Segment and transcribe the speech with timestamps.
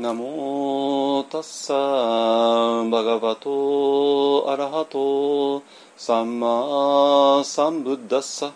[0.00, 1.74] ナモタッサ
[2.88, 5.64] バガバトアラハト
[5.96, 8.52] サンマサンブッダッサ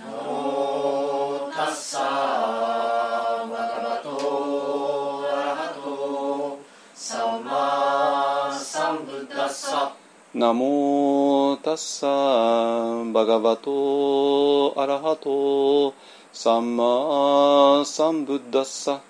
[0.00, 6.58] ナモタッサバガバトアラハト
[6.96, 9.92] サンマサンブッダッサ
[10.34, 15.94] ナモタッサバガバトアラハト
[16.32, 19.00] サンマサンブッダッサ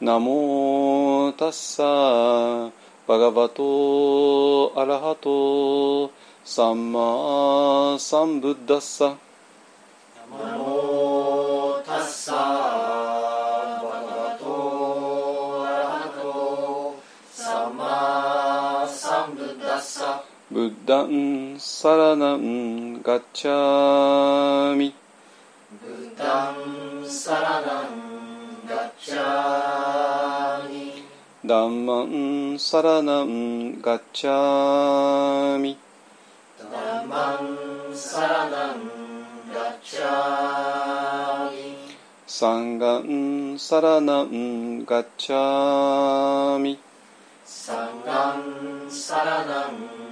[0.00, 1.84] ナモタッサ
[3.06, 6.10] バガバトアラハト
[6.44, 9.16] サンマサンブッダッサ
[10.42, 10.71] ナモ
[20.52, 24.94] ブッダンサラナンガッチャミ。
[25.82, 31.04] ブッダンサラナンガッチャミ。
[31.42, 35.78] ダンマンサラナンガッチャミ。
[36.70, 38.90] ダンマンサラナン
[39.54, 41.56] ガッチャミ。
[42.26, 46.78] サンガンサラナンガッチャミ。
[47.46, 50.11] サンガンサラナン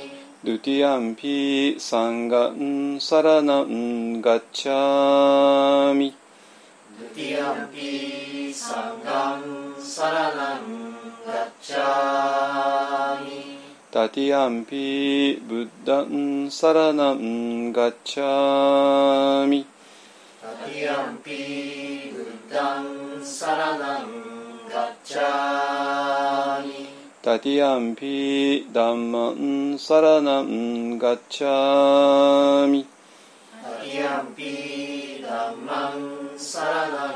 [0.43, 6.15] ドゥティアンピサンガンサラナンガッチャミ
[6.99, 10.95] ドゥティアンピサンガンピサラナン
[11.27, 13.57] ガッチャミ
[13.91, 19.67] タティアンピブッダンサラナンガッチャミ
[20.41, 24.07] タティアンピブッダンサラナン
[24.73, 26.90] ガッチャミ
[27.23, 32.87] タティアンピダンマンサラナンガッチャミ
[33.63, 37.13] タティアンピダンマンサラナン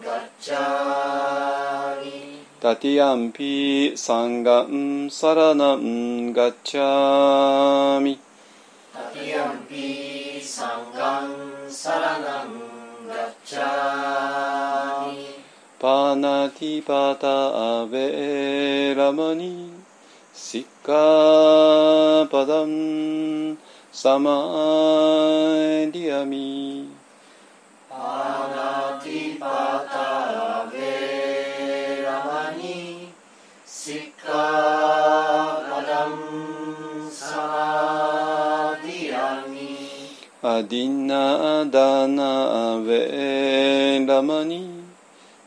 [0.00, 8.20] ガッチャミタティアンピサンガンサラナンガッチャミ
[8.94, 14.81] タティアンピサンガンサラナンガッチャミ
[15.82, 17.26] パナティパタ
[17.80, 19.72] アベラマニ
[20.32, 23.58] シッカパダン
[23.90, 24.30] サマ
[25.90, 26.88] リアミ
[27.90, 33.08] パナティパタベラマニ
[33.66, 34.30] シッカ
[35.68, 39.78] パダンサマディアミ
[40.44, 44.71] アディナダナベラマニ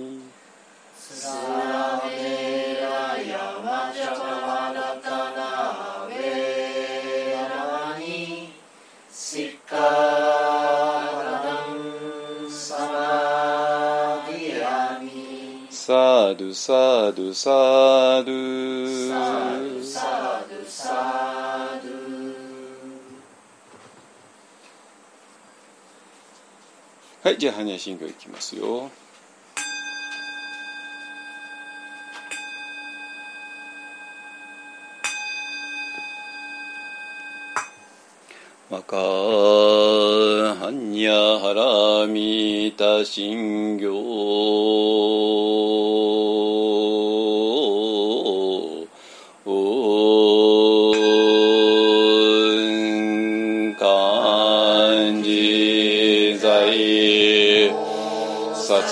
[16.54, 18.32] ドサドサド
[27.24, 28.88] はいじゃあ般若心経いきますよ。
[38.86, 43.90] かはんにゃはらみたしんぎょ
[46.02, 46.03] う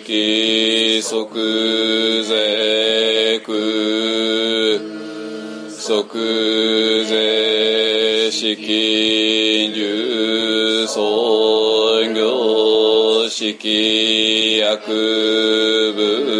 [0.00, 3.54] 時即税空
[5.68, 16.34] 即税式流創業式薬部。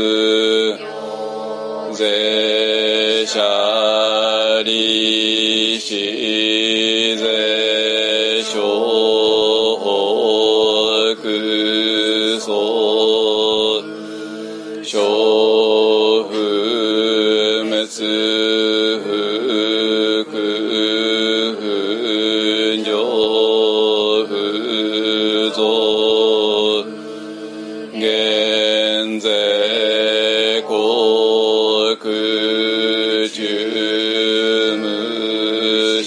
[1.95, 5.95] 税者利子
[7.17, 7.25] 税
[9.79, 9.85] 法
[11.23, 11.74] 北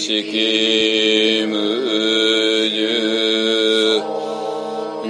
[0.08, 1.52] 識無
[2.70, 4.00] 住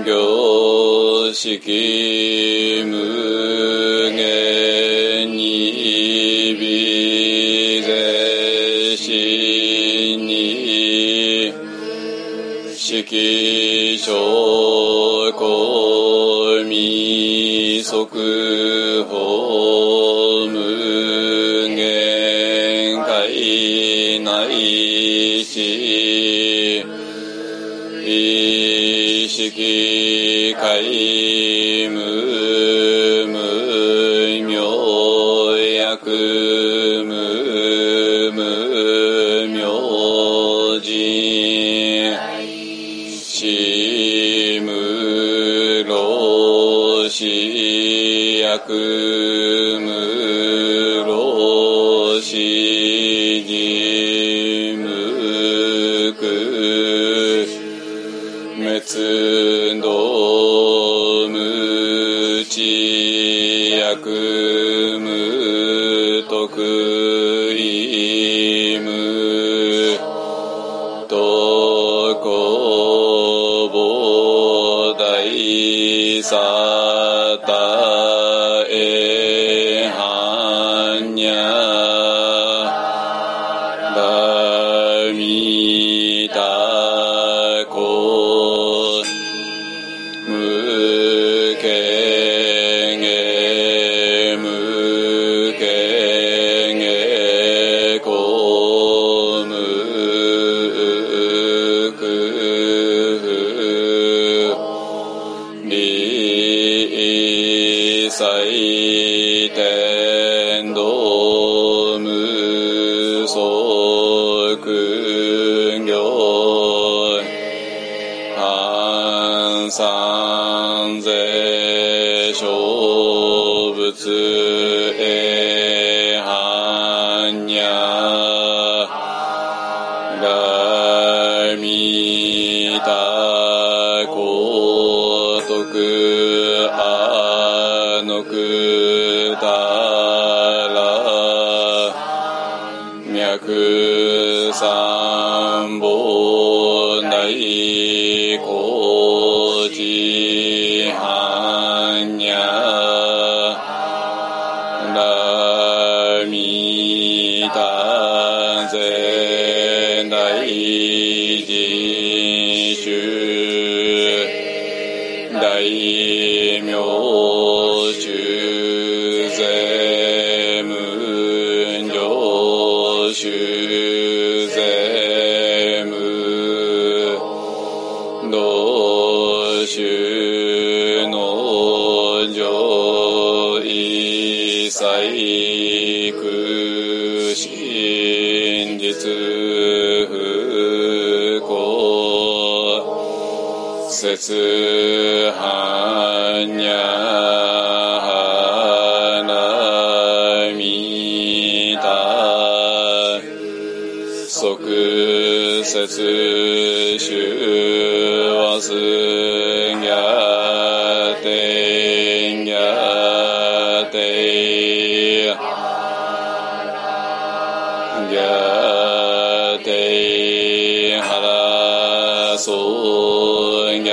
[0.05, 2.91] 行式無
[4.11, 10.33] 限に微絶心に
[12.75, 14.11] 識小
[15.39, 17.58] 公民
[48.69, 49.18] く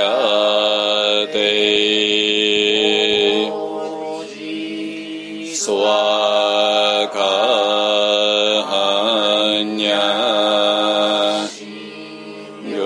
[0.06, 1.86] そうぎゃて
[5.54, 7.18] そわか
[8.62, 9.94] はにゃ
[12.70, 12.76] よ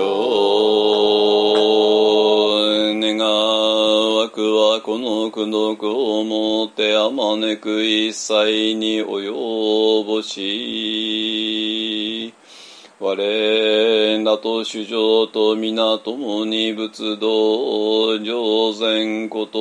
[2.99, 9.31] 願わくはこの苦毒をもってあまねく一切に及
[10.03, 12.00] ぼし
[13.03, 19.59] 我らと主情と皆共に仏道上善こと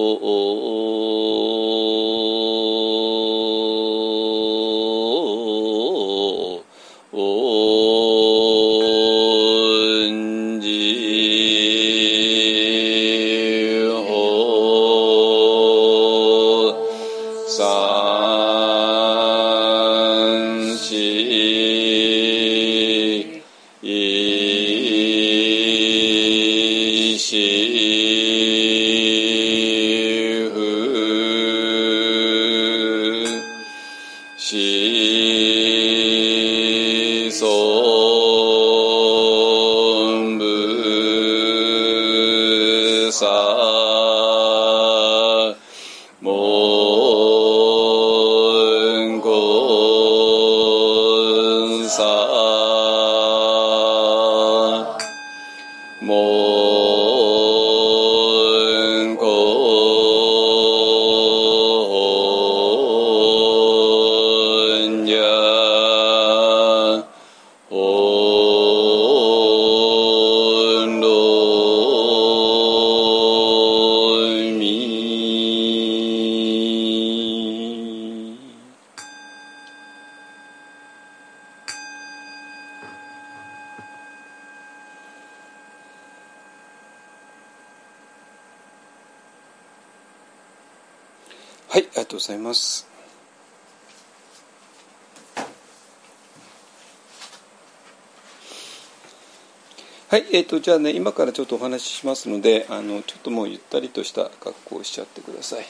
[100.33, 105.67] えっ、と、じゃあね、今からちょっとお話ししますので、あの、ちょっともうゆったりとした格好をしちゃってください。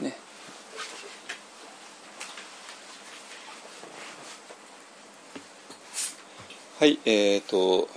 [0.00, 0.16] ね。
[6.80, 7.88] はい、えっ、と、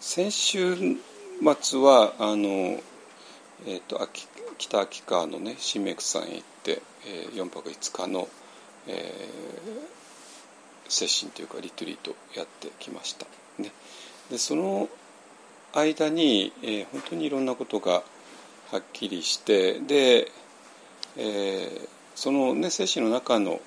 [0.00, 2.48] 先週末はあの、
[3.64, 4.26] えー、と秋
[4.58, 8.28] 北秋川のね新メクさんへ行って、えー、4泊5日の、
[8.88, 9.99] えー、
[10.90, 13.26] セッションというかリトリートやってきました、
[13.58, 13.72] ね、
[14.30, 14.88] でその
[15.72, 18.02] 間に、えー本当にいろんなことが
[18.72, 20.30] はっきりしてで、
[21.16, 23.60] えーそのねセッシンの中の、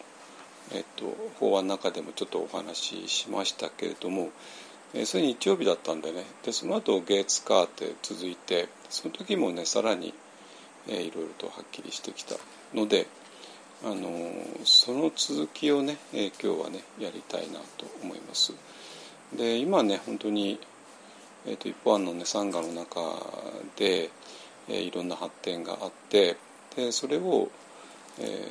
[0.73, 4.29] えー、と法案の中でもちょっとお話ししましたけれども
[4.93, 6.23] えーそれ日曜日だったんでね。
[6.43, 10.13] でその後月火って続いてその時もねさらに、
[10.87, 12.35] えーいろいろとはっきりしてきた
[12.73, 13.07] ので、
[13.85, 14.31] あの
[14.63, 18.53] その続きをね、え今日はねやりたいなと思います。
[19.35, 20.57] で今ね本当に、
[21.45, 23.01] えー、と一方案のねサンガの中
[23.75, 24.09] で、
[24.69, 26.37] えいろんな発展があって
[26.77, 27.49] でそれを、
[28.19, 28.47] え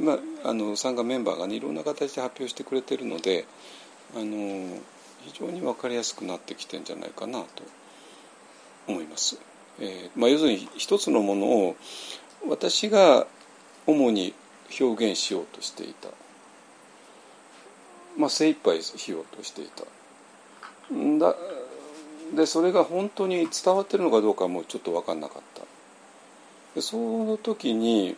[0.00, 3.44] ーまあ、あの参加メンバーがねいろんな形で発表してくれてるので
[4.16, 4.78] あの
[5.20, 7.46] 非常に分かりやすくなってきてんじゃないかなと
[8.88, 9.38] 思います。
[9.80, 11.76] えーまあ、要するに一つのものを
[12.48, 13.28] 私が
[13.86, 14.34] 主に
[14.80, 16.08] 表現しようとしていた、
[18.16, 19.84] まあ、精一杯しようとしていた。
[21.18, 21.34] だ
[22.34, 25.62] でそれが本当に伝わってるのかどうかもちょっと分かんなかった。
[26.74, 28.16] でその時に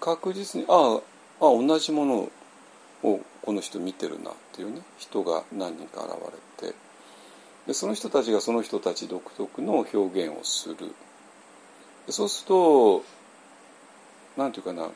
[0.00, 0.98] 確実にあ
[1.40, 2.30] ああ同じもの
[3.02, 6.14] をこの人見てるなっていうね人が何人か現
[6.60, 6.74] れて。
[7.66, 10.76] でその人たちがその人たち独特の表現をする。
[12.08, 13.04] そうすると
[14.36, 14.88] なんていうかな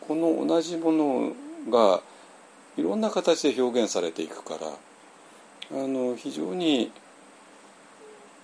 [0.00, 1.32] この同じもの
[1.70, 2.02] が
[2.76, 4.66] いろんな形で表現されていくから
[5.72, 6.90] あの非常に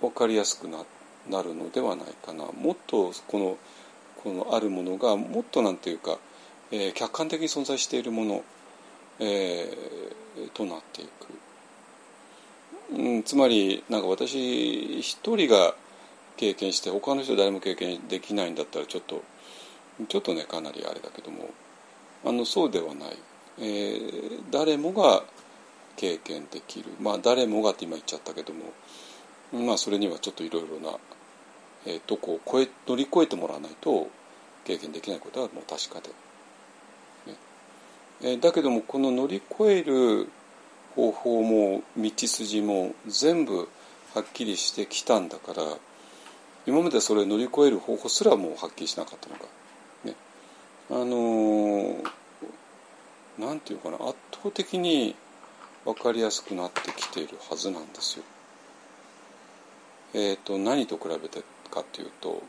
[0.01, 0.85] 分かりやすくな
[1.29, 3.57] なるのではないかなもっとこの
[4.23, 6.17] このあるものがもっとなんていうか、
[6.71, 8.43] えー、客観的に存在しているもの、
[9.19, 11.09] えー、となっていく。
[12.97, 15.75] うん、つまりなんか私一人が
[16.37, 19.23] 経験して他の人誰も経験できないんだったらちょっと
[20.07, 21.49] ちょっとねかなりあれだけども。
[22.25, 23.17] あのそうではない、
[23.59, 25.23] えー、誰もが
[25.95, 26.89] 経験できる。
[26.99, 28.73] まあ誰もがって今言っちゃったけども。
[29.65, 30.97] まあそれにはちょっといろいろな、
[31.85, 34.09] えー、とこを越え乗り越えてもらわないと
[34.65, 36.09] 経験できないことはもう確かで、
[37.31, 37.37] ね。
[38.21, 40.29] えー、だけどもこの乗り越える
[40.95, 43.69] 方法も道筋も全部
[44.13, 45.63] はっきりしてきたんだから
[46.67, 49.47] 今までそれ乗り越える方法すらもうはっきりしなかったのがね
[50.91, 52.03] あのー、
[53.37, 55.15] なんていうかな圧倒的に
[55.85, 58.23] 分かりやすくなってきているはずなんですよ。
[60.13, 62.41] えーと、何と比べてかっていうと、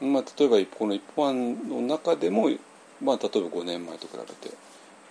[0.00, 2.50] まあ、例えばこの一般の中でも、
[3.02, 4.56] まあ、例えば5年前と比べて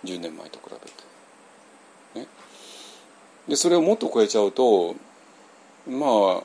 [0.04, 2.26] 10年前と比べてね、
[3.48, 4.94] でそれをもっと超えちゃうと
[5.88, 6.42] まあ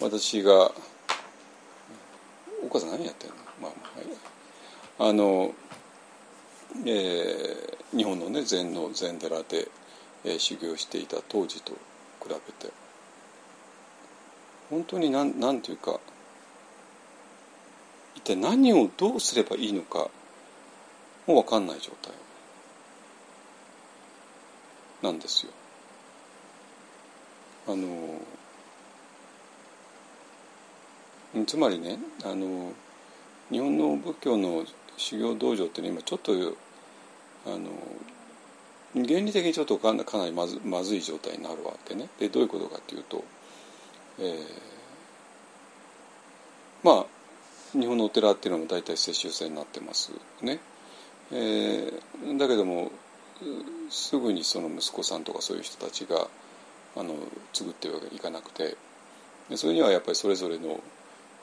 [0.00, 0.70] 私が
[2.62, 3.36] お母さん何やってんの？
[3.62, 4.08] まあまあ、はい、
[5.02, 5.54] あの、
[6.84, 9.66] えー、日本のね禅の禅寺で、
[10.24, 11.72] えー、修行していた当時と
[12.22, 12.70] 比べて
[14.68, 15.98] 本当になんなんていうか
[18.14, 20.10] 一体何をどうすればいいのか
[21.26, 22.12] もう分かんない状態
[25.02, 25.52] なんですよ。
[27.68, 28.20] あの
[31.46, 32.72] つまりねあの
[33.50, 34.64] 日本の仏教の
[35.00, 36.32] 修行道場っていうのは今ちょっと
[37.46, 37.70] あの
[38.94, 42.08] 原理的にちょっとかなりまずまずい状態になるわけね。
[42.18, 43.24] でどういうことかっていうと、
[44.18, 44.36] えー、
[46.82, 47.06] まあ
[47.72, 50.58] 日本のお寺っていうのも大体接収制になってますね。
[51.32, 52.90] えー、だけども
[53.88, 56.26] すぐにその息子さんとかそういう人たちが
[56.96, 57.14] あの
[57.52, 58.76] 継ぐっていうわけにいかなくて
[59.56, 60.80] それにはやっぱりそれぞれの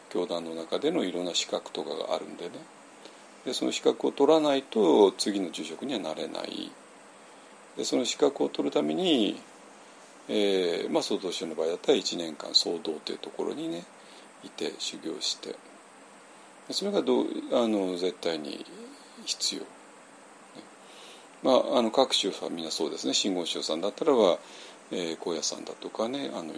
[0.09, 2.51] 教団の中でのいろんな資格とかがあるんでね
[3.47, 6.69] でその資格を取らないと次の住職にはなれない。
[7.77, 9.39] でその資格を取るために、
[10.27, 13.85] えーまあ、総統宗の場合だったら1年間総道というところにね
[14.43, 15.55] いて修行して。
[16.71, 18.65] それがどうあの絶対に
[19.25, 19.61] 必要。
[21.41, 23.13] まあ、あの各宗はみんなそうですね。
[23.13, 24.39] 真言宗さんだったらば、
[24.91, 26.51] えー、高野山だとかねあの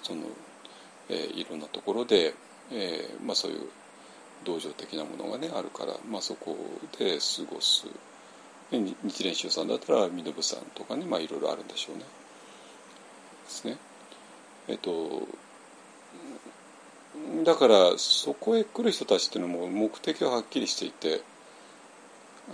[0.00, 0.22] その、
[1.08, 2.34] えー、いろんなところで、
[2.70, 3.62] えーまあ、そういう
[4.44, 6.56] 道場的なものがねあるから、まあ、そこ
[6.98, 7.86] で過ごす
[8.70, 12.02] 日蓮宗さんだったら身延さんとかね、まあ、いろいろあるんでしょうね。
[12.02, 13.76] ですね。
[14.68, 15.26] えっと
[17.44, 21.22] だからそこへ来る人たちっていうのも目的ははっきりしていて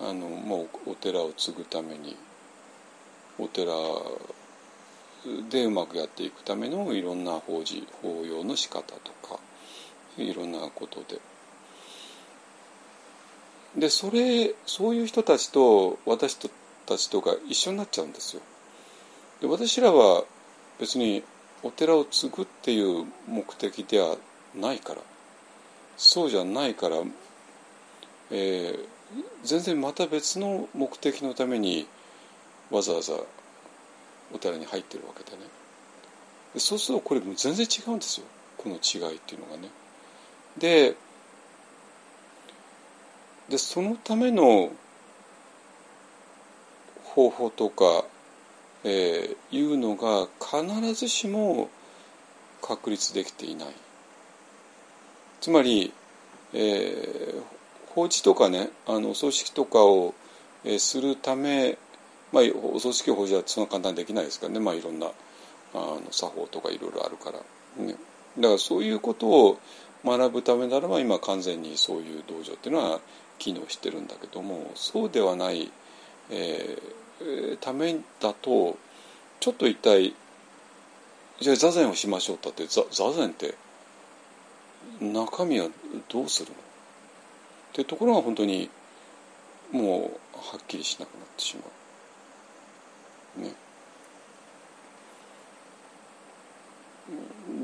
[0.01, 2.17] あのもうお寺を継ぐために
[3.39, 3.73] お寺
[5.51, 9.39] でうまくやっていくためのいろんな法事法要の仕方とか
[10.17, 11.21] いろんなことで。
[13.77, 16.37] でそれそういう人たちと私
[16.87, 18.43] たちとが一緒になっちゃうんですよ。
[19.41, 20.25] で私らは
[20.81, 21.23] 別に
[21.63, 24.17] お寺を継ぐっていう目的では
[24.55, 25.03] ないから。
[25.97, 26.97] そうじゃないから、
[28.31, 28.79] えー、
[29.45, 31.87] 全然また別の目的のために
[32.71, 33.15] わざわざ
[34.35, 35.45] お寺に入ってるわけでね。
[36.59, 38.27] そうするとこれ全然違うんですよ。
[38.59, 39.69] この違いっていうのがね。
[40.59, 40.95] で
[43.49, 44.71] でそのための
[47.05, 48.05] 方法とか、
[48.85, 51.71] えー、いうのが必ずしも
[52.61, 53.69] 確立できていない。
[55.41, 55.93] つまり、
[56.53, 57.43] えー、
[57.95, 60.15] 法事とかねあのお葬式とかを、
[60.65, 61.79] えー、するため、
[62.33, 67.39] まあ、お葬式法事はそんな簡単にできないですからね、まあ、いろんなあの作法とかいろいろあるから、
[67.85, 67.95] ね、
[68.39, 69.59] だからそういうことを
[70.05, 73.01] 学ぶためならば今完全にそういう道場っていうのは
[73.39, 75.71] 機能してるんだけどもそうではない、
[76.31, 78.79] えー、ためだと
[79.41, 80.15] ちょっと一体
[81.41, 83.55] じゃあ座禅をしましょうったって座座禅って
[85.01, 85.69] 中身は
[86.09, 86.55] どうするの？
[86.55, 86.59] っ
[87.73, 88.71] ていうところが本当に
[89.71, 91.63] もうはっきりしなくなってしま
[93.39, 93.43] う。
[93.43, 93.53] ね。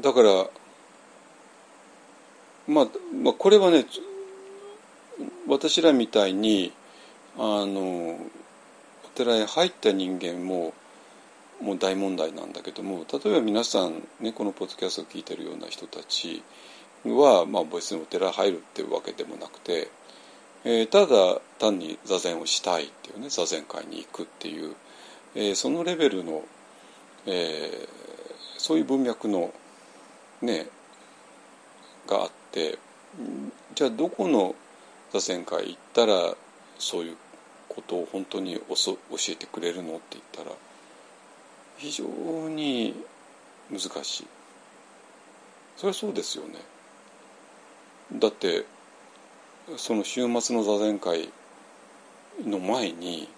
[0.02, 0.46] だから、
[2.68, 2.86] まあ、
[3.22, 3.86] まあこれはね
[5.48, 6.72] 私らみたいに
[7.36, 8.16] あの
[9.04, 10.72] お寺へ入った人間も
[11.60, 16.42] もう大問題なんだけども例えば皆さん、ね、このポッドキャストを聞いてるような人たち
[17.04, 19.88] は、まあ、別にお寺入るっていうわけでもなくて、
[20.64, 24.74] えーただ単に座禅をしたいっていうね座禅会に行くっていう、
[25.34, 26.42] えーそのレベルの、
[27.26, 27.88] えー
[28.58, 29.52] そういう文脈の
[30.40, 30.66] ね
[32.06, 32.78] があって
[33.74, 34.54] じゃあどこの
[35.12, 36.34] 座禅会行ったら
[36.78, 37.16] そういう
[37.68, 38.96] ことを本当に教
[39.28, 40.56] えてくれるのって言ったら
[41.76, 42.04] 非常
[42.48, 42.94] に
[43.70, 44.26] 難しい。
[45.76, 46.54] それはそうですよね。
[48.14, 48.64] だって
[49.76, 51.30] その週末の座禅会
[52.44, 53.28] の前に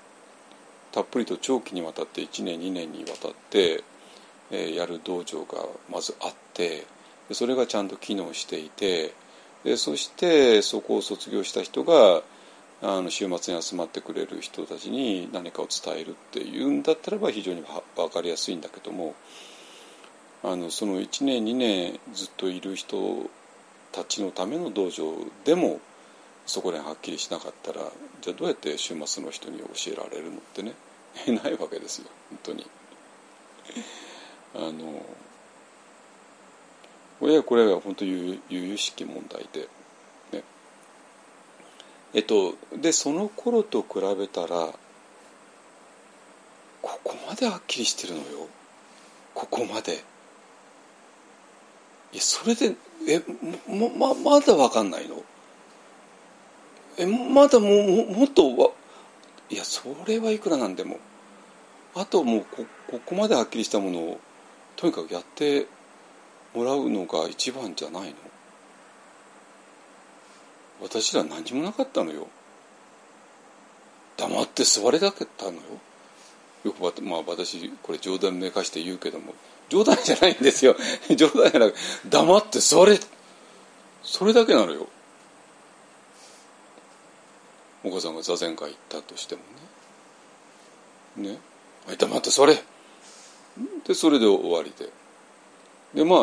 [0.93, 3.83] たっぷりと長期にわたって1年2年にわたって、
[4.51, 6.87] えーやる道場がまずあって
[7.33, 9.15] それがちゃんと機能していて
[9.65, 12.23] でそしてそこを卒業した人が
[12.83, 17.65] あの週末に集まってくれる人たちに何かを伝えるっていうんだったらば非常に
[17.97, 19.15] 分かりやすいんだけども
[20.43, 23.31] あのその1年2年ずっといる人
[23.91, 25.81] たちのための道場でも
[26.45, 27.81] そこら辺はっきりしなかったら
[28.21, 30.75] じゃあどうやって週末の人に教えられるのってね
[31.43, 32.67] ないわけですよ本当に。
[34.57, 35.05] あの
[37.21, 39.69] これはこれは本当に由々しき問題で、
[40.33, 40.43] ね、
[42.13, 44.69] えっとでその頃と比べたら
[46.83, 48.49] ここまではっきりしてるのよ。
[49.33, 50.05] ここまで。
[52.13, 52.75] いやそれで
[53.09, 53.23] え
[53.67, 55.23] もままだわかんないの？
[56.99, 58.71] えまだもうももっとわ
[59.51, 60.99] いやそれはいくらなんでも。
[61.97, 64.21] あともうこここまではっきりしたものを
[64.77, 65.67] とにかくやって
[66.55, 68.15] もらうのが一番じゃないの？
[70.81, 72.29] 私ら何もなかったのよ。
[74.17, 75.61] 黙って座れだけたのよ。
[76.65, 79.35] よくまあ私これ冗談めかして言うけども。
[79.69, 80.77] 冗談じゃないんですよ。
[81.17, 81.75] 冗談じゃなく
[82.09, 82.99] 黙って座れ。
[84.03, 84.89] それだけなのよ。
[87.83, 89.43] お母さんが座禅会行ったとしても
[91.17, 91.31] ね。
[91.33, 91.39] ね。
[91.87, 92.63] はい黙って座れ。
[93.87, 94.91] でそれで終わりで。
[95.95, 96.19] でまあ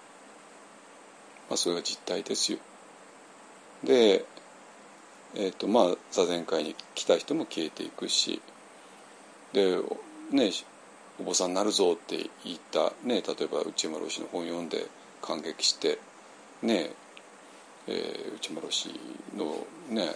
[1.48, 2.58] まあそれが実態ですよ。
[3.84, 4.24] で
[5.34, 8.40] えーとまあ、座禅会に来た人も消えていくし
[9.52, 9.76] で、
[10.30, 10.50] ね、
[11.20, 14.86] お坊さんになるぞって言った、ね、例えば内村氏の本読んで
[15.20, 15.98] 感激して、
[16.62, 16.90] ね
[17.86, 18.88] えー内村氏
[19.36, 20.14] の、ね、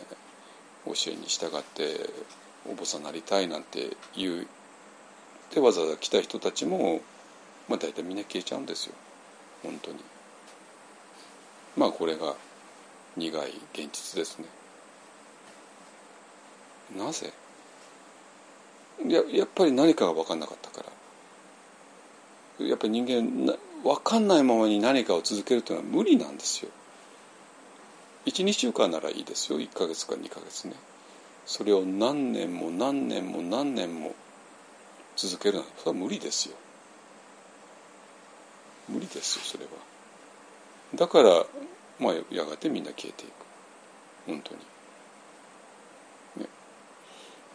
[0.86, 2.10] 教えに従って
[2.70, 4.46] お坊さんになりたいなんて言う
[5.54, 7.00] でわざわざ来た人たちも、
[7.68, 8.94] まあ、大体みんな消えちゃうんですよ
[9.62, 9.98] 本当に。
[11.76, 12.34] まあこれが
[13.16, 14.46] 苦い現実ですね。
[16.96, 17.32] なぜ？
[19.06, 20.84] ややっぱり何かが分かんなかったか
[22.60, 26.70] らやっぱり人間な分かんないままに何かを続けるというのは無理なんですよ
[28.26, 29.58] 12週間ならいいですよ。
[29.58, 30.74] 1ヶ月か2ヶ月ね。
[31.44, 34.14] それを何年も何年も何年も
[35.16, 36.54] 続けるのはそれは無理ですよ。
[38.88, 39.70] 無理ですよそれは。
[40.94, 41.44] だから
[41.98, 43.32] まあやがてみんな消えていく。
[44.26, 44.60] 本当に。
[46.44, 46.48] ね。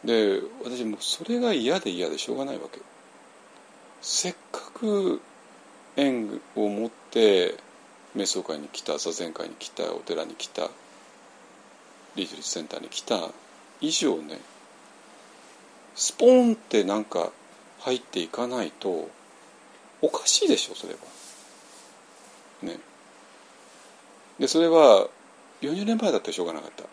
[0.04, 2.80] で私もそれが嫌で嫌でしょうがないわけ。
[4.02, 5.22] せっかく
[5.96, 7.56] 縁を持って
[8.18, 10.70] 瞑想会に来た座禅会に来たお寺に来た
[12.16, 13.30] リートリートセンターに来た
[13.80, 14.40] 以上ね
[15.96, 17.32] スポンってなんか
[17.80, 19.10] 入っていかないと
[20.02, 21.00] おかしいでしょそれは。
[22.62, 22.80] ね。
[24.40, 25.08] でそれは
[25.62, 26.84] 40年前だってしょうがなかった。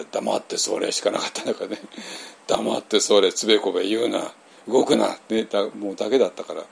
[0.00, 1.80] だ黙ってそれしかなかったんだからね
[2.46, 4.32] 黙ってそれつべこべ言うな
[4.66, 6.64] 動くなってもうだけだったから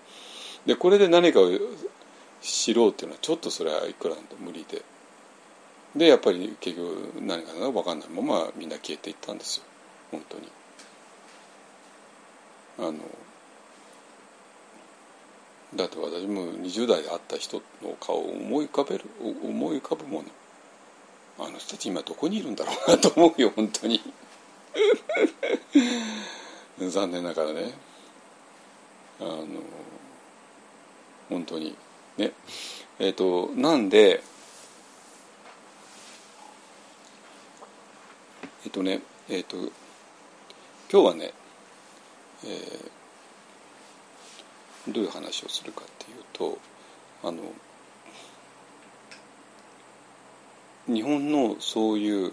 [0.66, 1.50] でこれで何かを
[2.46, 4.82] 知ろうっていうのはちょっとそれはいくらなんと無理で。
[5.96, 9.64] でやっぱり結局何かが分かんないままみんな消えていったんですよ。
[10.10, 10.48] 本当に。
[12.78, 12.98] あの
[15.74, 20.28] だって私も20代で会った人の顔を思い浮かべる思い浮かぶもの。
[21.38, 24.00] あの人たち今どこにいるんだろうなと思うよ本当に。
[26.78, 27.72] 残念ながらね。
[29.20, 29.46] あの
[31.28, 31.74] 本当に。
[32.18, 32.32] ね。
[32.98, 34.22] えっ、ー、となんで
[38.64, 39.56] えっ、ー、とねえっ、ー、と
[40.90, 41.32] 今日はね、
[42.44, 46.58] えー、どういう話をするかっていうと
[47.22, 47.42] あの
[50.86, 52.32] 日本のそういう、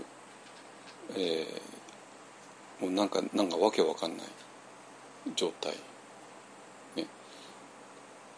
[1.16, 4.28] えー、もうなんかなんかわけわかんない
[5.36, 5.74] 状態。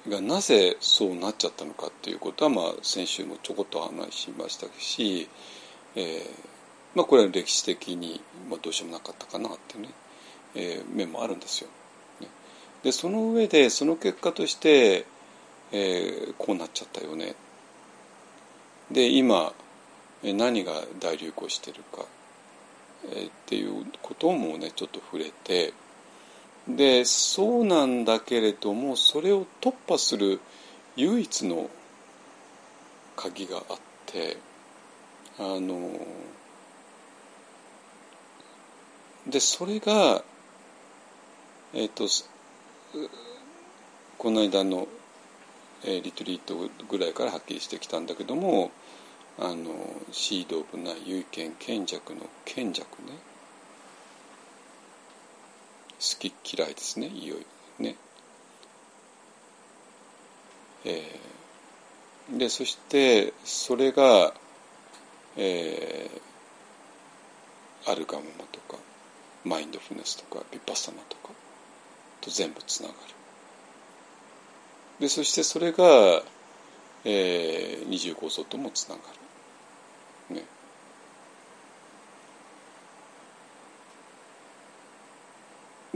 [0.09, 5.27] がなぜそうなっちゃったのかっていうことは、まあ、先週もちょこっと話しましたし、
[5.95, 6.55] えー
[6.95, 9.89] まあ、これは歴史的に、まあ、どうしようもなかったかなってね、
[10.55, 11.69] えー、面もあるんですよ。
[12.83, 15.05] でその上でその結果として、
[15.71, 17.35] えー、こうなっちゃったよね。
[18.91, 19.53] で今
[20.23, 22.05] 何が大流行してるか、
[23.11, 25.73] えー、っていうこともねちょっと触れて。
[26.67, 30.39] でそうなんだけれどもそれを突破する
[30.95, 31.69] 唯一の
[33.15, 34.38] 鍵があって
[35.38, 35.91] あの
[39.28, 40.23] でそれが
[41.73, 42.08] えっ、ー、と
[44.17, 44.88] この間の、
[45.84, 48.71] えー、リトリートぐらいからはっきりしてきたんだけども
[49.38, 49.73] あの
[50.12, 53.34] シード・オブ・ナイ唯権賢弱の賢弱ね。
[56.13, 57.45] 好き嫌いですねいよいよ
[57.79, 57.95] ね。
[60.85, 64.33] えー、でそしてそれが、
[65.35, 68.77] えー、あるがままとか
[69.43, 71.29] マインドフルネスとかヴィパッサナとか
[72.21, 72.99] と全部つながる。
[74.99, 75.83] でそしてそれが、
[77.03, 79.24] えー、二重構造ともつながる。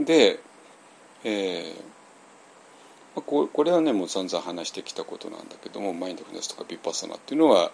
[0.04, 0.40] で、
[1.24, 7.70] えー、ここれはねもう散々話してきたことなんだけどもマインドフルネスとかビッパサナっていうのは、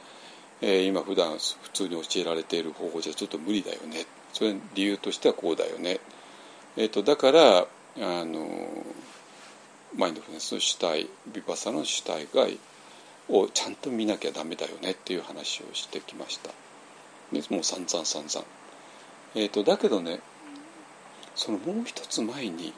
[0.61, 6.01] えー、今普段普通に教えられている方法じゃちょっと無理だよねそれ理由としてはこうだよね、
[6.77, 7.65] えーと、だからあ
[7.99, 8.69] の
[9.97, 12.47] マインドフルネスの主体ビパッサナの主体が
[13.29, 16.51] をちゃんと見なきゃダメだよねっていう話をしてきました。
[17.33, 18.47] でもう散々散々。
[19.35, 20.21] えーとだけどね
[21.37, 22.73] そのもう一つ前に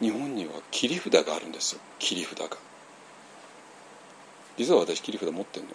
[0.00, 1.80] 日本には切り札があるんですよ。
[1.98, 2.56] 切り札が。
[4.56, 5.70] 実は私切り札持ってんの。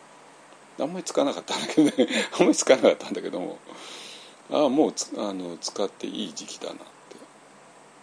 [0.80, 2.08] あんまり使わなかったんだけどね。
[2.34, 3.60] あんまり使わなかったんだけども。
[4.50, 6.84] ああもうあの使っていい時期だなって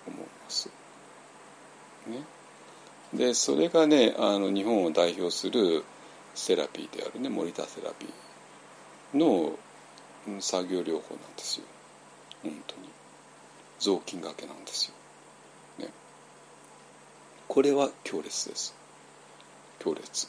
[0.07, 0.71] 思います。
[2.07, 2.25] ね。
[3.13, 5.85] でそれがねあの日本を代表する
[6.35, 9.59] セラピーであるね森田セラピーの
[10.41, 11.65] 作業療法なんですよ。
[12.43, 12.88] 本当に。
[13.79, 14.93] 雑巾がけなんです
[15.79, 15.93] よ、ね、
[17.47, 18.75] これは強烈です。
[19.79, 20.29] 強烈。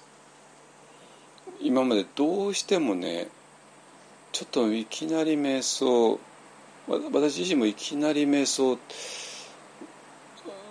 [1.62, 3.27] 今までどうしてもね
[4.31, 6.19] ちょっといきなり瞑想
[6.88, 8.77] 私自身もいきなり瞑想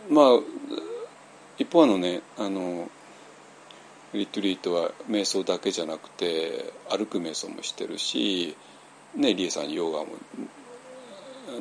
[0.08, 0.26] まあ
[1.58, 2.88] 一方のねあの
[4.14, 8.56] リトリートは瞑想だけじゃなくて歩く瞑想もしてるし
[9.14, 10.06] ねリエさんヨガも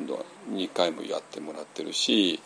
[0.06, 2.40] 2回もやってもらってるし、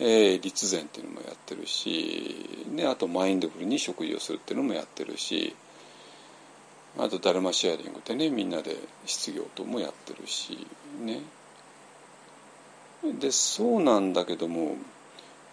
[0.00, 5.54] えー、立前っていうのもやってるし、ね、あとマインドフルに食事をするっていうのもやってるし
[6.98, 10.66] あとダルマシェアリングでねみんなで失業ともやってるし
[11.00, 11.20] ね
[13.20, 14.76] でそうなんだけども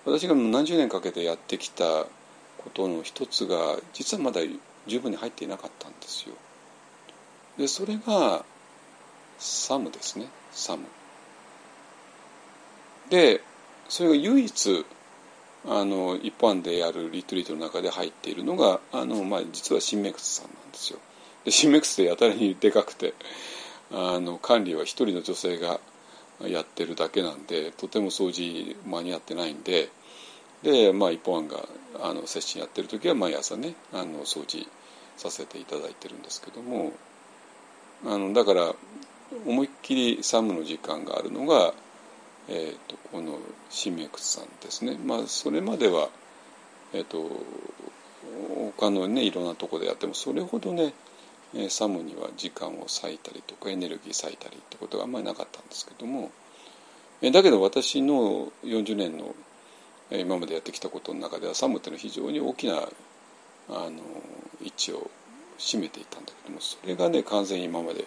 [0.06, 1.84] 私が何十年かけてやってきた
[2.58, 4.42] ことの一つが実はまだ
[4.88, 6.36] 十分に入っていなかったんですよ。
[7.58, 8.44] でそれが
[9.38, 10.86] サムですねサム。
[13.12, 13.42] で
[13.90, 14.86] それが唯一
[15.68, 21.00] あの一般でやるリトリートの中で入っているのがあの、まあ、実は新メクスさんなんですよ。
[21.46, 23.14] で新メクスでやたらにでかくて
[23.92, 25.80] あの管理は一人の女性が
[26.48, 29.90] やってるだけなんでとても掃除間に合ってないんで
[30.64, 31.58] で、まあ、一本案が
[32.02, 34.66] あの接心やってる時は毎朝ねあの掃除
[35.18, 36.94] させていただいてるんですけども
[38.06, 38.74] あのだから
[39.46, 41.74] 思いっきりサムの時間があるのが、
[42.50, 43.38] えーと、この
[43.70, 44.98] 新明窟さんですね。
[45.06, 46.10] まあ、それまでは、
[46.94, 47.30] えーと、
[48.78, 50.94] 他のねいろんなとこでやってもそれほどね
[51.70, 56.32] サムには時間を割いたりとかエネルギー割いたりってことがあんまりなかったんですけども
[57.22, 59.36] だけど私の40年の
[60.12, 62.80] 今までやってきたことの中ではサムっていうのは非常に大きなあ
[63.70, 63.92] の
[64.62, 65.10] 位置を
[65.58, 68.06] 占めていたんだけどもそれがね完全に今まで、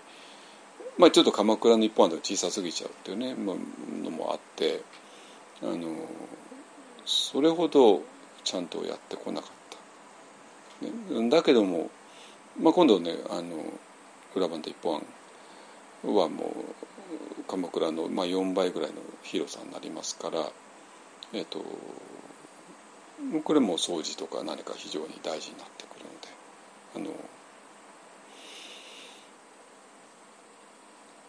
[0.99, 3.57] まあ、ちょっと鎌倉の一本で小さすぎちゃうっていうね、まあ、
[4.05, 4.81] のもあって
[5.63, 5.89] あの
[7.05, 8.03] それほど
[8.45, 11.15] ちゃんとやってこなかった。
[11.21, 11.91] ね、だけども
[12.61, 13.65] まあ、今度ねあの
[14.35, 15.05] 裏番で一本
[16.05, 20.47] はもう鎌倉の、まあ、4倍ぐらいの広さになりますから、
[21.33, 21.65] えっと、
[23.43, 26.05] これも掃除とか何か非常に大事になってくる
[26.97, 27.25] のであの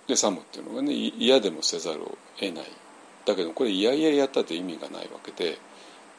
[0.08, 2.66] でサムっていうのがね嫌でもせざるを得ない
[3.26, 5.58] だけどこれ嫌々やったって意味がないわけで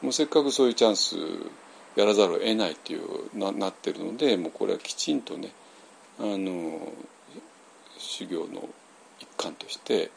[0.01, 1.15] もうせっかくそういうチャンス
[1.95, 5.51] やらざるを得ないっていうななってるのでもうこれはきちんとね
[6.19, 6.91] あの
[7.97, 8.67] 修行の
[9.19, 10.11] 一環として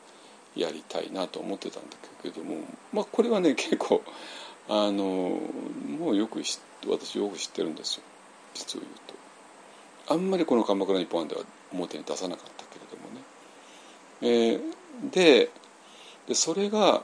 [0.56, 2.56] やりたいなと思ってたんだけども
[2.92, 4.02] まあこれはね結構
[4.68, 5.38] あの
[5.98, 6.42] もうよく
[6.86, 8.02] 私よく知ってるんですよ
[8.54, 9.20] 実を言うと。
[10.14, 12.59] あんまりこの「鎌倉日本案」では表に出さなかった。
[14.22, 14.60] えー、
[15.10, 15.50] で
[16.28, 17.02] でそれが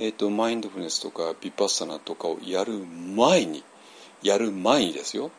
[0.00, 2.72] えーと、マインドフルネスとかビパッサナとかをやる
[3.14, 3.62] 前に
[4.24, 5.30] やる前にですよ。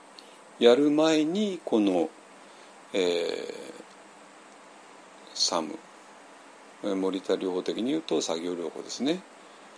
[0.60, 2.10] やる前にこの、
[2.94, 3.54] えー、
[5.34, 5.78] サム
[6.84, 9.22] 森田療法的に言うと作業療法ですね。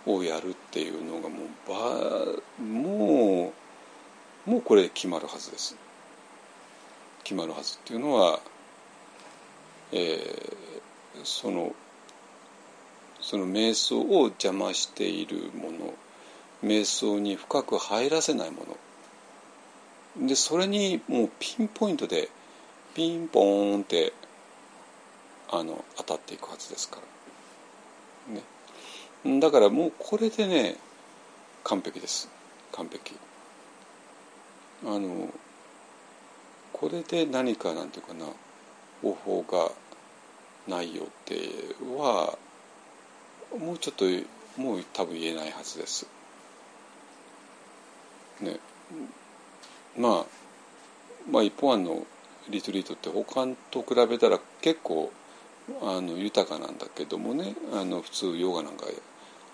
[0.06, 3.52] をやるっていうのがもうばも
[4.46, 5.76] うもうこれ決まるはずです。
[7.24, 8.40] 決まるはずっていうのは、
[9.92, 11.74] えー、その
[13.20, 15.94] その瞑想を邪魔しているもの
[16.62, 18.64] 瞑想に深く入らせないも
[20.18, 20.26] の。
[20.26, 22.28] でそれにもうピンポイントで
[22.94, 24.12] ピンポーンって
[25.50, 26.98] あの当たっていくはずですか
[29.24, 30.76] ら、ね、だからもうこれでね
[31.64, 32.28] 完璧です。
[32.72, 33.14] 完璧。
[34.84, 35.28] あの
[36.72, 38.26] これで何かなんていうかな。
[39.02, 39.70] 方法が
[40.66, 41.34] ないよって
[41.96, 42.36] は
[43.58, 44.04] もうちょっと
[44.60, 46.06] もう多分言えないはずです。
[48.40, 48.58] ね、
[49.96, 50.24] まあ
[51.30, 52.06] まあ一方案の
[52.48, 55.12] リトリートって他と比べたら結構
[55.82, 57.54] あの豊かなんだけどもね。
[57.72, 58.86] あの普通ヨガなんか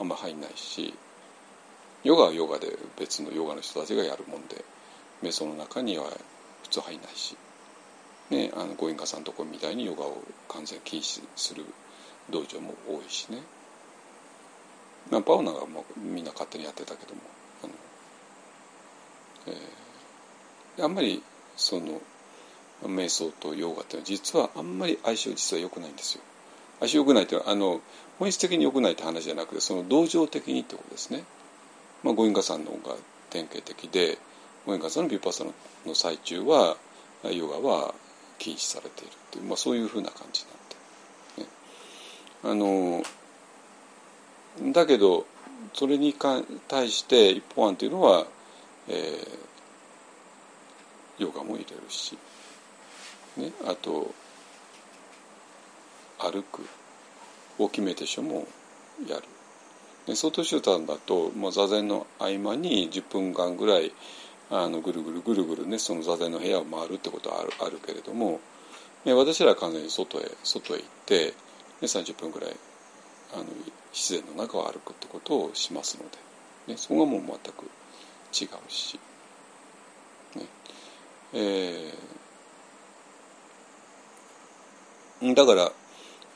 [0.00, 0.94] あんま入んないし。
[2.02, 4.64] ヨガはヨガで別のヨガの人たちがやるもんで。
[5.23, 6.04] 瞑想の中には
[6.64, 7.35] 普通入んないし、
[8.35, 11.64] ね、あのご縁家さんのとこみたいにヨガを完全禁止する
[12.30, 13.38] 道場も多いしね。
[15.10, 17.20] まあ、パオナがもうみんな勝手にやってたけども
[17.62, 17.72] あの、
[19.48, 21.22] えー、あんまり
[21.56, 22.00] その
[22.82, 26.22] 瞑想とヨガっていうのは実はあんまり相性実は良くないんですよ。
[26.80, 27.80] 相性良くないっていうのはあの
[28.18, 31.24] 本質的に良くないって話じゃなくてその同情的にってことですね。
[32.02, 32.96] まあ、ゴインガさんの方が
[33.30, 34.18] 典型的で
[34.66, 35.52] ゴインガさんのビューパーサの
[35.94, 36.76] 最中は
[37.30, 37.94] ヨガは
[38.38, 40.58] 禁止されているっていう、まあ、そういうふうな感じになっ
[41.37, 41.48] て、ね、
[42.44, 42.54] あ
[44.66, 45.26] のだけど
[45.72, 46.14] それに
[46.68, 48.26] 対して一方案というのは、
[48.88, 52.16] えー、ヨガも入れるし、
[53.37, 54.14] ね、あと
[56.18, 56.62] 歩く。
[57.56, 58.48] 大きめでしょも
[59.08, 59.22] やる。
[60.08, 63.92] ね、外集団だともう座禅の合間に10分間ぐらい
[64.51, 68.40] あのぐるぐるぐるぐるねその座禅の部屋を回るってことはあるあるけれども、
[69.05, 71.33] ね、私らは完全に外へ外へ行って、ね、
[71.83, 72.57] 30分ぐらい
[73.35, 73.45] あの
[73.92, 76.05] 自然の中を歩くってことをしますの
[76.67, 77.65] で、ね、そこがもう全く
[78.33, 78.99] 違うし、
[80.37, 80.42] ね
[81.33, 85.73] えー、だから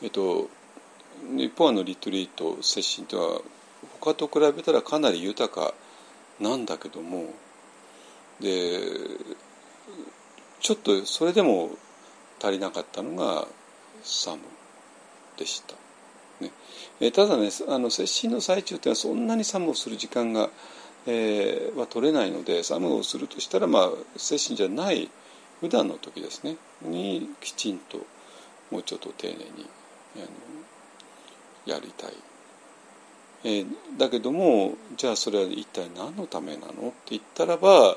[0.02, 0.48] えっと
[1.36, 3.40] 一方のリトリート接心とは
[4.00, 5.74] 他と比べたらかなり豊か
[6.40, 7.26] なんだけども
[8.40, 8.80] で
[10.60, 11.70] ちょっとそれでも
[12.40, 13.46] 足りなかったのが
[14.02, 14.42] サム
[15.36, 15.74] でした。
[16.40, 16.52] ね、
[17.00, 20.50] えただねあの接心の最中っていうのはそんなにサムをする時間が、
[21.06, 25.10] えー、は取れないのでサムをするとしたらまあ接心じゃない
[25.60, 27.98] 普段の時ですねにきちんと
[28.70, 29.42] もうちょっと丁寧に
[30.16, 30.24] あの
[31.74, 32.12] やりたい。
[33.44, 33.66] えー、
[33.96, 36.68] だけどもじゃあそれは一体何のためなの？
[36.68, 37.96] って言ったらば、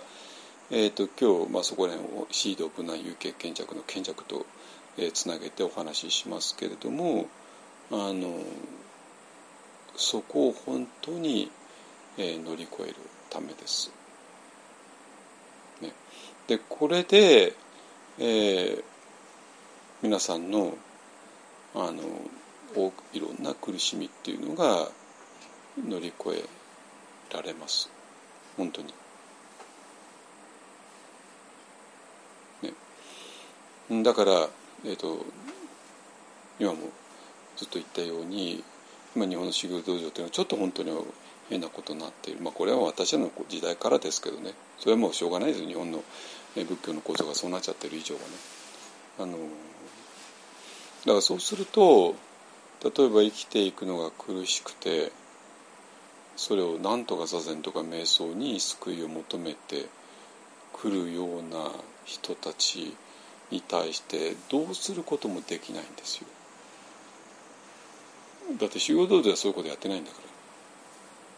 [0.73, 4.45] えーと、今日、まあ、そこら辺をシード無難有形賢弱の賢弱と、
[4.97, 7.25] えー、つなげてお話ししますけれども
[7.91, 8.39] あの
[9.97, 11.51] そこを本当に、
[12.17, 12.95] えー、乗り越える
[13.29, 13.91] ためです。
[15.81, 15.91] ね、
[16.47, 17.53] でこれで、
[18.17, 18.83] えー、
[20.01, 20.77] 皆さんの
[21.75, 22.01] あの
[23.11, 24.87] いろんな苦しみっていうのが
[25.85, 27.89] 乗り越えられます
[28.55, 29.00] 本当に。
[34.03, 34.47] だから、
[34.85, 35.25] えーと、
[36.59, 36.77] 今も
[37.57, 38.63] ずっと言ったように
[39.13, 40.91] 今日本の修行道場っていうのはちょっと本当に
[41.49, 44.53] 変なことになっている、まあ、これは私の時代からですけどね。
[44.79, 46.01] それはもうしょうがないです日本の
[46.55, 48.27] 仏教の構造がそうなっちゃってる以上はね。
[49.19, 52.15] あのだからそうすると
[52.83, 55.11] 例えば生きていくのが苦しくて
[56.37, 59.87] それを何とか座禅とか瞑想に救いを求めて
[60.73, 61.71] くるような
[62.05, 62.95] 人たち
[63.51, 66.27] に対してどうすることもできないんですよ。
[68.59, 70.17] だって修行道場ではそういうことやってないんだか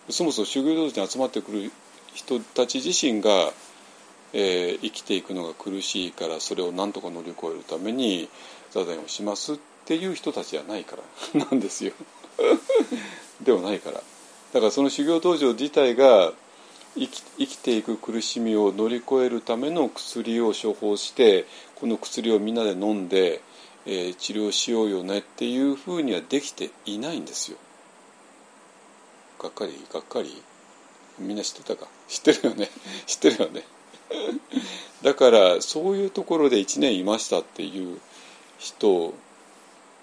[0.08, 0.14] ら。
[0.14, 1.72] そもそも修行道場に集まってくる
[2.14, 3.52] 人たち自身が、
[4.34, 8.30] えー、生きていくのが苦しいからそれを何とか乗り越えるために
[8.72, 11.04] 座禅をしますっていう人たちじゃないから。
[11.46, 11.94] なんですよ。
[13.42, 14.02] ではないから。
[14.54, 16.34] だからその修行道場自体が
[16.96, 21.46] 生き生きていく苦しみを乗り越えるための薬を処方して
[21.84, 23.42] この薬をみんなで飲んで、
[23.86, 27.58] えー、治療しようよねっていうふうにはできていないんですよ。
[29.38, 30.42] がっかりがっかり？
[31.20, 31.90] みんな知ってたか？
[32.08, 32.70] 知ってるよね？
[33.06, 33.64] 知ってるよね？
[35.04, 38.00] だからそういうところで1年いましたっていう
[38.60, 39.14] 人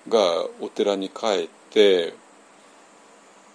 [0.06, 2.12] がお寺に帰って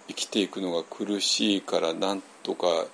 [0.08, 2.86] 生きていくのが苦しいからなんとか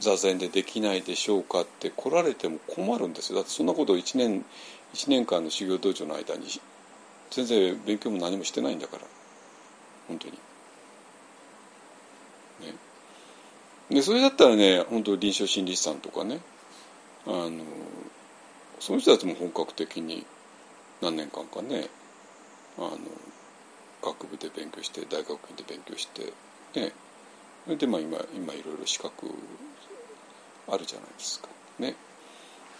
[0.00, 3.36] 座禅でできないでしょうかって来られても困るんですよ。
[3.36, 4.44] だってそんなことを1年
[4.94, 6.46] ,1 年間の修行道場の間に
[7.30, 9.02] 全然勉強も何もしてないんだから。
[10.08, 10.32] 本当に。
[12.60, 12.74] ね、
[13.90, 16.40] でそれだったらね本当臨床心理士さんとかね
[17.26, 17.64] あの
[18.80, 20.24] その人たちも本格的に
[21.02, 21.88] 何年間かね
[22.78, 22.98] あの
[24.02, 26.32] 学部で勉強して大学院で勉強して
[26.80, 26.92] ね。
[27.76, 29.26] でまあ今今いろいろ資格
[30.68, 31.48] あるじゃないですか。
[31.78, 31.94] ね。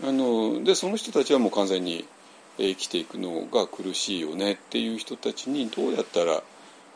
[0.03, 2.07] あのでその人たちはもう完全に
[2.59, 6.43] 生きていくのが苦しいよねっていう人たちにどうやったら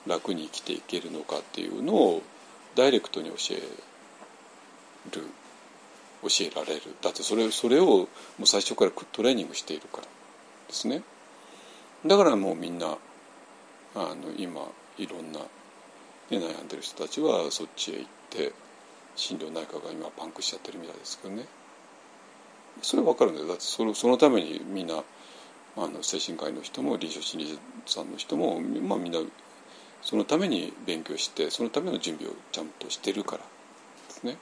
[0.07, 2.23] 楽に生きていけるのかっていうのを
[2.75, 5.23] ダイレクトに教える
[6.23, 6.83] 教えられる。
[7.01, 8.09] だってそれそれをも
[8.43, 10.05] う最初からトレーニングしているから
[10.69, 11.03] ですね。
[12.07, 12.97] だからもうみんな
[13.95, 14.63] あの今
[14.99, 15.47] いろんな、ね、
[16.31, 18.53] 悩んでる人たちはそっちへ行って
[19.21, 21.45] 心療内科が今パンクしちゃってるみたいですけどね。
[22.81, 23.49] それは分かるんだよ。
[23.49, 25.05] だってそのそのためにみんな
[25.77, 27.59] あの精神科医の人も臨床心理士
[27.95, 29.21] さんの人も、まあ、みんな
[30.01, 33.47] そのために勉強してそのための準備をちゃんとしてるからで
[34.09, 34.39] すね。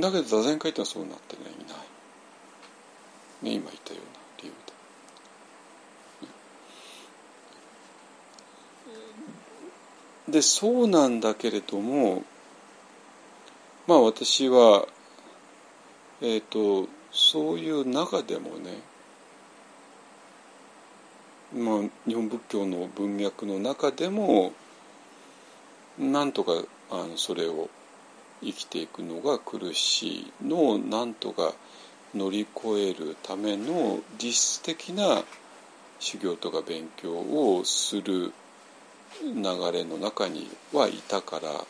[0.00, 1.46] だけど座禅会ってのはそうなってねい。
[3.46, 4.52] ない、ね、今言ったような理由
[10.26, 10.32] で。
[10.32, 12.24] でそうなんだけれども
[13.86, 14.86] まあ私は
[16.20, 18.80] えっ、ー、とそういう中でもね
[21.54, 24.52] まあ日本仏教の文脈の中でも
[25.98, 26.52] なんとか
[26.90, 27.68] あのそれを
[28.42, 31.52] 生きていくのが苦しいのをなんとか
[32.14, 35.22] 乗り越えるための実質的な
[35.98, 38.32] 修行とか勉強をする
[39.22, 41.64] 流れの中にはいたから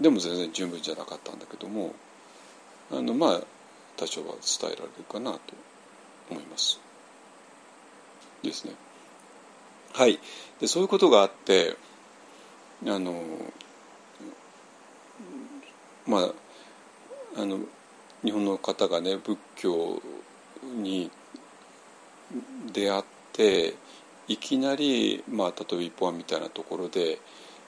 [0.00, 1.94] でも全然十分じゃなかったんだけども
[2.90, 3.40] あのまあ
[3.96, 5.40] 多少は伝えられるかなと
[6.30, 6.80] 思います。
[8.42, 8.72] ですね。
[9.92, 10.18] はい
[10.60, 11.76] でそういうことがあって
[12.86, 13.22] あの
[16.06, 16.20] ま
[17.36, 17.60] ああの
[18.24, 20.00] 日本の方がね仏教
[20.62, 21.10] に
[22.72, 23.74] 出会って
[24.28, 27.18] いきなり、まあ、例えば一本みたいなところで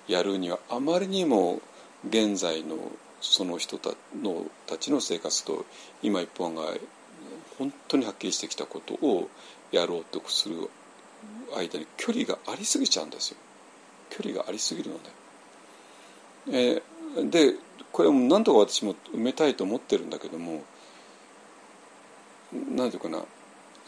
[0.06, 1.60] やるにはあまりにも
[2.08, 2.76] 現在の
[3.20, 3.90] その人た
[4.20, 5.64] のたちの生活と
[6.02, 6.62] 今一本が
[7.58, 9.28] 本当にはっきりしてきたことを
[9.70, 10.68] やろうとする
[11.56, 13.36] 間に距離がありすぎちゃうんですよ
[14.10, 14.98] 距離がありすぎるの
[16.50, 16.82] で、
[17.16, 17.54] えー、で
[17.92, 20.64] これも何とか私も埋めたいと思ってるんだけども
[22.74, 23.22] 何ていうかな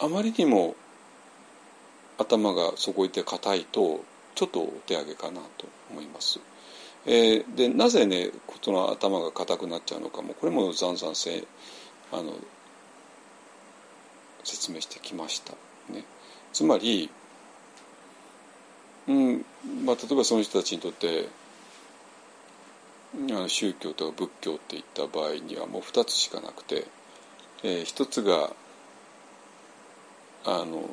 [0.01, 0.77] あまりにも
[2.19, 4.05] 頭がそこいて硬いと
[4.35, 6.41] ちょっとお手上げかなと思います。
[7.07, 8.31] えー、でなぜね
[8.63, 11.45] その頭が硬くなっちゃうのかもこれもざんざんせ
[12.13, 12.33] あの
[14.43, 15.53] 説明してきました。
[15.93, 16.05] ね、
[16.53, 17.11] つまり、
[19.07, 19.45] うん
[19.85, 21.29] まあ、例えばその人たちにとって
[23.15, 26.87] あの宗教とか仏教っていった場合にはもう2つしかなくて、
[27.63, 28.51] えー、1つが
[30.47, 30.89] あの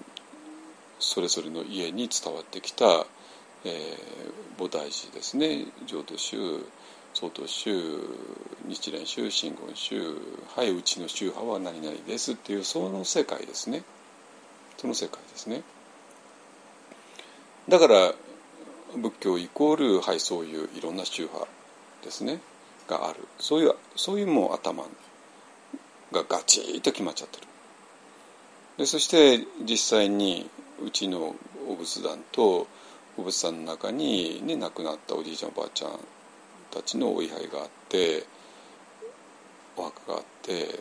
[1.00, 3.06] それぞれの家に伝わってきた
[3.66, 5.66] えー、菩提寺ですね。
[5.86, 6.66] 浄土宗
[7.14, 7.72] 曹洞宗
[8.68, 10.18] 日蓮宗真言宗
[10.56, 13.84] はいうちの宗派は何々ですっていうその世界ですね。
[14.78, 15.62] その世界ですね。
[17.68, 18.14] だから
[18.96, 21.48] 仏教イコールはいそういういろんな宗派
[22.04, 22.40] ですね。
[22.88, 23.20] がある。
[23.40, 24.84] そういうそういうもう頭
[26.12, 27.48] がガチッと決まっちゃってる。
[28.78, 30.50] でそして実際に
[30.84, 31.36] うちの
[31.68, 32.68] お仏壇と
[33.18, 35.92] お仏さんの中に、ね、亡くなったおじいちゃんおばあちゃん
[36.72, 38.24] たちのお位牌があって
[39.76, 40.80] お墓があって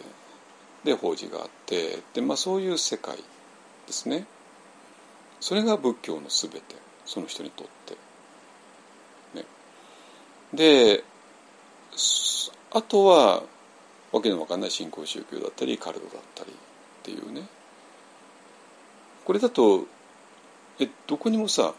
[0.85, 4.25] で法事があってで、まあ、そういう世界ですね。
[5.41, 6.61] それが仏教の全て
[7.05, 7.97] その人にとって。
[9.35, 9.45] ね、
[10.55, 11.05] で
[12.73, 13.43] あとは
[14.13, 16.55] わけのわかんない新興宗教だったりカルトだったりっ
[17.03, 17.43] ていうね。
[19.25, 19.87] これだと
[20.79, 21.75] えどこにもさ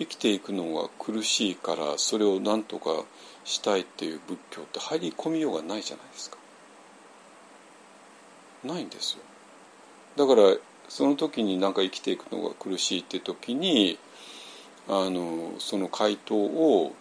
[0.00, 3.04] 生きていくのが苦しいからそれを何とか
[3.44, 6.38] したいっていう仏教って入り込みようがないじゃないですか。
[8.64, 9.22] ないんですよ。
[10.16, 10.56] だから
[10.88, 13.98] その時になんか生きていくのが苦しいって時に
[14.88, 16.94] あのその回答を、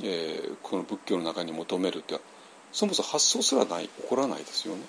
[0.00, 2.18] えー、この仏教の中に求めるって
[2.72, 4.82] そもそも発想すらない起こらないですよね。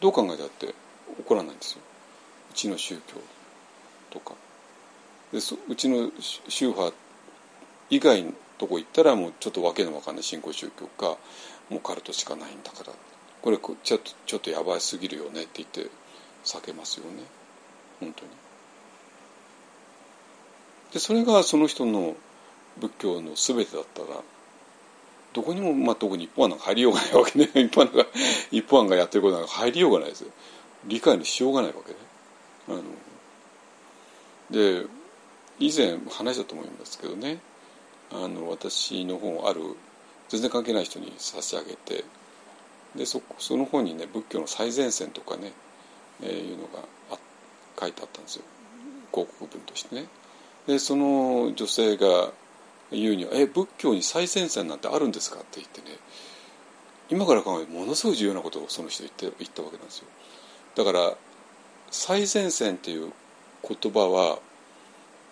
[0.00, 0.74] どう考えたって起
[1.26, 1.80] こらないんですよ。
[2.50, 3.20] うちの宗教
[4.10, 4.34] とか。
[5.32, 6.10] でそうちの
[6.48, 6.94] 宗派
[7.88, 11.16] 以外のとこ行ったらもうちょっとわけのわかんない新興宗教か
[11.70, 12.92] もうカルトしかないんだから
[13.42, 15.90] これちょっとちょっとやばいすぎるよねって言って
[16.44, 17.22] 避けますよね
[18.00, 18.30] 本当に。
[20.92, 22.16] でそれがその人の
[22.78, 24.20] 仏教の全てだったら
[25.32, 28.06] どこにも、まあ、特に一方案なんか入りようがないわけね 一方案が
[28.50, 30.30] 一方案がやってることなんか入りようがないですよ
[30.86, 31.96] 理解のしようがないわけね。
[32.68, 32.82] あの
[34.50, 34.86] で
[35.60, 37.38] 以前話したと思いますけどね
[38.10, 39.60] あの私の本をある
[40.28, 42.04] 全然関係ない人に差し上げて
[42.96, 45.52] でそその本にね仏教の最前線とかね、
[46.22, 46.80] えー、いうのが
[47.12, 47.18] あ
[47.78, 48.44] 書いてあったんですよ
[49.12, 50.06] 広告文としてね。
[50.66, 52.30] でその女性が
[52.92, 55.96] 言うには「え仏教に最前線なんてあるんですか?」って言ってね
[57.10, 60.06] 今から考えてものすごい重要なことをその人言って言ったわけなんですよ。
[60.76, 61.16] だから
[61.90, 63.12] 最前線っていう
[63.68, 64.38] 言葉は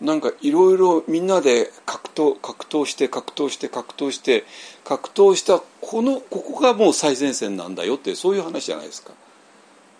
[0.00, 4.44] なんかいろいろみんなで格闘格闘して格闘して格闘して
[4.84, 9.12] 格闘したこのここがもう最前線なんだよってそういう話じゃないですか。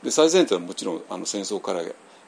[0.05, 1.83] で最前線はもちろんあの戦争から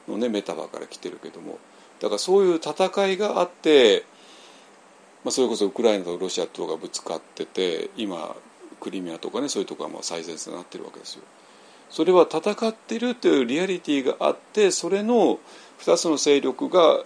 [0.07, 1.59] のねメタバーから来てるけども
[2.01, 4.03] だからそういう戦いがあって、
[5.23, 8.35] まあ、それこそウクライナとロシアとがぶつかってて今
[8.81, 11.21] クリミアとかねそういうとこがまあ最前線になってるわけですよ。
[11.89, 15.39] それは戦ってるというリアリティがあってそれの
[15.81, 17.03] 2つの勢力が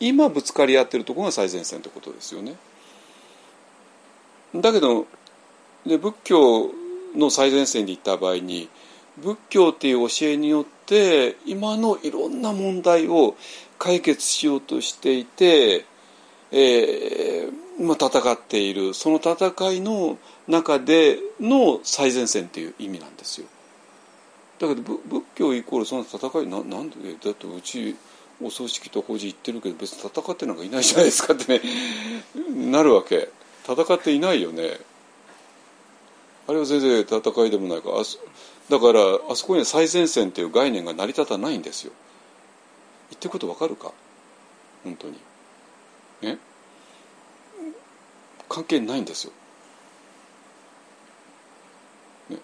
[0.00, 2.56] 今ぶつかり合ってるところが最前線ってことですよね。
[4.54, 5.06] だけど
[5.86, 6.70] で仏教
[7.16, 8.68] の最前線で行った場合に
[9.18, 13.36] 仏教っていう教えによって今のいろんな問題を
[13.78, 15.84] 解決しようとしていて、
[16.52, 23.46] えーまあ、戦っているその戦いの中での最前線っていう意味なんですよ。
[24.58, 25.00] だけど仏
[25.36, 26.96] 教イコールその戦いななんで？
[27.22, 27.96] だってうち
[28.42, 31.64] お葬式と法事言ってるけど別に戦ってなんかいないじゃないですかってね
[32.70, 33.28] なるわけ。
[33.64, 34.78] 戦っていないよね。
[36.46, 37.90] あれは全然戦いでもないか。
[37.90, 41.92] らだからあそこには最前線っていう概念が成り立たないんですよ。
[43.10, 43.92] 言ってることわかるか？
[44.84, 45.14] 本当に。
[46.22, 46.38] ね？
[48.48, 49.32] 関係ないんですよ、
[52.30, 52.38] ね、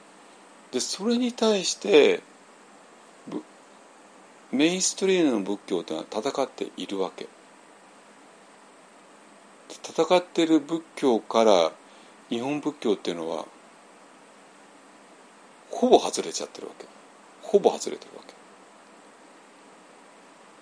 [0.71, 2.21] でそれに対して
[4.55, 7.27] メインストリームの仏教というのは戦っているわけ。
[9.69, 11.73] 戦っている仏教から
[12.29, 13.47] 日本仏教っていうのは
[15.71, 16.87] ほぼ外れちゃってるわけ。
[17.43, 18.23] ほぼ外れてるわ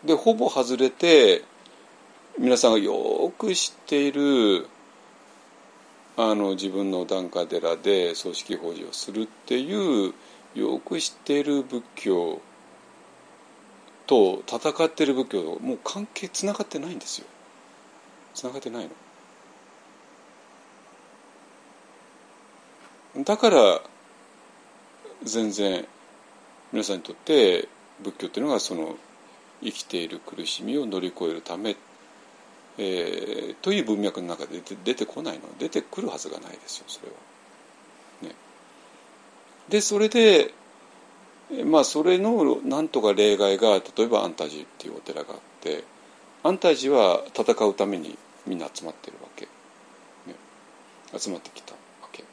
[0.02, 0.06] け。
[0.08, 1.44] でほぼ外れて
[2.38, 4.68] 皆さんがよく知っている
[6.16, 10.14] あの自分の檀家寺で葬式法事をするっていう
[10.54, 12.40] よく知っている仏教
[14.12, 17.26] と戦っている仏教もう関係つながってないんですよ。
[18.34, 18.88] つながってない
[23.16, 23.24] の。
[23.24, 23.80] だから
[25.22, 25.86] 全然
[26.72, 27.68] 皆さんにとって
[28.02, 28.96] 仏教っていうのがその
[29.62, 31.76] 生きている苦しみを乗り越えるため、
[32.76, 35.44] えー、という文脈の中で出てこないの。
[35.58, 37.14] 出てくるはずがないですよそれは。
[38.30, 38.36] ね、
[39.70, 40.52] でそれで
[41.64, 45.84] まあそれのなんとか例外が例えば安泰寺っていうお寺があって
[46.42, 49.46] 安泰寺は戦うためにみんな集まってるわけ、
[50.26, 50.34] ね、
[51.16, 51.78] 集まってきたわ
[52.10, 52.24] け。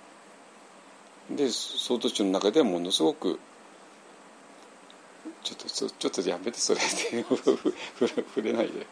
[1.36, 3.40] で総統地の中ではものすごく
[5.44, 6.80] ちょっとちょっとやめてそれ。
[6.80, 8.88] って触れないで。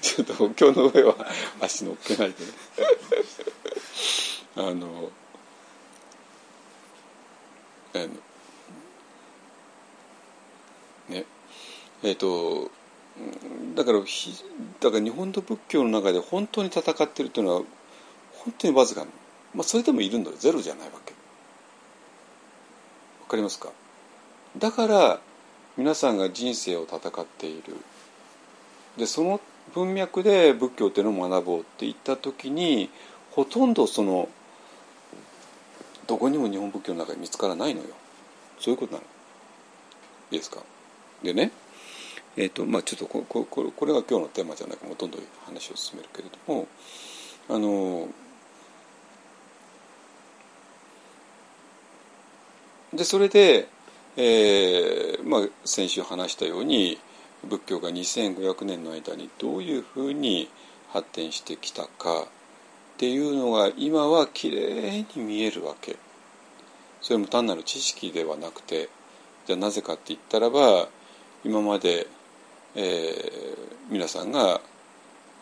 [0.00, 1.14] ちょっと今日の上は
[1.60, 2.36] 足乗っけないで。
[4.56, 5.10] あの
[7.92, 8.06] あの
[11.08, 11.24] ね
[12.04, 12.70] えっ、ー、と
[13.74, 17.62] だからだから日本の仏教の中で本当に戦ってるっていうのは
[18.32, 19.04] 本当にわずか
[19.54, 21.12] まあそれでもいるんだよゼロじゃないわけ。
[23.22, 23.70] わかりますか？
[24.58, 25.20] だから
[25.76, 27.76] 皆さんが人生を戦っている。
[28.96, 29.40] でその
[29.74, 32.90] 文脈で仏教っていうのを学ぼうって言った時に
[33.30, 34.28] ほとんどその
[36.06, 37.86] どこにも日本仏教の中に見つからないのよ。
[38.60, 39.04] そういうことなの。
[40.30, 40.58] いいですか？
[41.22, 41.50] でね
[42.36, 46.66] えーとまあ、ちょっとこここれが今日のテーマじゃないかもどんどん話を進めるけれども
[47.48, 48.08] あの
[52.92, 53.68] でそれで、
[54.16, 56.98] えーまあ、先週話したように
[57.48, 60.48] 仏教が2500年の間にどういうふうに
[60.92, 62.26] 発展してきたかっ
[62.96, 65.96] ていうのが今はきれいに見えるわけ。
[67.00, 68.88] それも単なる知識ではなくて
[69.46, 70.88] じゃあなぜかって言ったらば
[71.44, 72.06] 今まで、
[72.76, 73.58] えー、
[73.90, 74.60] 皆さんが、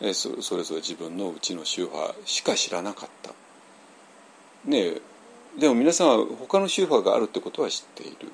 [0.01, 3.33] えー、そそれぞれ自分のうちの宗派しか知らなかった。
[4.65, 4.95] ね
[5.59, 8.33] でも皆さんは他の宗派があるってことは知っている。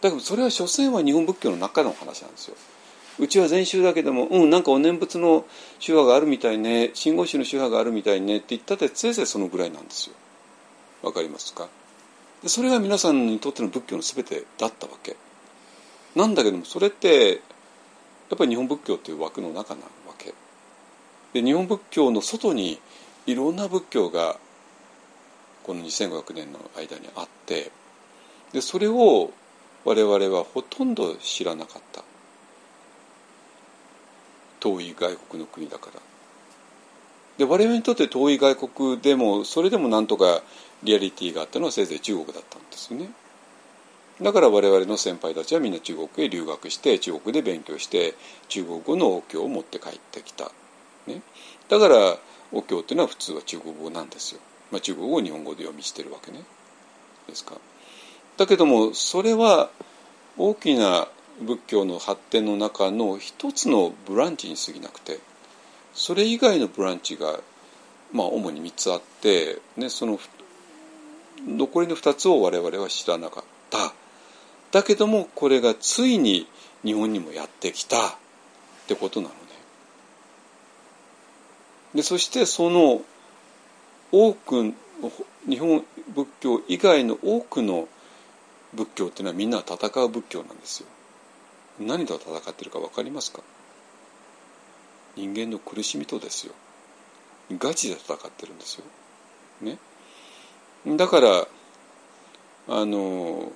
[0.00, 2.56] だけどそれは所詮は日本仏教の中の話なんですよ。
[3.18, 5.44] うちは禅宗だけども、うん、なんかお念仏の
[5.78, 10.16] 宗派があるみたいね、真言宗の宗派があるみたいねって言ったってせいぜいそのぐらいなんですよ。
[11.02, 11.68] わかりますか？
[12.46, 15.16] それが皆さんにとっての仏教の全てだったわけ。
[16.14, 17.40] なんだけどもそれって
[18.30, 20.34] やっぱり日本仏教という枠の中なわけ。
[21.32, 22.80] で日本仏教の外に
[23.26, 24.36] いろんな仏教が
[25.64, 27.70] この2500年の間にあって
[28.52, 29.32] でそれを
[29.84, 32.02] 我々はほとんど知らなかった。
[34.60, 36.00] 遠い外国の国だから。
[37.36, 40.42] で我々にとって遠い外国でもそれでもなんとか
[40.82, 43.10] リアリティがあったのはせいぜい中国だったんですよね。
[44.22, 48.14] だから我々の先輩たちはみんな中国へ留学して中国で勉強して
[48.48, 50.52] 中国語のお経を持って帰ってきた、
[51.06, 51.22] ね、
[51.68, 52.16] だから
[52.52, 54.40] お経っていうのは普通は中国語なんですよ、
[54.70, 56.44] まあ、中国語を日本語で読みしてるわけね。
[57.28, 57.56] ですか。
[58.36, 59.70] だけどもそれは
[60.36, 61.08] 大きな
[61.40, 65.18] 仏教の発展の中の一つのブランチに過ぎなくて
[65.94, 67.40] それ以外のブランチが
[68.12, 70.18] まあ主に3つあって、ね、その
[71.46, 73.92] 残りの2つを我々は知らなかった。
[74.74, 76.48] だけどもこれがついに
[76.84, 78.14] 日本にもやってきたっ
[78.88, 79.38] てことなのね。
[81.94, 83.00] でそしてその
[84.10, 84.74] 多く
[85.48, 87.86] 日本仏教以外の多くの
[88.72, 90.88] 仏教っていうのはみんな戦う仏教なんですよ。
[91.78, 93.42] 何と戦ってるか分かりますか？
[95.14, 96.52] 人間の苦しみとですよ。
[97.58, 98.84] ガチで戦ってるんですよ。
[99.62, 99.78] ね。
[100.96, 101.46] だから
[102.68, 103.52] あの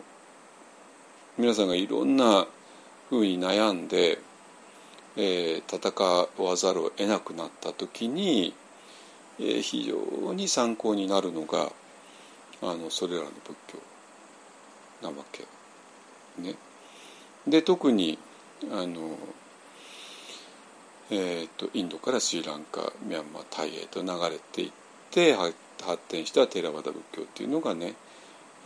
[1.38, 2.48] 皆さんがいろんな
[3.08, 4.18] ふうに悩んで、
[5.16, 8.52] えー、戦わざるを得なくなった時に、
[9.38, 11.70] えー、非常に参考になるのが
[12.60, 13.78] あのそれらの仏教
[15.00, 15.44] なわけ。
[16.42, 16.56] ね、
[17.46, 18.18] で特に
[18.72, 19.16] あの、
[21.10, 24.70] えーと、インドからスリランカミャンマータイへと流れていっ
[25.12, 25.54] て発
[26.08, 27.94] 展したテラワダ仏教っていうのがね、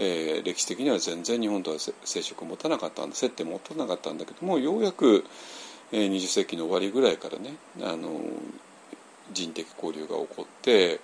[0.05, 5.24] えー歴史的には全然日本とは接触を持たなかったんだ接点持たなかったんだけどもようやく、
[5.92, 8.20] えー20世紀の終わりぐらいからねあの
[9.32, 11.00] 人的交流が起こって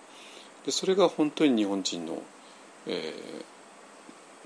[0.66, 2.18] でそれが本当に日本人の、
[2.86, 3.44] えー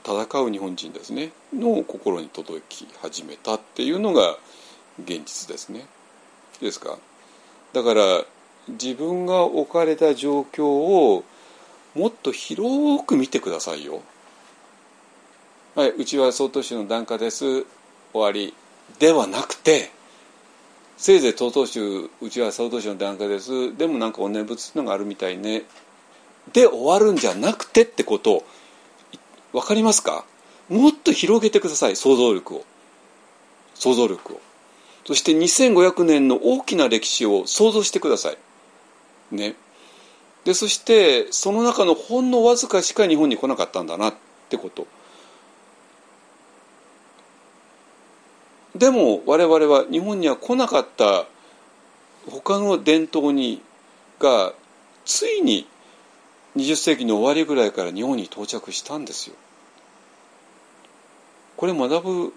[0.05, 4.37] 戦う日本人ですねの心に届き始めたっていうのが
[4.99, 5.87] 現実ですね。
[6.61, 6.99] いいですか？
[7.73, 8.25] だから
[8.67, 11.23] 自分が置かれた状況を
[11.95, 14.03] もっと広く見てくださいよ。
[15.75, 17.45] はい、うちは総統州の檀家です。
[17.45, 17.67] 終
[18.13, 18.53] わり
[18.99, 19.91] ではなくて
[20.99, 23.75] せいぜい総統州うちは総統州の檀家です。
[23.79, 25.63] でもなんかお念仏のがあるみたいね。
[26.53, 28.45] で終わるんじゃなくてってことを
[29.55, 30.27] わかりますか？
[30.69, 32.65] もっと広げてください想像力を。
[33.75, 34.41] 想像力を。
[35.07, 38.37] そして2500年の大きな歴史を想像してください。
[39.35, 39.55] ね。
[40.45, 44.15] でそしてその中のほんのわずかしか日本に来なかったんだなっ
[44.51, 44.87] てこと。
[48.75, 51.27] でも我々は日本には来なかった
[52.31, 53.61] 他の伝統に
[54.19, 54.53] が
[55.05, 55.67] ついに
[56.57, 59.37] 20世紀の終わりぐらいから日本に到着したんですよ。
[61.57, 62.33] これ学ぶ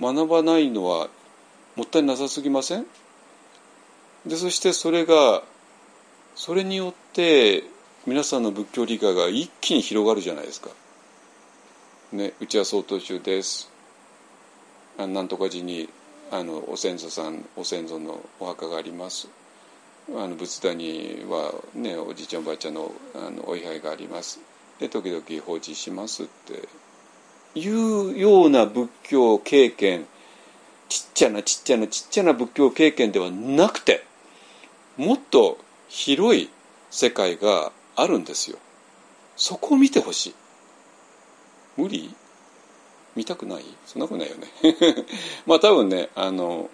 [0.00, 1.08] 学ばないのは
[1.76, 2.86] もったいなさすぎません？
[4.26, 5.42] でそしてそれが
[6.34, 7.64] それによって
[8.06, 10.70] 皆さんの仏教理解が一気に広がるじゃないですか。
[12.12, 13.69] ね、うちは曹洞宗です。
[15.00, 15.88] あなんとか寺に
[16.30, 19.28] あのお先祖さんお先祖のお墓があります。
[20.10, 24.40] あの仏壇にはねおじいちゃんおばあちゃんのあのお位牌があります。
[24.78, 26.68] で時々放置しますって
[27.54, 30.06] いうような仏教経験
[30.88, 34.04] ちっちゃなちっちゃなちっちゃな仏教経験ではなくて
[34.96, 36.50] もっと広い
[36.90, 38.58] 世界があるんですよ。
[39.36, 40.34] そこを見てほしい。
[41.76, 42.14] 無理？
[43.20, 43.64] 見たくない？
[43.84, 44.48] そんなことないよね。
[45.46, 46.70] まあ多分ねあの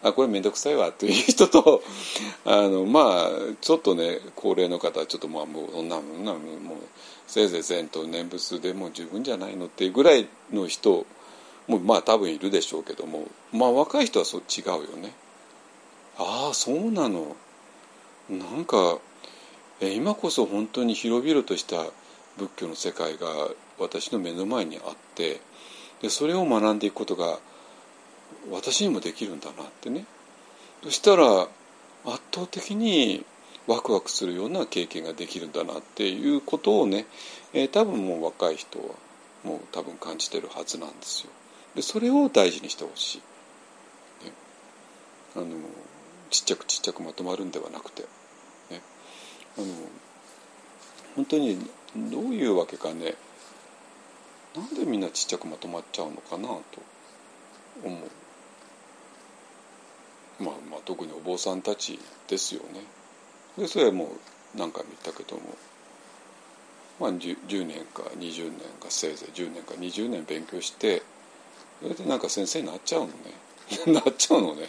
[0.00, 1.82] あこれ面倒くさいわという人と
[2.46, 3.30] あのまあ
[3.60, 6.40] ちょっとね高齢の方はちょっとまあもうそんなもんなもう
[7.26, 11.04] せいぜい禅と念仏でもう十分じゃないのっていうぐらいの人
[11.66, 15.12] もまあ多分いるでしょうけどもまあ若い人はそ違うよね。
[16.16, 17.34] ああそうなの。
[18.30, 18.98] なんか
[19.80, 21.84] 今こそ本当に広々とした
[22.36, 25.40] 仏教の世界が私の目の前にあって
[26.02, 27.38] でそれを学んでいくことが
[28.50, 30.04] 私にもできるんだなってね
[30.82, 31.48] そしたら
[32.04, 33.24] 圧倒的に
[33.66, 37.06] ワクワクするような経験ができるんだなっていうことをね、
[37.52, 38.84] えー多分もう若い人は
[39.44, 41.30] もう多分感じてるはずなんですよ。
[41.74, 43.18] でそれを大事にしてほしい、
[44.24, 44.32] ね。
[45.36, 45.46] あの
[46.30, 48.02] ちっちゃくちっちゃくまとまるんではなくて、
[48.70, 48.80] ね、
[49.58, 49.66] あの
[51.16, 51.58] 本当に
[52.10, 53.14] どういうわけかね
[54.56, 56.62] なんでみんなちっちゃくまとまっちゃうのかなと
[57.84, 58.00] 思う。
[60.42, 62.80] まあまあ特にお坊さんたちですよね。
[63.56, 64.08] でそれはもう
[64.58, 65.42] 何回も言ったけども、
[67.00, 71.02] まあ、10, 10年か20年かせいぜい10年か20年勉強して
[71.82, 73.12] それでなんか先生になっちゃうのね。
[73.92, 74.68] なっちゃうのね。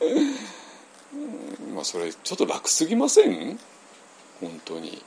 [1.74, 3.58] まあそれちょっと楽すぎません？
[4.40, 5.02] 本当に。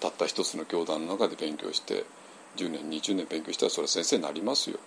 [0.00, 2.04] たった一つの教団の中で勉強して。
[2.56, 4.78] 10年20年勉強したらそれは先生になりますよ。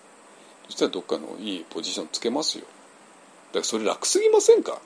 [0.66, 2.66] そしたらどっかのいいポジションつけますよ。
[3.48, 4.80] だからそれ楽すぎませんか？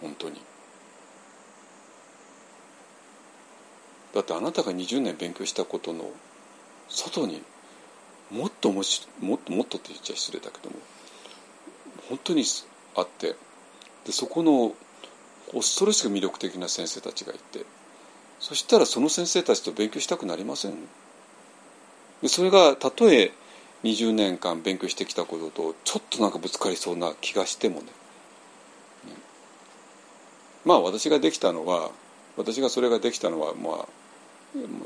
[0.00, 0.40] 本当に。
[4.14, 6.10] だってあなたが20年勉強したことの
[6.88, 7.42] 外に
[8.30, 10.76] もっともしもっともっとって言っちゃ失礼だけども
[12.08, 12.42] 本当に
[12.96, 13.36] あって
[14.06, 14.72] でそこの
[15.52, 17.64] 恐ろしく魅力的な先生たちがいて
[18.40, 20.72] そしたらその先生たちと勉強したくなりません？
[22.22, 23.32] でそれがたとえ
[23.84, 27.86] 20年間勉強してきたこととちょっとなんかぶつかりそうな気がしてもね。
[30.64, 31.90] まあ私ができたのは
[32.36, 33.86] 私がそれができたのはまあ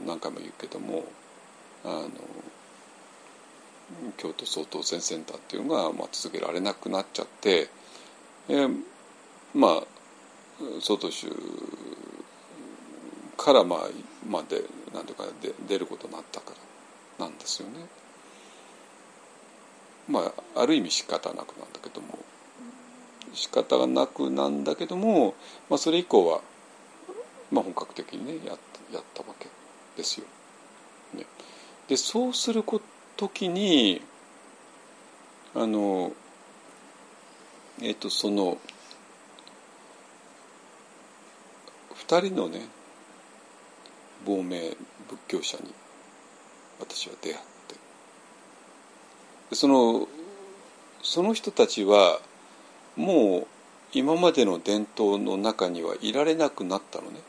[0.07, 1.05] 何回も言うけども
[1.85, 2.11] あの
[4.17, 7.69] 京都総統選センターっていうのが、まあ、続けられなくなっちゃって、
[8.49, 8.77] えー
[9.55, 9.83] まあ
[10.81, 11.29] 総統州
[13.37, 13.79] からまあ
[14.29, 14.63] まあで
[14.95, 16.72] なんとかで出ることになったから。
[17.19, 17.87] なんですよね。
[20.09, 22.19] まあある意味仕方なくなんだけども
[23.33, 25.35] 仕方がなくなんだけども、
[25.71, 26.41] まあ、それ以降は、
[27.51, 28.59] まあ、本格的にねやっ
[28.93, 29.49] やったわけ
[29.97, 30.27] ですよ。
[31.15, 31.25] ね、
[31.89, 32.63] でそうする
[33.17, 34.03] 時に
[35.55, 36.13] あの
[37.81, 38.59] えっ、とその
[41.95, 42.61] 2人のね
[44.27, 44.77] 亡命
[45.09, 45.73] 仏教者に
[46.83, 47.37] 私は出会っ
[47.69, 47.75] て。
[49.51, 50.09] でその
[51.03, 52.21] その人たちは
[52.97, 53.47] もう
[53.93, 57.21] 今までの伝統の中にはいられなくなったのね。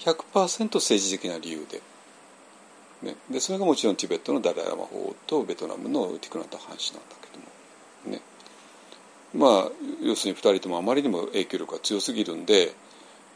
[0.00, 1.80] 100%政治的な理由で。
[3.02, 8.16] ね、でそれがもちろんチベットのダライ・ラマ法とベトナムのティクナタ・ハン氏なんだけども。
[8.16, 8.22] ね。
[9.34, 9.72] まあ
[10.02, 12.72] 要するに2人ともあまりにも影響力が強すぎるんで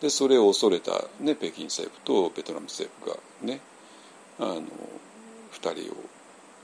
[0.00, 3.60] でそれを恐れた、ね、北京政府とベトナム政府がね
[4.38, 4.62] あの
[5.62, 5.96] 2人を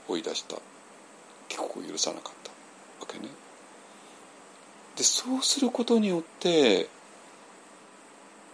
[0.07, 0.55] 追い出した。
[1.47, 2.51] 帰国を許さなかった。
[3.01, 3.29] わけね。
[4.95, 6.87] でそうすることによって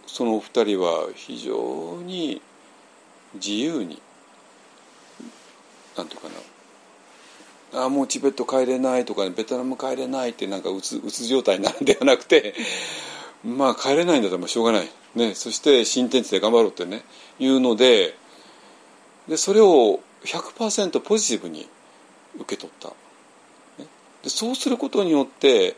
[0.06, 2.42] その2人は非常に
[3.34, 4.02] 自由に
[5.96, 7.84] なんていうかな。
[7.84, 12.54] あもうチベット帰れないとか、ベトナム帰れないってなんかうつうつ状態になるんではなくて
[13.42, 17.02] まあ帰れないんだったらしょうがない、ね、そして新天地で頑張ろうってね。
[17.38, 18.14] いうので
[19.26, 21.68] でそれを100%ポジティブに
[22.36, 22.90] 受け取った、
[24.22, 25.76] でそうすることによって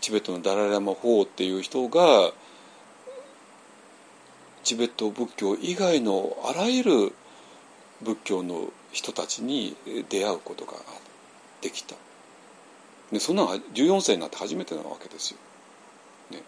[0.00, 2.32] チベットのダライ・ラマ法っていう人が
[4.64, 7.12] チベット仏教以外のあらゆる
[8.02, 9.76] 仏教の人たちに
[10.08, 10.74] 出会うことが
[11.60, 11.96] できた。
[13.12, 15.38] でそんなの14世になって初めてなわけですよ。
[16.30, 16.42] ね。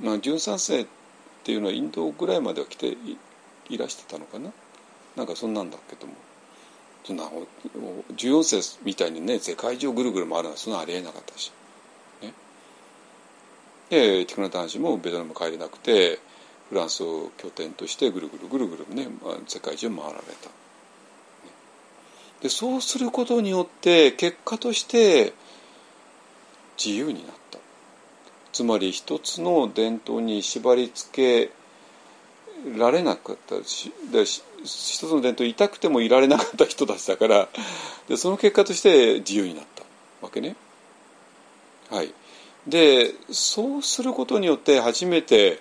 [0.00, 0.86] まあ、13世っ
[1.44, 2.96] ていうのはインドぐらいまでは来て
[3.68, 4.50] いらしてたのかな？
[5.16, 6.14] なんかそんなんだけども
[7.04, 7.24] そんな
[8.16, 11.52] 14世みたいにね世界中ぐるぐる回るのはそんなありえなかったし。
[12.22, 12.32] ね、
[13.90, 16.18] でティクナタン氏もベトナム帰れなくて
[16.70, 19.08] フランスを拠点としてぐるぐるぐるぐるね
[19.46, 20.50] 世界中回られた。
[22.40, 25.32] でそうすることによって結果として
[26.76, 27.58] 自由になった。
[28.52, 31.52] つまり一つの伝統に縛り付け
[32.76, 34.42] られなかったしで一
[34.98, 37.48] つの伝統痛くてもいられなかった人たちだから
[38.08, 39.84] でその結果として自由になった
[40.22, 40.56] わけね。
[41.90, 42.12] はい、
[42.66, 45.60] でそうすることによって初めて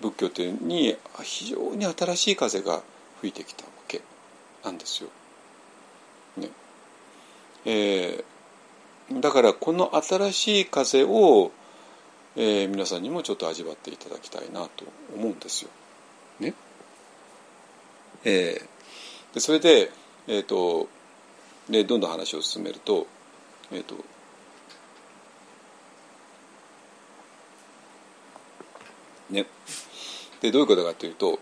[0.00, 2.82] 仏教というに非常に新しい風が
[3.20, 4.02] 吹いてきたわけ
[4.62, 5.08] なんですよ。
[6.36, 6.50] ね
[7.64, 11.50] えー、だからこの新しい風を、
[12.36, 14.84] えー、皆さんにもちょっと味わっていただきたいなと
[15.16, 15.70] 思うんですよ。
[16.40, 16.54] ね。
[18.24, 19.90] えー、でそれで,、
[20.26, 20.88] えーと、
[21.68, 23.06] でどんどん話を進めると,、
[23.70, 23.96] えーと
[29.30, 29.46] ね、
[30.40, 31.38] でどういうことかというと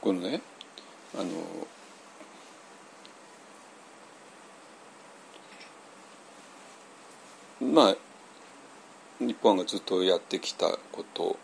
[0.00, 0.42] このね
[1.14, 1.66] あの
[7.72, 7.96] まあ
[9.44, 11.36] 本がずっとやってきたこと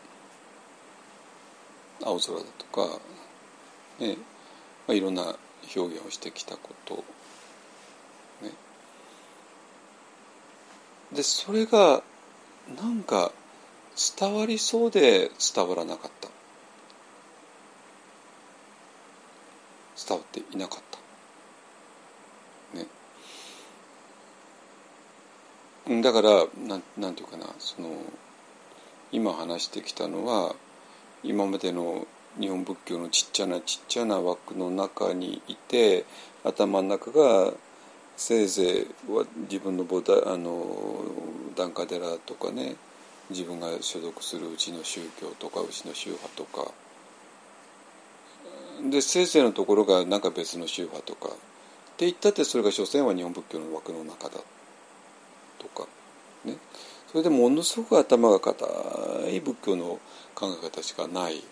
[2.02, 2.98] 青空だとか、
[4.00, 4.16] ね
[4.88, 5.22] まあ、いろんな
[5.76, 7.04] 表現をしてきたこと、
[8.42, 8.50] ね、
[11.12, 12.02] でそれが
[12.76, 13.30] なんか
[14.18, 16.30] 伝わりそうで伝わらなかった。
[20.08, 20.80] 伝わっていなかっ
[22.72, 22.86] たね
[25.90, 27.88] だからなんなんていうかなその
[29.10, 30.54] 今話してきたのは
[31.24, 32.06] 今までの
[32.38, 36.04] 日本仏教のちっちゃなちっちゃな枠の中にいて
[36.44, 37.52] 頭の中が
[38.16, 40.64] せいぜいは自分のボダあの
[41.56, 42.76] 檀家寺とかね
[43.28, 46.70] 自分が所属するうちの宗教とかうちの宗派とか。
[48.88, 51.28] でせいぜいのところがなんか別の宗派とか。
[51.28, 51.32] っ
[51.96, 54.40] て言ったってそれが所詮は日本仏教の枠の中だ
[55.60, 55.86] とか
[56.44, 56.56] ね。
[57.10, 58.64] それでものすごく頭が固
[59.28, 59.98] い仏教の
[60.34, 61.42] 考え方しかない。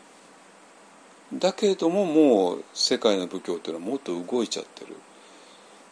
[1.33, 4.95] だけれどももう世界の仏教っていうのはもっと動いちゃってる。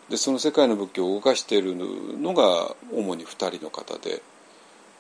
[0.09, 4.23] でその世界の仏教を動かしているのが主に2人の方で。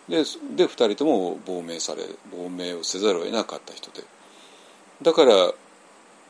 [0.08, 0.18] で
[0.56, 4.02] で2人とも亡命され亡命をせざるを得なかった人で。
[5.02, 5.52] だから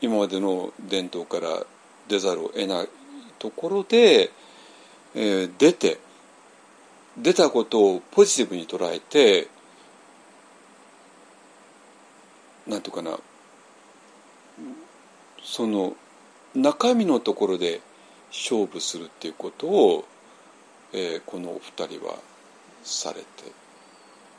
[0.00, 1.64] 今までの伝統から
[2.08, 2.88] 出ざるを得ない
[3.38, 4.30] ところで、
[5.14, 5.98] えー、出て
[7.18, 9.48] 出たことをポジティブに捉えて
[12.66, 13.18] なんていうかな
[15.42, 15.94] その
[16.54, 17.80] 中身のところで
[18.30, 20.04] 勝負するっていうことを、
[20.92, 22.16] えー、このお二人は
[22.82, 23.26] されて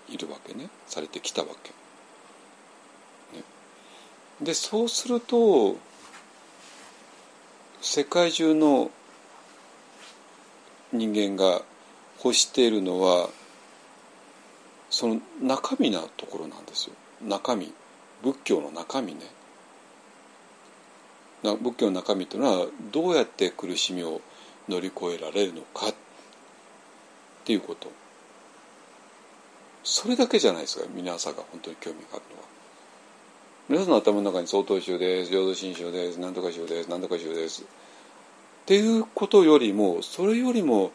[0.10, 1.70] いるわけねされてきたわけ。
[3.38, 3.44] ね、
[4.42, 5.78] でそうすると
[7.82, 8.92] 世界中の
[10.92, 11.62] 人間が
[12.24, 13.30] 欲しているのは
[14.90, 16.96] その中身なところなんですよ。
[17.22, 17.74] 中身。
[18.24, 19.22] 仏教の中身ね。
[21.44, 24.22] 仏教の中身というのはどうやって苦しみを
[24.68, 25.90] 乗り越えられるのか。
[25.90, 25.94] っ
[27.44, 27.92] ていうこと。
[29.84, 32.48] それだけじゃないですか皆さんが本当に興味があるのは。
[33.70, 35.32] 皆さんの頭の中に曹洞宗です。
[35.32, 36.20] 浄土真宗です。
[36.20, 36.90] 何とか宗です。
[36.90, 37.64] 何とか宗です。
[37.64, 37.66] っ
[38.66, 40.92] ていうことよりもそれよりも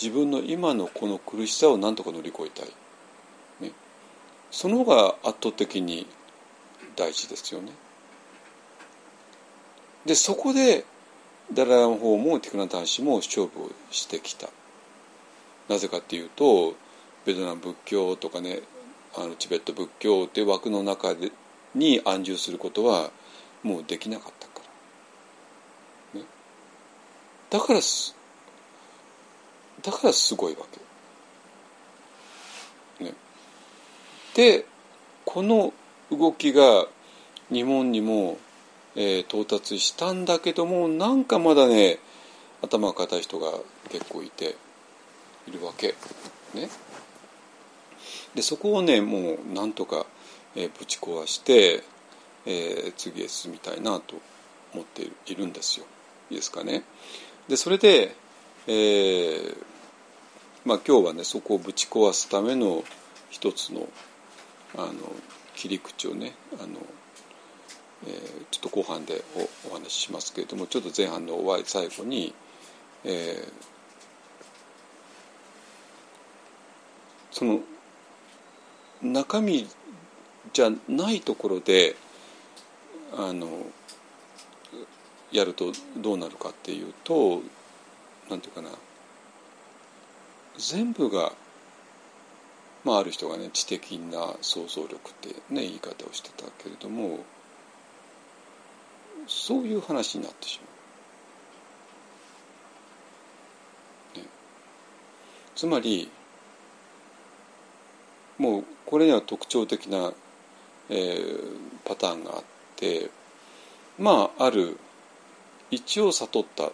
[0.00, 2.68] 自分の今のこの苦しさを何とか乗り越えたい、
[3.60, 3.72] ね、
[4.50, 6.06] その方が圧倒的に
[6.96, 7.72] 大事ですよね。
[10.06, 10.84] でそこで
[11.52, 14.48] ダララの方もティクナタン氏も勝負をしてきた。
[15.68, 16.74] なぜかっていうと
[17.24, 18.60] ベトナム仏教とかね
[19.16, 21.32] あのチベット仏教っていう枠の中で
[21.74, 23.10] に安住することは
[23.62, 24.60] もうできなかったか
[26.14, 26.20] ら。
[26.20, 26.26] ね、
[27.50, 27.80] だから
[29.84, 30.64] だからすごいわ
[32.98, 33.04] け。
[33.04, 33.12] ね、
[34.34, 34.64] で
[35.24, 35.72] この
[36.10, 36.86] 動きが
[37.50, 38.38] 日本にも、
[38.96, 41.98] えー、到達したんだけどもなんかまだね
[42.62, 43.50] 頭が固い人が
[43.90, 44.56] 結構いて
[45.46, 45.94] いるわけ。
[46.54, 46.70] ね、
[48.34, 50.06] でそこをねもうなんとか、
[50.54, 51.82] えー、ぶち壊して、
[52.46, 54.14] えー、次へ進みたいなと
[54.72, 55.86] 思っているんですよ。
[56.30, 56.84] いいですかね。
[57.48, 58.14] でそれで、
[58.66, 59.73] えー
[60.64, 62.84] まあ、今日はねそこをぶち壊すための
[63.28, 63.86] 一つの
[64.76, 64.92] あの
[65.54, 66.78] 切り口をねあの、
[68.06, 72.34] えー、ちょっと後半でおお話ししますけれどもちょっと前半の終わり最後に、
[73.04, 73.52] えー、
[77.30, 77.60] その
[79.02, 79.68] 中身
[80.54, 81.94] じゃないところで
[83.16, 83.48] あの
[85.30, 87.42] やるとどうなるかっていうと
[88.30, 88.70] なんていうかな。
[90.56, 91.32] 全部が
[92.84, 97.20] まあ、ある人がね知的な想像力ってね言い方をしてたけれども
[99.26, 100.66] そういう話になってしま
[104.16, 104.18] う。
[104.18, 104.24] ね、
[105.56, 106.10] つまり
[108.36, 110.12] もうこれには特徴的な、
[110.90, 111.38] えー、
[111.86, 112.42] パターンがあっ
[112.76, 113.08] て
[113.98, 114.76] まあある
[115.70, 116.70] 一応悟った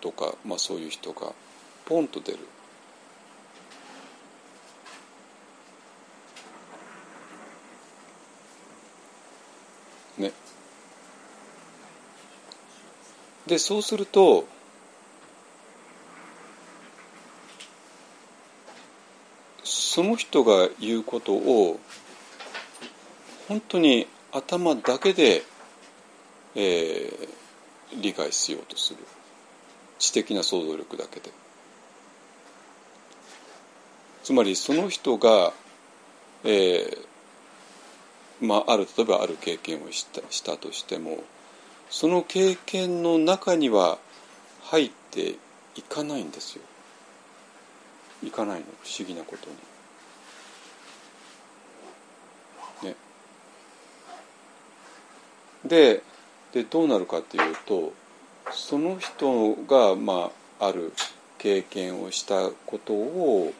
[0.00, 1.32] とか、まあ、そういう人が
[1.84, 2.38] ポンと出る
[13.46, 14.46] でそうすると
[19.64, 21.78] その人が言うことを
[23.48, 25.42] 本当に頭だけで、
[26.54, 28.98] えー、理解しようとする。
[29.98, 31.30] 知的な想像力だけで。
[34.24, 35.52] つまりその人が、
[36.44, 37.06] えー、
[38.40, 41.22] まあ、ある例えばある経験をしたしたとしても
[41.92, 43.98] その経験の中には
[44.62, 45.34] 入って
[45.76, 46.62] いかないんですよ。
[48.24, 49.50] いかないの不思議なこと
[52.82, 52.92] に。
[52.92, 52.96] ね。
[55.66, 56.02] で
[56.52, 57.92] でどうなるかっていうと
[58.52, 60.94] その人が、まあ、ある
[61.36, 63.52] 経験をしたことを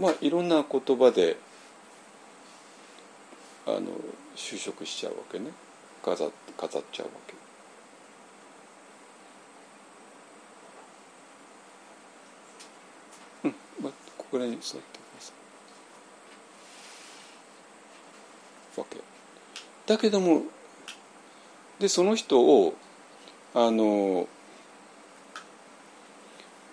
[0.00, 1.36] まあいろんな言葉で
[3.66, 3.82] あの
[4.36, 5.50] 就職しちゃうわけね
[6.08, 7.34] 飾飾っちゃうわけ。
[13.48, 14.80] うん、まあ、ここらに座ってくだ
[15.20, 15.32] さ
[18.76, 18.80] い。
[18.80, 18.98] わけ。
[19.86, 20.42] だけども
[21.78, 22.74] でその人を
[23.54, 24.26] あの、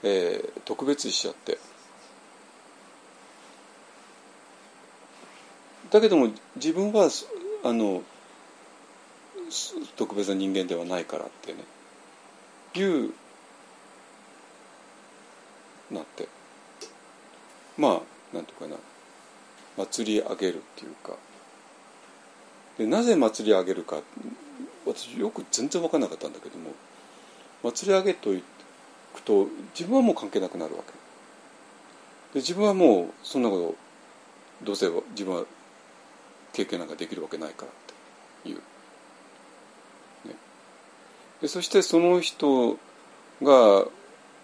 [0.03, 1.57] えー、特別しちゃって。
[5.91, 7.09] だけども自分は
[7.63, 8.01] あの
[9.95, 11.60] 特別な人間ではないからってね。
[12.76, 13.14] いう
[15.91, 16.28] なって。
[17.78, 18.01] ま
[18.34, 18.76] あなんとかな。
[19.78, 21.14] 祭り上げるっていうか。
[22.78, 24.01] でなぜ祭り上げるか
[24.86, 26.72] 私よく全然分からなかったんだけども
[27.64, 28.43] 祭り上げとい
[29.14, 30.91] くと自分はもう関係なくなるわけ。
[32.34, 33.76] で自分はもうそんなこ
[34.62, 35.45] とどうせ自分は
[36.53, 37.72] 経験なんかできるわけないからっ
[38.43, 38.62] ていう。
[41.46, 42.80] でそしてその人
[43.43, 43.86] が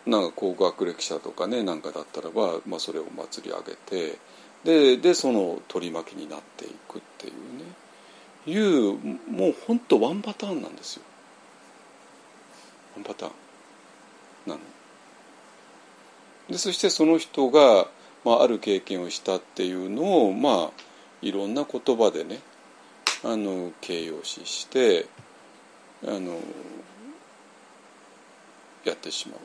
[0.06, 4.20] なんか高学歴者とかねなんかだったらば、まあ、それを祭り上げて
[4.64, 7.74] ででその取り巻きになっていくっていうね
[8.46, 9.00] いう
[9.32, 11.02] もう本当ワンパターンなんですよ
[12.98, 13.32] ワンパターン。
[14.46, 14.60] なの。
[16.52, 17.88] でそしてその人が、
[18.24, 20.72] まあ、ある経験をしたっていうのをまあ
[21.24, 22.42] いろんな言葉でね
[23.24, 25.08] あの形容詞して
[26.04, 26.40] あの
[28.84, 29.38] やってしま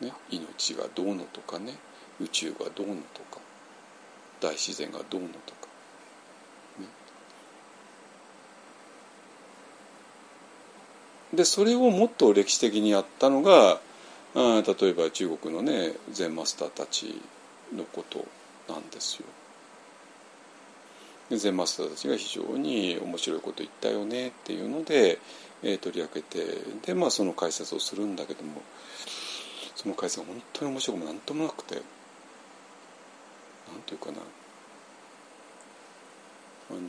[0.00, 1.74] う、ね、命がどうのとかね
[2.20, 3.40] 宇宙がどうのとか
[4.40, 5.68] 大自然がどうのとか、
[6.78, 6.86] ね、
[11.34, 13.80] でそれをもっと歴史的にやったのが
[14.34, 17.20] あ例えば中国のね禅マスターたち
[17.74, 18.26] のこと
[18.68, 19.26] なんですよ。
[21.30, 25.18] で禅マスターたちが非常に面白いこと言ったよねっていうので、
[25.62, 26.46] えー、取り上げて
[26.84, 28.62] で、まあ、その解説をするんだけども
[29.74, 31.84] その解説が本当に面白くもなんともなくてなん
[33.84, 34.18] ていうかな
[36.70, 36.80] あの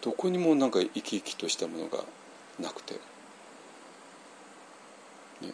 [0.00, 2.04] どこにもなんか生き生きとしたものが
[2.60, 2.94] なくて。
[5.40, 5.52] ね、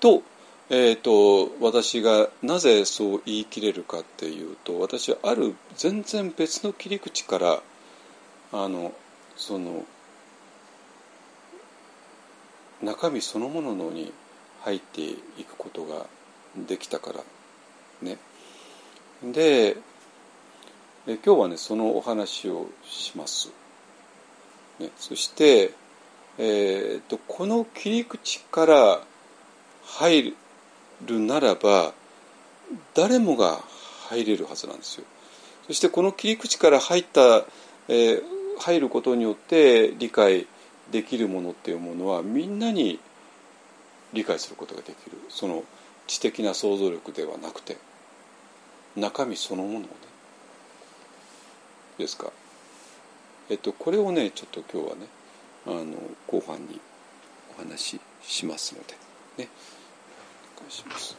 [0.00, 0.22] と,、
[0.70, 7.62] えーと、私がなぜそう言い切れるかっていうと私はある全然別の切り口から
[8.52, 8.92] あの
[9.36, 9.84] その
[12.82, 14.12] 中身そのものに
[14.60, 16.06] 入っていくことが
[16.56, 17.20] できたから
[18.02, 18.18] ね。
[19.24, 19.76] で
[21.06, 23.50] 今日はねそのお話をします。
[24.78, 25.72] ね、そして、
[26.38, 29.00] えーと、この切り口から
[29.84, 30.36] 入る
[31.06, 31.92] るならば
[32.94, 33.60] 誰もが
[34.08, 35.04] 入れるはずなんですよ。
[35.66, 37.44] そしてこの切り口から入った、
[37.88, 38.22] えー、
[38.58, 40.46] 入ることによって理解
[40.90, 42.98] できるものっていうものはみんなに
[44.12, 45.16] 理解することができる。
[45.28, 45.64] その
[46.06, 47.76] 知的な想像力ではなくて
[48.96, 49.88] 中身そのものをね。
[51.98, 52.32] ですか。
[53.48, 55.06] えっとこれをねちょっと今日はね
[55.66, 55.96] あの
[56.26, 56.80] 後半に
[57.56, 59.48] お話ししますのでね。
[60.62, 61.16] お願いします。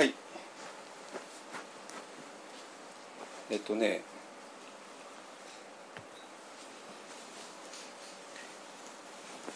[0.00, 0.12] え
[3.58, 4.02] っとね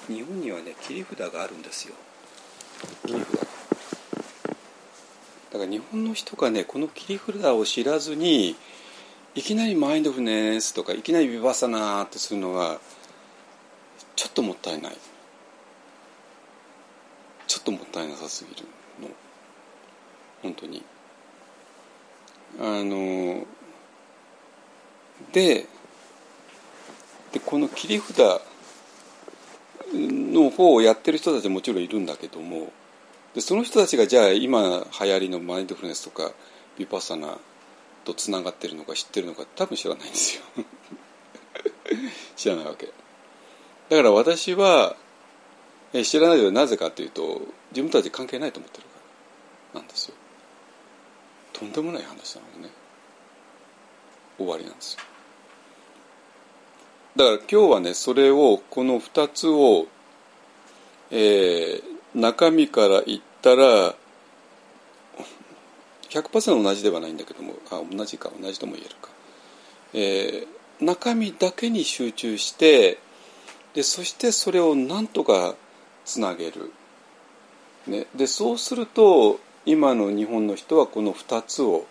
[0.08, 1.94] 日本にはね切り札があるんですよ。
[3.06, 3.40] 切り札。
[5.52, 8.56] だから日本の人がねこの切り札を知らずに
[9.34, 12.80] いきなりマインドフルネスとかいきなりビバサナーってするのは
[14.16, 14.96] ちょっともったいない。
[17.46, 18.66] ちょっともったいなさすぎる
[19.00, 19.08] の。
[20.42, 20.82] 本当に。
[22.58, 23.46] あの
[25.32, 25.66] で
[27.32, 28.18] でこの切り札
[29.94, 32.72] の方をやってる人たちはもちろんいるんだけども
[33.34, 36.32] でその人たちがじゃあ今流行りのマインドフルネスとか
[36.78, 37.38] ビパッサナ
[38.04, 40.42] とつながってるのか知ってるのか多分知らないんですよ。
[42.36, 42.86] 知らないわけ。
[43.88, 44.96] だから私は
[45.92, 48.90] 知らないのはなぜかというと自分たち関係ないと思ってるか
[49.74, 50.14] らなんですよ。
[51.52, 52.70] とんでもない話なのね。
[54.38, 55.00] 終わりなんですよ。
[57.16, 59.86] だから今日はねそれをこの2つを、
[61.10, 61.82] えー、
[62.14, 63.94] 中身から言ったら
[66.08, 69.10] 100%同じではないんだけどもあ同じか同じとも言えるか、
[69.94, 72.98] えー、中身だけに集中して
[73.74, 75.54] でそしてそれをなんとか
[76.04, 76.72] つなげる、
[77.86, 81.86] ね、でそうすると今の日本の人はこの2つを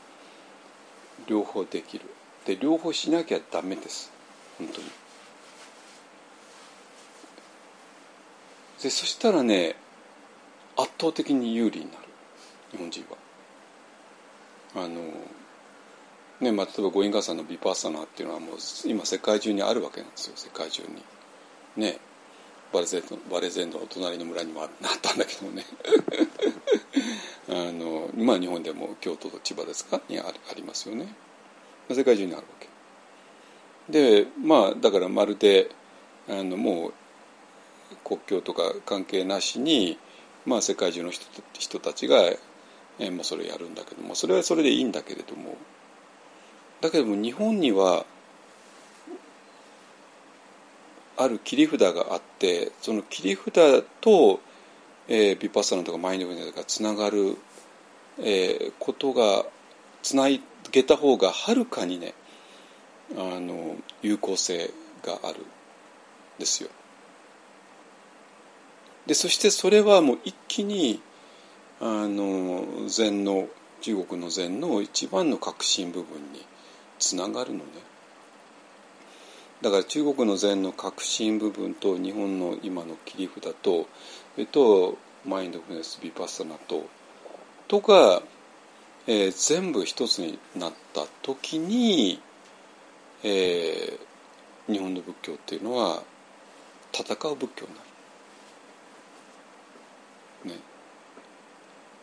[1.27, 2.05] 両方できる。
[2.45, 4.11] で両方しなきゃダメです。
[4.57, 5.00] 本当に。
[8.81, 9.75] でそしたらね
[10.77, 11.97] 圧倒的に有利になる。
[12.71, 13.05] 日本人
[14.75, 14.83] は。
[14.83, 15.01] あの
[16.39, 18.55] ねまあ、例えばゴインガーさんのビパッサナーっていうのはもう
[18.85, 20.33] 今世界中にあるわけなんですよ。
[20.35, 21.83] 世界中に。
[21.83, 21.99] ね。
[22.73, 24.69] バレゼンバレゼンドの隣の村にもあっ
[25.01, 25.65] たんだけどもね。
[27.49, 30.01] あの今日本でも京都と千葉ですか？
[30.07, 31.13] にありますよね。
[31.89, 32.69] 世界中にあるわけ。
[33.89, 35.69] でまあだからまるで
[36.29, 36.93] あのもう
[38.03, 39.97] 国境とか関係なしに、
[40.45, 45.55] まあ、世界中の人人たちが、えー、まあ、それをやるんだけどもそれはそれでいいんだけれども
[46.81, 48.05] だけども日本には
[51.17, 54.39] ある切り札があってその切り札と、
[55.07, 57.37] えー、ビパッサナとかマインドフルネスがつながる、
[58.19, 59.45] えー、ことが
[60.01, 60.27] つな
[60.71, 62.13] げた方がはるかにね
[63.15, 64.71] あの有効性
[65.03, 65.43] があるん
[66.39, 66.69] ですよ。
[69.05, 71.01] でそしてそれはもう一気に
[71.79, 73.47] あの禅の
[73.81, 76.45] 中国の禅の一番の核心部分に
[76.99, 77.63] つながるのね
[79.61, 83.87] だから中国の禅の核心部分と日本の今の切り札と
[84.37, 86.85] えっとマインドフルネスビパッサナと
[87.67, 88.21] とが、
[89.07, 92.19] えー、全部一つになった時に、
[93.23, 96.03] えー、日本の仏教っていうのは
[96.91, 97.90] 戦う仏教になる。
[100.45, 100.59] ね、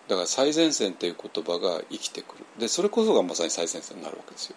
[0.09, 2.45] だから最前線っていう言葉が生きてくる。
[2.59, 4.57] でそれこそがまさに最前線になるわけですよ。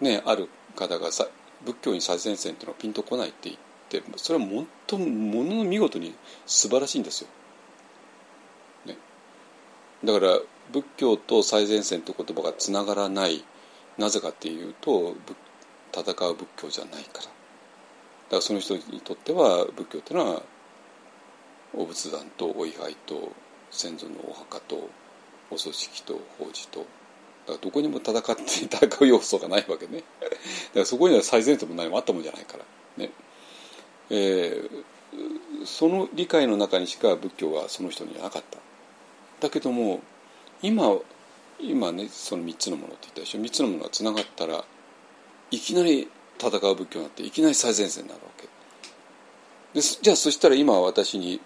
[0.00, 1.26] ねある方がさ
[1.64, 3.50] 仏教に最前線っていうのはピンとこないって
[3.90, 6.14] 言ってそれはもっとものの見事に
[6.46, 7.28] 素晴らしいんですよ。
[8.86, 8.96] ね、
[10.04, 10.38] だから
[10.72, 13.44] 仏教と最前線って言葉がつながらない。
[13.98, 15.14] なぜかっていうと
[15.94, 17.24] 戦う仏教じゃないから。
[17.24, 17.30] だか
[18.36, 20.42] らその人にとっては仏教っていうのは
[21.74, 23.32] お仏壇とお位牌と
[23.70, 24.90] 先祖のお墓と
[25.50, 30.04] お葬式と法事とだからどこにも戦って戦う要素がないわけね。
[30.22, 30.36] だか
[30.80, 32.64] らそこには最前線も何もあったもんじゃないから
[32.96, 33.10] ね。
[34.10, 38.58] えー、その理解の中にしか仏教はその人にはなかった。
[39.40, 40.00] だけども
[40.62, 40.96] 今
[41.58, 43.40] 今ねその3つのものって言ったでしょ。
[43.40, 44.64] 3つのものがつながったら
[45.50, 46.08] いきなり
[46.38, 48.48] 戦う仏教になっていきなり最前線になるわけ。
[49.74, 51.40] でじゃあそしたら今私に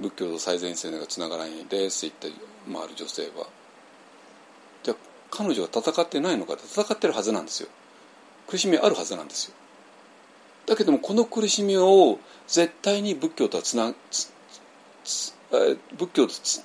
[0.00, 2.40] 仏教と最前線がつながらないですって言って
[2.72, 3.46] 回る女性は。
[4.82, 4.96] じゃあ
[5.30, 7.68] 彼女は戦ってないのか戦ってるはずなんですよ。
[8.46, 9.54] 苦しみあるはずなんですよ。
[10.66, 13.94] だけどもこの苦しみを絶対に仏教とはつな
[15.96, 16.62] 仏教とつ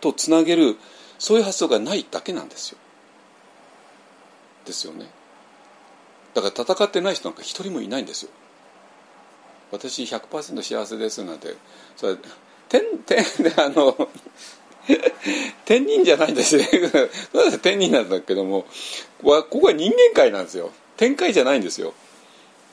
[0.00, 0.76] とつなげる
[1.18, 2.78] そういう発想がないだけなんですよ。
[4.64, 5.06] ですよね。
[6.34, 8.30] だから戦ってない人なんか一人もいないんですよ。
[9.72, 11.56] 私100%幸せですなんて。
[11.96, 12.16] それ
[12.68, 13.24] 天天
[13.58, 14.08] あの
[15.64, 16.66] 天人じゃないんですね
[17.60, 18.66] 天人なんだけども
[19.22, 20.70] ここは人間界なんですよ。
[20.96, 21.94] 天界じゃないんですよ、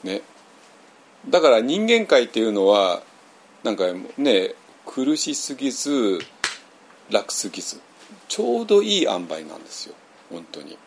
[0.04, 0.22] ね、
[1.28, 3.02] だから人間界っていうのは
[3.64, 3.86] なんか
[4.18, 4.54] ね
[4.86, 6.20] 苦しすぎず
[7.10, 7.82] 楽すぎず
[8.28, 9.96] ちょうどいい塩梅なんですよ。
[10.30, 10.78] 本当に。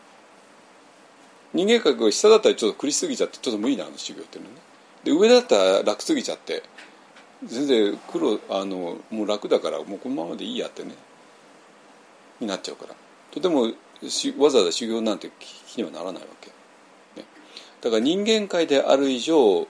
[1.53, 4.55] 人間界が下だったらちょっと苦しすぎちゃってちょっと無理なの修行っていうのね。
[5.03, 6.63] で上だったら楽すぎちゃって。
[7.45, 10.93] 全然苦労あのもう楽だからもうこのままでいいやってね。
[12.39, 12.95] になっちゃうから。
[13.31, 13.63] とても
[14.37, 15.29] わざわざ修行なんて
[15.67, 16.49] 気にはならないわけ、
[17.19, 17.25] ね、
[17.81, 19.67] だから人間界である以上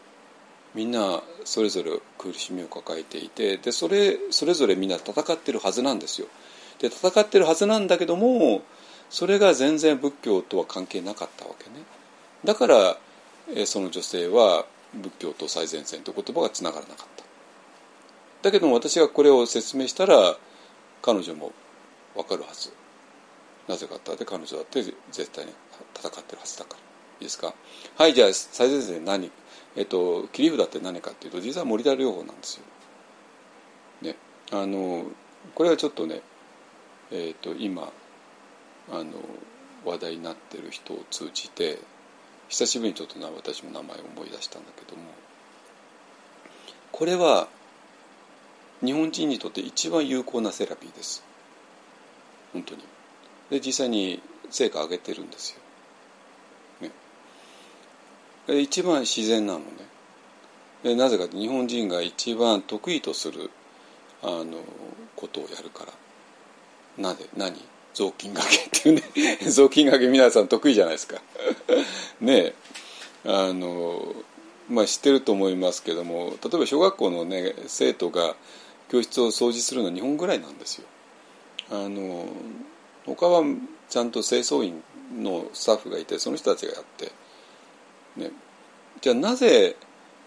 [0.73, 6.27] みんなそれぞれ苦しみを抱えていてでそれそれぞれみんな戦ってるはずなんですよ。
[6.80, 8.64] で戦ってるはずなんだけども
[9.10, 11.85] それが全然仏教とは関係なかったわけね。
[12.43, 12.97] だから
[13.65, 17.24] その女性は仏教と最前線という言葉がつながらなかった。
[18.44, 20.38] だけども私がこれを説明したら
[21.02, 21.52] 彼女も
[22.15, 22.72] 分かるはず。
[23.68, 25.53] なぜかって彼女だって絶対に
[25.95, 26.78] 戦ってるはずだから。
[26.78, 26.82] い
[27.22, 27.53] いですか？
[27.95, 29.32] はいじゃあ最前線何
[29.76, 32.64] えっと切り札って何かっていうと実は森田療法なんですよ。
[34.02, 34.15] ね
[34.52, 35.06] あの
[35.56, 36.22] これはちょっとね
[37.11, 37.91] えっと今
[38.91, 39.06] あの
[39.86, 41.80] 話題になってる人を通じて
[42.53, 45.05] 久しぶりにちょっとな私も名前を思い出したんだけども。
[46.91, 47.47] これは
[48.85, 51.23] 日本人にとって一番有効なセラピーです。
[52.53, 52.84] 本当に。
[53.49, 54.21] で実際に
[54.51, 55.57] 成果上げてるんです
[56.81, 56.89] よ、
[58.47, 59.65] ね、一番自然なのね。
[60.84, 63.49] でなぜか日本人が一番得意とする
[64.21, 64.59] あの
[65.15, 65.88] ことをやるか
[66.97, 67.03] ら。
[67.03, 67.27] なぜ？
[67.35, 67.72] 何？
[67.94, 69.02] 雑巾がけっていうね
[69.49, 71.22] 雑巾がけ皆さん得意じゃないですか。
[72.22, 72.53] ねえ。
[73.26, 74.14] あの
[74.70, 78.36] まあ知ってると思いますけども例えば小学校のね生徒が
[78.90, 80.86] 教室を掃除するのは2本ぐらいなんですよ。
[81.70, 82.26] あの
[83.06, 83.44] 他は
[83.90, 84.84] ちゃんと清掃員
[85.15, 87.11] のスタッフがいてその人たちがやって、
[88.18, 88.32] ね、
[89.02, 89.76] じゃあなぜ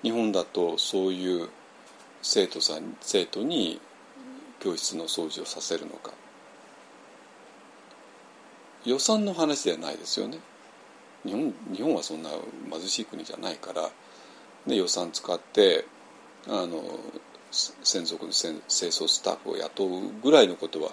[0.03, 1.49] 日本だとそういう
[2.23, 3.81] 生徒さん生徒に
[4.61, 6.13] 教室の掃除をさせるのか。
[8.87, 10.39] 予算の話ではないですよね。
[11.25, 12.31] 日本日本はそんな
[12.71, 13.91] 貧しい国じゃないから、
[14.67, 15.85] ね、予算使って
[16.47, 16.83] あの
[17.51, 19.91] 専属の清掃スタッフを雇う
[20.23, 20.93] ぐらいのことは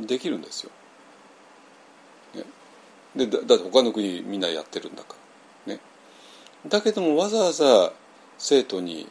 [0.00, 0.70] できるんですよ。
[2.34, 2.44] ね、
[3.14, 5.14] でだだって他の国みんなやってるんだか
[5.66, 5.74] ら。
[5.74, 5.80] ね、
[6.66, 7.92] だけどもわざわざ
[8.38, 9.06] 生徒に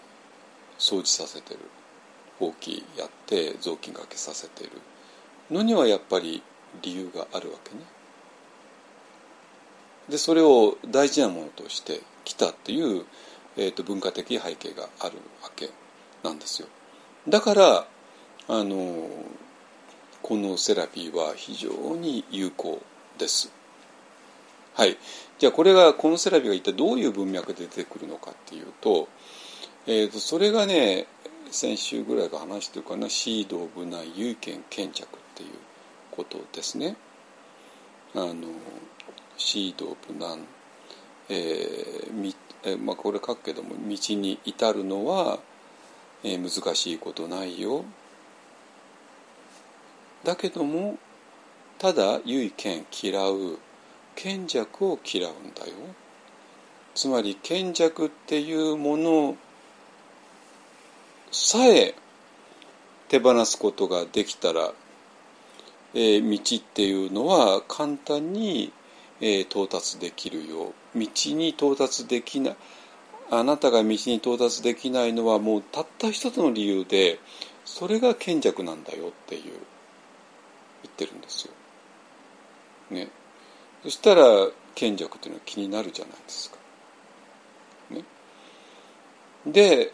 [0.80, 1.59] 掃除させてる。
[2.39, 4.72] ほうきやって雑巾がけさせてる。
[5.51, 6.41] のにはやっぱり
[6.81, 7.81] 理由があるわけね。
[10.10, 13.06] でそれを大事なものとしてきたっていう、
[13.57, 15.69] えーと、文化的背景があるわけ
[16.23, 16.68] なんですよ。
[17.27, 17.88] だから
[18.48, 19.10] あの
[20.22, 22.81] このセラピーは非常に有効
[23.18, 23.52] です。
[24.76, 24.98] はい、
[25.39, 29.07] じゃあこれがこのセラピーが一体どういう文脈で出てくるのかっていうと,、
[29.88, 31.07] えーと、それがね
[31.49, 35.26] 先週ぐらいから話してるかなシード・オブ・ナイ・有権賢着っていう
[36.18, 36.98] ことですね。
[38.14, 38.35] あの
[39.38, 40.45] シード・オブ・ナン、
[41.30, 45.39] えーみえー、まあ、これ書くけども道に至るのは、
[46.23, 47.85] えー、難しいことないよ。
[50.23, 50.98] だけども
[51.77, 53.60] ただ唯剣嫌う。
[54.18, 55.73] 賢弱を嫌うんだよ。
[56.95, 59.38] つまり賢弱っていうもの
[61.31, 61.94] さえ
[63.10, 64.73] 手放すことができたら、
[65.93, 68.72] えー、道っていうのは簡単に、
[69.22, 72.55] えー、到達できるよう道に到達できない
[73.30, 77.19] あなたが道に到達できないのはもうたった一つの理由で
[77.65, 79.57] それが賢弱なんだよっていう言っ
[80.95, 81.53] てるんですよ。
[82.91, 83.09] ね、
[83.84, 84.23] そしたら
[84.76, 86.57] 賢弱っていうのは気になるじゃないですか。
[87.89, 88.03] ね、
[89.45, 89.91] で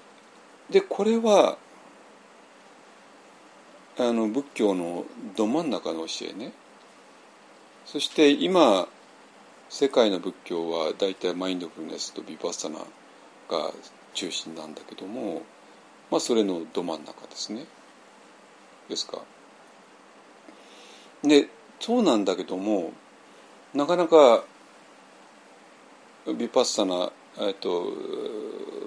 [0.69, 1.57] でこれは
[3.97, 5.05] あの仏教の
[5.35, 6.51] ど真ん中の教えね
[7.85, 8.87] そして今
[9.69, 13.71] 世界の仏教は大体マインドフルネスとビパッサナが
[14.13, 15.41] 中心なんだけども、
[16.11, 17.65] まあ、それのど真ん中ですね。
[18.89, 19.19] ですか。
[21.23, 21.47] で
[21.79, 22.93] そうなんだけども
[23.73, 24.43] なかなか
[26.37, 27.91] ビパッサナ、えっと、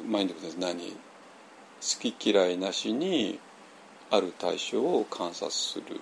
[0.07, 3.39] マインドフルネス何好き嫌いなしに
[4.11, 6.01] ある対象を観察する。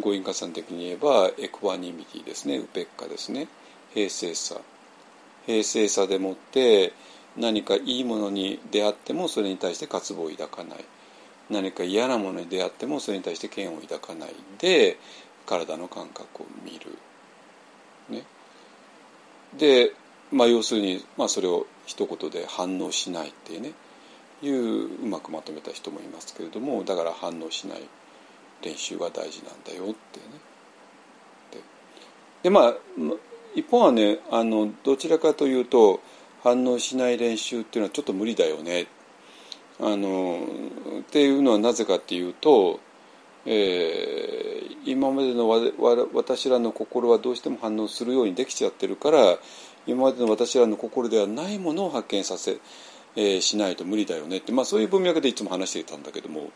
[0.00, 2.58] ご因果算的に言えばエクワニミティですね。
[2.58, 3.48] ウペッカですね。
[3.92, 4.56] 平静さ。
[5.46, 6.92] 平静さでもって
[7.36, 10.84] 何かいいものに出会ってもそれに対して渇望を抱かない。
[11.48, 14.34] 何か嫌なものに出会ってもそれに対して嫌悪を抱かない。
[14.58, 14.96] で
[15.46, 16.96] 体の感覚を見る。
[18.08, 18.24] ね、
[19.56, 19.92] で、
[20.32, 23.72] まあ、要するに、まあ、それを一言で反応しないっていうね。
[24.42, 27.80] いううまくまとめた人もいますけれどもだから反応しない
[28.62, 30.50] 練習が大事なんだよってね。
[32.42, 32.74] でまあ
[33.54, 36.00] 一方はねあのどちらかというと
[36.42, 38.86] 反応しない練習っていうのはちょっと無理だよね
[39.78, 40.40] あの
[41.00, 42.80] っていうのはなぜかっていうと、
[43.44, 45.48] えー、今までの
[46.14, 49.38] 私らの心はどうしても反応するようにできちゃってるから
[49.86, 52.58] 今までの私らの心ではないものを発見させ、
[53.16, 56.50] えー、しないと無理だよねって、まあ、そういう文脈でいつも話していたんだけども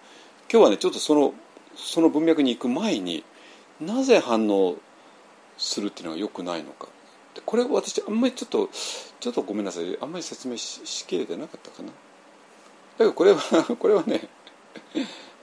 [0.51, 1.35] 今日はねちょっとその
[1.77, 3.25] その文脈に行く前に
[3.81, 4.77] なぜ反応
[5.59, 6.89] するっていうのが良くないのか。
[7.45, 8.71] これ私あんまりちょっと
[9.19, 9.99] ちょっとごめんなさい。
[10.01, 11.89] あんまり説明ししきれてなかったかな。
[11.89, 11.93] だ
[12.99, 13.41] けどこれは
[13.77, 14.29] これはね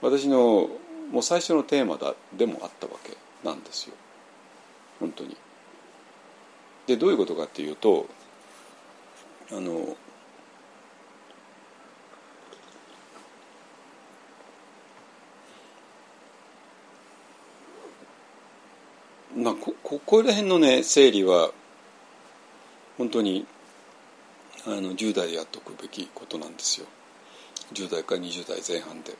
[0.00, 0.70] 私の
[1.10, 3.94] もう最初のテーマだでもあったわけなんですよ。
[5.00, 5.36] 本当に。
[6.86, 8.06] でどういうことかっていうと
[9.50, 9.96] あの
[19.36, 21.50] まあ、こここら辺のね整理は
[22.98, 23.46] 本当に
[24.66, 26.86] あの10代でやっておくべきことなんですよ
[27.72, 29.12] 10代から20代前半で。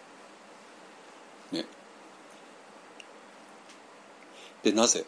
[1.53, 1.65] ね。
[4.63, 5.05] でなぜ、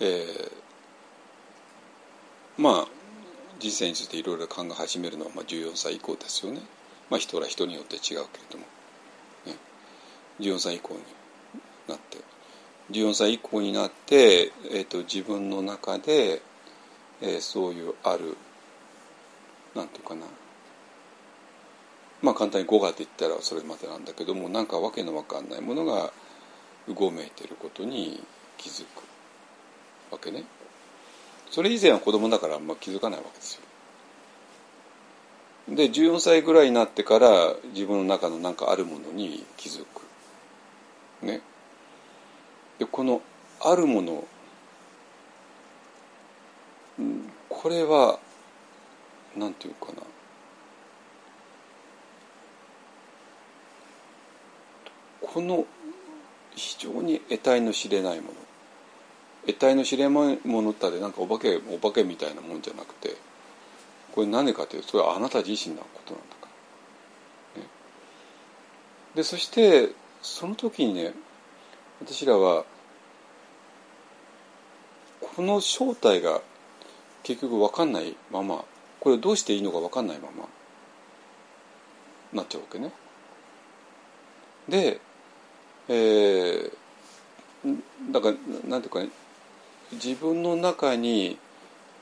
[0.00, 0.52] えー、
[2.56, 2.88] まあ
[3.58, 6.60] 人生についていろいろ考え始めるのはまあ14歳以降ですよね。
[7.10, 8.64] まあ人ら人によって違うけれども、
[9.46, 9.56] ね、
[10.40, 11.00] 14歳以降に
[11.88, 12.18] なって。
[12.90, 16.40] 14歳以降になって、えーと、自分の中で、
[17.20, 18.36] えー、そういうある
[19.74, 20.26] なんていうかな。
[22.22, 26.12] まあ簡単に語がって言ったらそれまでなんだけどもなんかわけのわかんないものが、
[26.88, 28.22] うごめいてることに
[28.56, 29.02] 気づく
[30.10, 30.44] わけね。
[31.50, 33.62] それ以前は子供だからあんま気づかないわけですよ。
[35.68, 41.26] で14歳ぐらいになってから自分の中の何かあるものに気づく。
[41.26, 41.40] ね。
[42.78, 43.20] でこの
[43.60, 44.24] あるもの
[47.48, 48.18] これは
[49.36, 50.02] なんていうかな。
[55.20, 55.66] この
[56.54, 58.32] 非常に得体の知れないもの。
[59.46, 63.16] 得体の知れないものってなんかお化けお化けみたいなもんじゃなくて
[64.12, 66.48] これ何かというとそれはあなた自身のことなんだか
[67.56, 67.62] ら。
[67.62, 67.68] ね、
[69.14, 69.90] でそして
[70.22, 71.12] その時にね
[72.00, 72.64] 私らは
[75.20, 76.40] この正体が
[77.22, 78.64] 結局分かんないまま
[79.00, 80.48] これどうしていいのか分かんないまま
[82.32, 82.92] なっちゃうわけね。
[84.68, 85.00] で、
[85.88, 86.70] えー、
[88.10, 88.34] だから
[88.68, 89.08] なんていうかね
[89.92, 91.38] 自分の中に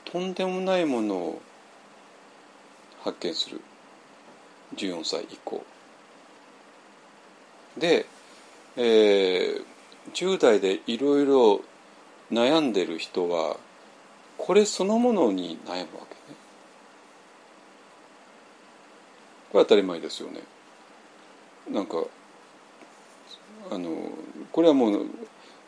[0.05, 1.41] とんでもないものを
[3.03, 3.61] 発見する
[4.75, 5.63] 14歳以降
[7.77, 8.05] で、
[8.75, 9.63] えー、
[10.13, 11.61] 10代でいろいろ
[12.31, 13.57] 悩んでる人は
[14.37, 16.37] これそのものに悩むわけね
[19.51, 20.41] これ当たり前ですよね
[21.71, 22.03] なんか
[23.71, 23.89] あの
[24.51, 25.05] これはもう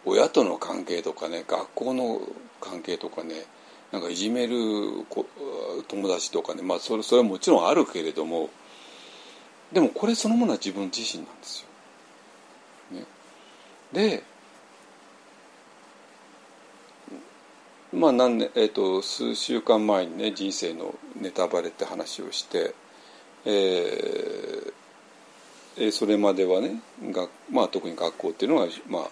[0.05, 2.21] 親との関係とかね学校の
[2.61, 3.45] 関係とかね
[3.91, 4.55] なんかいじめる
[5.87, 8.49] 友達とかねまあそれそれはもちろんあるけれども
[9.71, 11.68] でもこれそのものは自分自身なんですよ。
[13.93, 14.23] で
[17.91, 22.75] まあ何年、えーと、数週間前にね人生のネタバレって話をして、
[23.45, 24.73] えー
[25.77, 29.09] えー、それまではねが、まあ、特に学校っていうのは、まあ、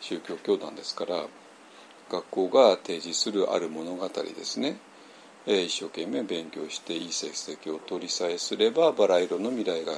[0.00, 1.24] 宗教教団ですから
[2.10, 4.76] 学校が提示するある物語ですね、
[5.46, 9.92] えー、一生懸命勉強していい成績を取りさえすればバラ色の未来が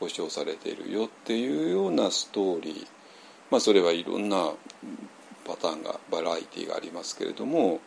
[0.00, 3.01] 保証されているよっていうようなストーリー。
[3.52, 4.50] まあそれはいろんな
[5.44, 7.80] パターンがバラエティーがありますけれども、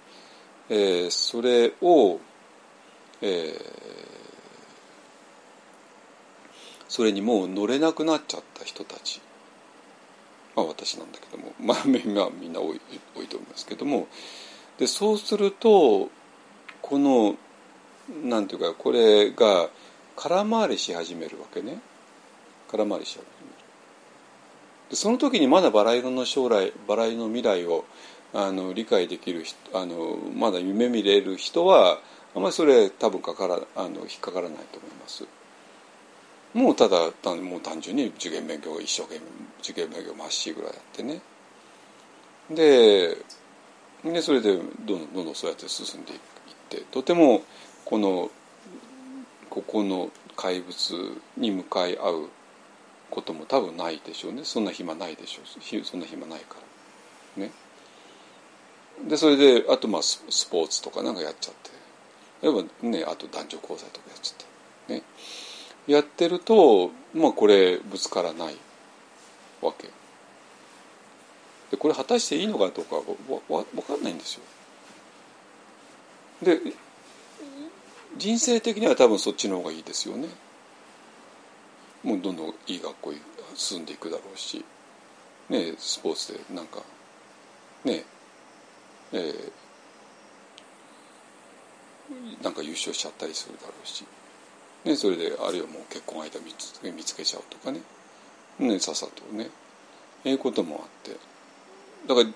[0.69, 2.19] えー、それを、
[3.23, 3.59] えー、
[6.87, 9.19] それにもう乗れなくなっちゃった人たち
[10.55, 12.79] まあ私なんだけども まあみんなみんな多い
[13.15, 14.07] 多いと思いますけども
[14.77, 16.11] でそうすると
[16.83, 17.37] この
[18.23, 19.71] なんていうかこれが
[20.15, 21.79] 空回りし始めるわけね。
[22.69, 23.34] 空回りし始めるで
[24.95, 27.85] その時にまだバラ色の将来バラ色の未来を
[28.33, 29.43] あの理解できる
[29.73, 31.99] あのまだ夢見れる人は
[32.35, 35.25] あんまりそれ多分かからあの引っかからないと思います。
[36.53, 36.97] もうただ
[37.35, 39.25] もう単純に受験勉強一生懸命
[39.61, 41.21] 受験勉強まっしぐらいやってね
[42.49, 43.17] で
[44.05, 46.19] でそれでどんどんどんどんそうやって進んでいっ
[46.69, 47.43] てとても
[47.83, 48.31] この
[49.49, 50.73] ここの怪物
[51.37, 52.29] に向かい合う
[53.09, 54.43] ことも多分ないでしょうね。
[54.43, 55.85] そんな暇ないでしょう。
[55.85, 56.57] そんな暇ないか
[57.37, 57.43] ら。
[57.43, 57.51] ね。
[59.07, 61.71] でそれであとまあスポーツとかなんかやっちゃって。
[62.41, 64.45] 例えばねあと男女交際とかやっちゃっ
[64.87, 64.93] て。
[64.93, 65.03] ね。
[65.87, 68.55] やってるとまあこれぶつからない
[69.61, 69.89] わけ。
[71.71, 74.41] でこれ果たしていいのかどうかわ分かんないんですよ。
[76.43, 76.59] で
[78.17, 80.27] 人生的には多分そっちの方がいいですよね。
[82.05, 83.19] もうどんどんいい学校に
[83.55, 84.63] 進んでいくだろうし、
[85.49, 86.83] ね、スポーツでなんか
[87.83, 88.03] ね
[89.11, 89.51] えー、
[92.43, 94.05] なんか優勝しちゃったりするだろうし、
[94.83, 97.81] ね、それであるいはもう結婚相手見つ見つけちゃうとかね
[98.59, 99.49] ねさっさとね
[100.23, 101.17] ええこともあって
[102.07, 102.29] だから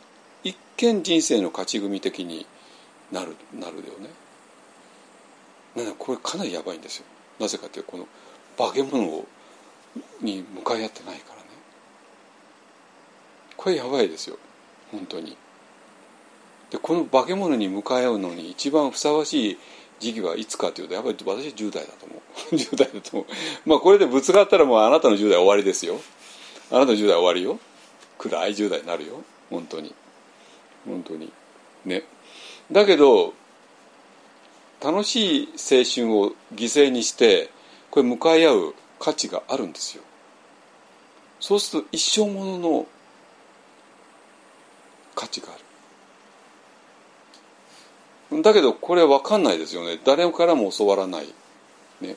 [0.43, 2.47] 一見人生の勝ち組的に
[3.11, 4.09] なるなるよね。
[5.75, 7.05] なこれかなりやばいんですよ。
[7.39, 8.07] なぜかというとこの
[8.57, 9.25] 化け物を
[10.21, 11.47] に向かい合ってないからね。
[13.57, 14.37] これやばいですよ。
[14.91, 15.37] 本当に。
[16.71, 19.57] でこの化け物に向かい合うのに一番ふさわしい
[19.99, 22.21] 時期はいつかというとやっぱり私は10代だと思
[22.51, 22.55] う。
[22.55, 23.25] 10代だと思う。
[23.69, 25.99] まあこれでぶつかったらもうあなたの10代終わりですよ。
[26.71, 27.59] あなたの10代終わりよ。
[28.17, 29.23] 暗い10代になるよ。
[29.49, 29.93] 本当に。
[30.85, 31.31] 本当に。
[31.85, 32.03] ね。
[32.71, 33.33] だけど
[34.81, 37.49] 楽しい青春を犠牲にして
[37.91, 40.03] これ向かい合う価値があるんですよ。
[41.39, 42.85] そうすると一生ものの
[45.15, 45.57] 価値があ
[48.31, 48.41] る。
[48.41, 49.99] だけどこれ分かんないですよね。
[50.03, 51.33] 誰からも教わらない。
[52.01, 52.15] ね。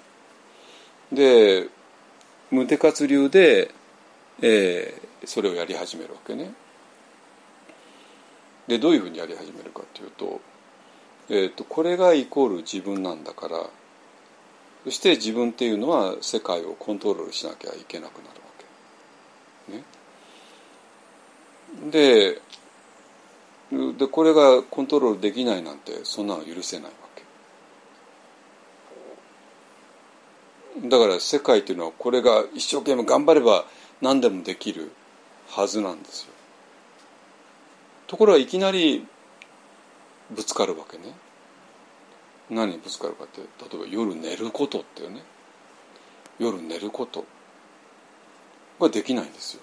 [1.12, 1.68] で
[2.50, 3.70] 無手活流で、
[4.42, 6.52] えー、それをやり始めるわけね。
[8.66, 10.40] でどういうふうにやり始めるかっていうと,、
[11.28, 13.66] えーと、これがイコール自分なんだから
[14.84, 18.34] そして自分っていうのは世界をコントロールしなきゃいけなくなるわ
[19.68, 19.72] け。
[19.72, 19.84] ね、
[21.90, 22.40] で
[23.96, 26.92] でこれがコントロールできないなんてそんなの許せないわ
[30.74, 30.88] け。
[30.88, 33.64] だから世界っていうのはこれが一生懸命頑張れば
[34.00, 34.90] 何でもできる
[35.48, 36.32] はずなんですよ。
[38.08, 39.06] ところがいきなり
[40.30, 41.04] ぶつかるわけね。
[42.52, 45.22] 何にぶつかるかって例えば夜寝ることっていうね。
[46.38, 47.24] 夜寝ること
[48.78, 49.62] ができないんですよ。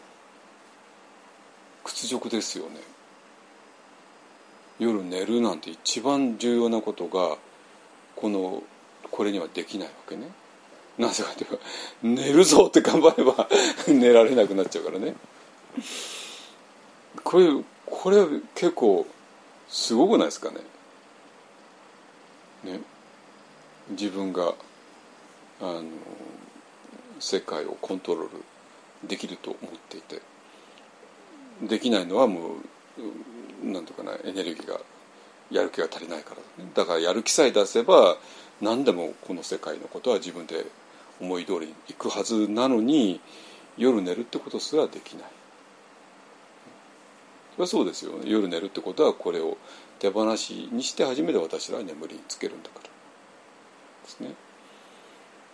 [1.84, 2.82] 屈辱ですよね。
[4.80, 7.38] 夜寝るなんて一番重要なことが
[8.16, 8.64] この
[9.12, 10.28] これにはできないわけね。
[10.98, 11.60] なぜかというと
[12.02, 13.48] 寝るぞって頑張れば
[13.88, 15.16] 寝られなくなっちゃうからね。
[17.24, 17.48] これ
[17.86, 18.26] これ
[18.56, 19.06] 結構
[19.68, 20.58] すごくないですかね。
[22.64, 22.80] ね
[23.92, 24.54] 自分が
[25.62, 25.84] あの
[27.20, 28.30] 世界をコントロー
[29.04, 30.22] ルできると思っていて
[31.68, 32.56] できないのはも
[33.64, 34.80] うなんとかなエネルギーが
[35.52, 38.18] やる気が足りないから、ね、だからやる気さえ出せば
[38.62, 40.66] 何でもこの世界のことは自分で
[41.20, 43.20] 思い通りにいくはずなのに
[43.78, 45.39] 夜寝るってことすらできない。
[47.60, 49.58] れはそうですよ、ね、夜寝るってことはこれを
[50.00, 52.90] 手放しにして初めて私らは眠りにつけるんだからで
[54.10, 54.34] すね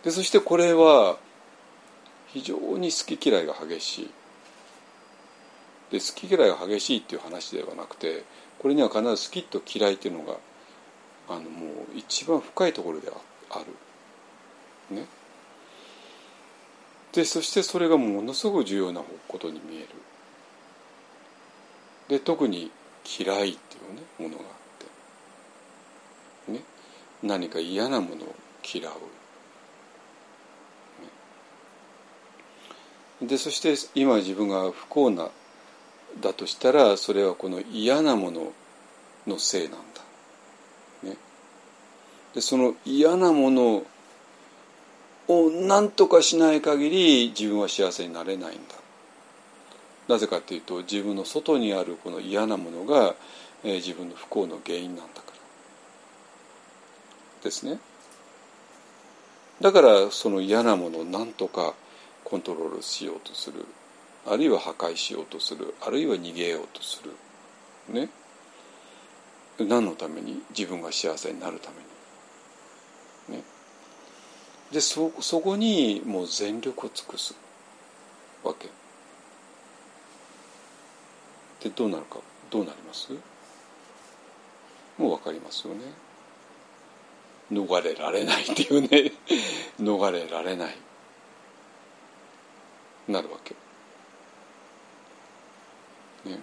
[0.03, 1.17] でそしてこれは
[2.27, 4.11] 非常に好き嫌いが激しい
[5.91, 8.23] で好き嫌いが激しいっていう話ではなくて
[8.59, 10.37] これには必ず好きと嫌いっていうのが
[11.27, 13.11] あのもう一番深いところで
[13.49, 14.95] ある。
[14.95, 15.05] ね。
[17.13, 19.87] でそしてそれがものすごく重要なことに見える。
[22.07, 22.71] で特に
[23.19, 24.47] 嫌いっていうねものがあ
[26.47, 26.63] って、ね、
[27.23, 28.93] 何か嫌なものを嫌う。
[33.21, 35.29] ね、でそして今自分が不幸な
[36.21, 38.53] だとしたらそれはこの嫌なもの
[39.27, 39.77] のせいなんだ。
[41.09, 41.17] ね、
[42.33, 43.83] でその嫌なもの
[45.27, 48.75] を何とかしない限り自分は幸せになれないんだ。
[50.07, 53.15] なぜかというと自分の外にあるこの嫌なものが、
[53.63, 55.35] えー、自分の不幸の原因なんだから。
[57.43, 57.79] ですね。
[59.61, 61.73] だからその嫌なものを何とか
[62.23, 63.65] コントロールしようとする。
[64.27, 65.73] あるいは破壊しようとする。
[65.81, 67.11] あるいは逃げようとする。
[67.93, 68.09] ね。
[69.59, 70.41] 何のために？
[70.49, 71.69] 自分が幸せになるた
[73.29, 73.39] めに。
[73.39, 73.43] ね。
[74.71, 77.35] でそそこにもう全力を尽くす
[78.43, 78.67] わけ。
[81.65, 82.19] でどうなるか
[82.51, 83.11] どうなります？
[84.99, 85.81] もう分かりますよね。
[87.51, 89.11] 逃れられないっていうね。
[89.81, 90.77] 逃れられない。
[93.07, 93.55] なるわけ。
[96.29, 96.39] ね。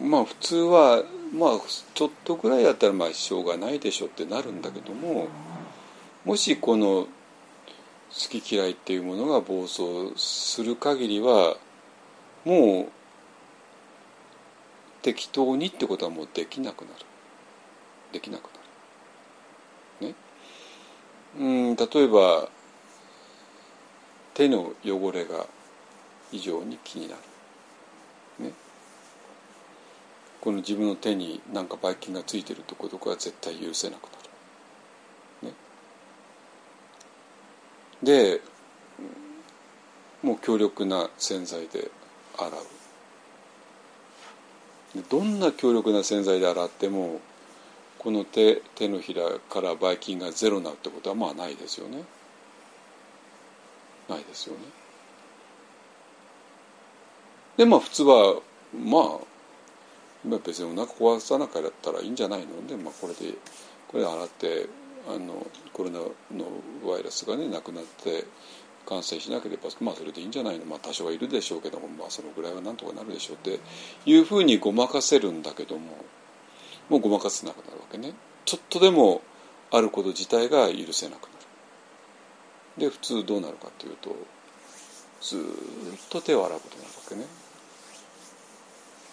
[0.00, 1.02] まあ普通は
[1.32, 1.60] まあ
[1.94, 5.26] ちょっとぐらいだったらまあしょうがないでしょってなるんだけども
[6.24, 7.08] もしこの
[8.18, 11.56] 好き嫌いっていうものが暴走する限りは
[12.44, 12.88] もう
[15.02, 16.96] 適当にってことはもうできなくなる。
[18.12, 18.44] できなく
[20.00, 20.08] なる。
[20.08, 20.14] ね、
[21.38, 22.48] うん例えば
[24.34, 25.46] 手の汚れが
[26.30, 27.14] 非常に気にな
[28.38, 28.52] る、ね、
[30.40, 34.25] この自分の手に何かばい菌がついてるってことが絶対許せなくなる、
[38.02, 38.40] で
[40.22, 41.90] もう強力な洗剤で
[42.38, 42.50] 洗う
[45.10, 47.20] どんな強力な洗剤で洗っても
[47.98, 52.04] この手手のひらからばい菌がゼロになるってことはまあないですよね。
[54.08, 54.60] ないですよね。
[57.56, 58.40] でまあ普通は
[58.72, 62.66] まあ別にお腹壊さなかったらいいんじゃないの？
[62.66, 63.34] で、まあ、これで
[63.88, 64.66] これ洗って
[65.08, 66.10] あのコロナの
[66.84, 68.24] ウイルスがねなくなって
[68.86, 70.64] 感染しなければまあそれでいいんじゃないの。
[70.64, 73.60] まあ多少はいるでしょうけどもまあそのぐらいはなんとかなるでしょうって
[74.04, 76.04] いうふうにごまかせるんだけども
[76.88, 78.14] もうごまかせなくなるわけね。
[78.44, 79.22] ちょっとでも
[79.70, 81.28] あること自体が許せなくな
[82.78, 82.86] る。
[82.86, 84.14] で普通どうなるかというと
[85.20, 85.40] ずっ
[86.10, 87.26] と手を洗うことになるわけね。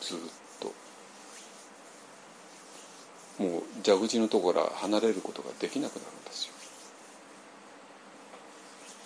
[0.01, 0.42] ずっと。
[3.39, 6.53] もう蛇口のところから離れることができなくなるんですよ。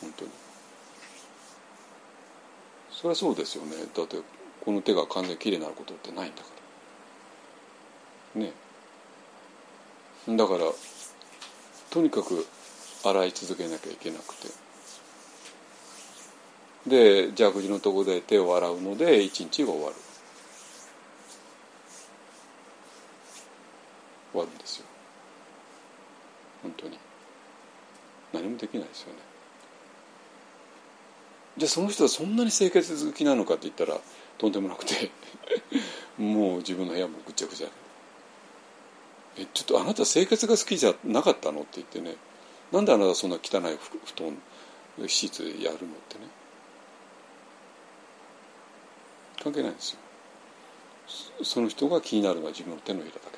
[0.01, 0.31] 本当に。
[2.91, 3.75] そりゃそうですよね。
[3.95, 4.17] だって
[4.65, 6.49] この手が完全にきれいになることってないんだか
[8.35, 8.41] ら。
[8.41, 8.51] ね。
[10.29, 10.59] だから
[11.89, 12.45] とにかく
[13.05, 14.47] 洗い続けなきゃいけなくて。
[16.87, 19.95] で蛇口のところで手を洗うので一日が終わる。
[24.39, 24.85] わるんですよ。
[26.63, 26.97] 本当に。
[28.33, 29.19] 何もできないですよね。
[31.57, 33.99] じゃあその人はそんなに清潔好きなのかって言ったら
[34.37, 35.11] とんでもなくて。
[36.17, 37.67] もう自分の部屋もぐちゃぐちゃ
[39.37, 42.15] えちょっとあなた清潔が好きじゃなかったのって言ってね。
[42.71, 44.37] なんであなたそんな汚い布団
[45.07, 46.27] シーツやるのってね。
[49.43, 49.99] 関係ないんですよ。
[51.43, 53.37] その人が気になるのは自分の手のひらだけだか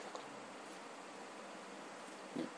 [2.37, 2.49] ら、ね、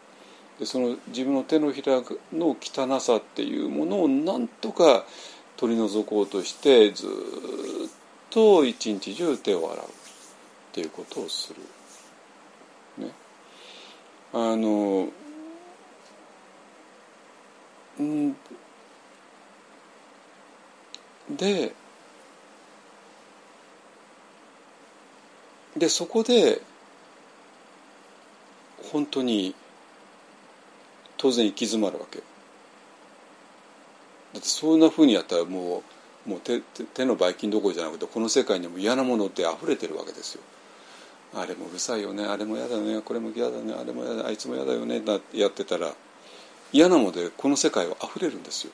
[0.62, 5.06] でその自分の手のひらの汚さっていうものをなんとか
[5.58, 7.10] 取り除こうとしてずっ
[8.30, 9.90] と一日中手を洗うっ
[10.72, 11.62] ていうことをする。
[13.04, 13.12] ね、
[14.34, 15.08] あの
[18.00, 18.36] ん
[21.32, 21.74] で
[25.76, 26.62] でそこで
[28.92, 29.56] 本当に
[31.22, 32.24] 当然行き詰まるわけだ
[34.40, 35.84] ってそんなふうにやったらも
[36.26, 40.42] うもう手手のばい菌どころじゃなくてこの世界にも嫌なものって溢れてるわけですよ。
[41.34, 45.94] あれもうるさいよねあれも嫌だよねこれも嫌だねあれも嫌だあいつも嫌だよねだってやってたら
[46.74, 48.74] 嫌なのでこの世界は溢れるんですよ。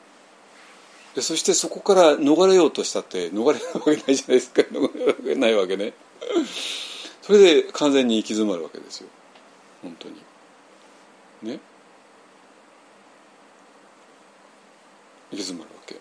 [1.16, 4.62] でそしてそこから逃れようとしたって逃れるわけないじゃないですか。
[4.72, 5.94] 逃れるわけないわけね。
[7.22, 9.10] それで完全に行き詰まるわけですよ。
[9.84, 10.16] 本当に。
[11.44, 11.60] ね。
[15.38, 15.96] 行き詰まるわけ。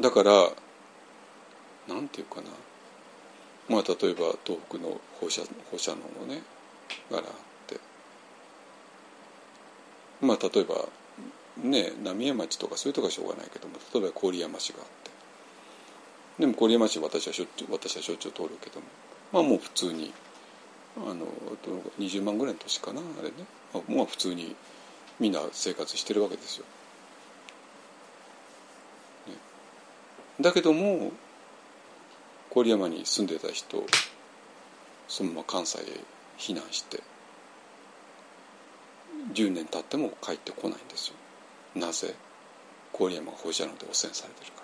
[0.00, 2.48] だからなんていうかな。
[3.68, 6.42] まあ例えば東北の放射放射能のね
[7.10, 7.24] 柄あっ
[7.68, 7.78] て。
[10.20, 10.88] まあ例えば
[11.62, 15.10] ね浪江町とかそういうとこはしょうがないけども例えば郡山市があって。
[16.40, 18.86] でも郡山市私はしょっちゅう私はしょっちゅう通るけども。
[19.32, 20.12] まあもう普通に
[20.96, 21.26] あの
[21.98, 23.46] 20万ぐらいの年かなあれね。
[23.88, 24.56] まあ普通に
[25.20, 26.64] みんな生活してるわけですよ。
[30.40, 31.12] だけども
[32.54, 33.84] 郡山に住んでた人
[35.08, 35.82] そのまま関西へ
[36.38, 37.02] 避難して
[39.32, 41.14] 10年経っても帰ってこないんですよ。
[41.74, 42.14] なぜ？
[42.92, 44.62] 郡山が放射能で汚染されてるか。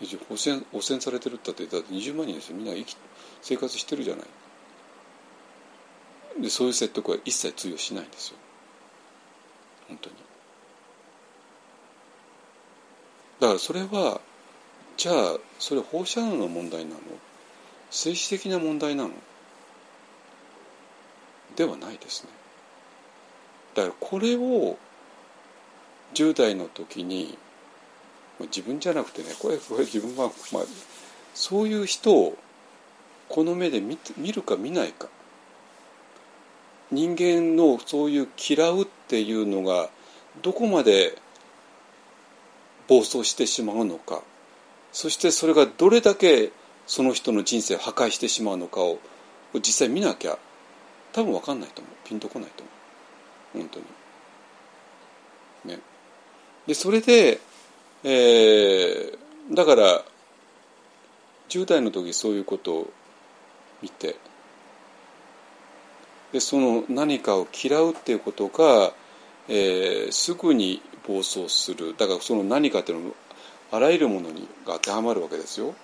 [0.00, 2.56] ら汚染汚染されてるったってだって20万人ですよ。
[2.56, 2.96] みんな生き
[3.42, 4.26] 生活してるじゃない。
[6.42, 8.36] でそういう説得は一切通用しないんですよ。
[9.88, 10.16] 本当に。
[13.44, 14.22] だからそれは
[14.96, 16.96] じゃあそれ放射能の問題なの？
[17.90, 19.10] 政治的な問題なの？
[21.54, 22.30] ではないですね。
[23.74, 24.78] だからこれを
[26.14, 27.36] 10代の時に
[28.40, 30.62] 自分じゃなくてねこれこれ自分は、まあ、
[31.34, 32.38] そういう人を
[33.28, 35.08] この目で見見るか見ないか。
[36.90, 39.90] 人間のそういう嫌うっていうのが
[40.40, 41.18] どこまで
[42.88, 44.22] 暴走してしまうのか。
[44.92, 46.52] そしてそれがどれだけ
[46.86, 48.98] その人の人生を破壊してしまうのかを
[49.54, 50.38] 実際見なきゃ
[51.12, 51.94] 多分分かんないと思う。
[52.04, 52.62] ピンとこないと
[53.54, 53.68] 思う。
[53.68, 53.78] 本当
[55.70, 55.76] に。
[55.76, 55.80] ね。
[56.66, 57.40] でそれで、
[58.04, 60.04] えー、だから
[61.48, 62.90] 10代の時そういうことを
[63.82, 64.16] 見て
[66.32, 68.92] でその何かを嫌うっていうことが、
[69.48, 73.14] えー、すぐに暴走するだからその何かっていうのも
[73.70, 75.74] あらゆるものにが当てはまるわけですよ。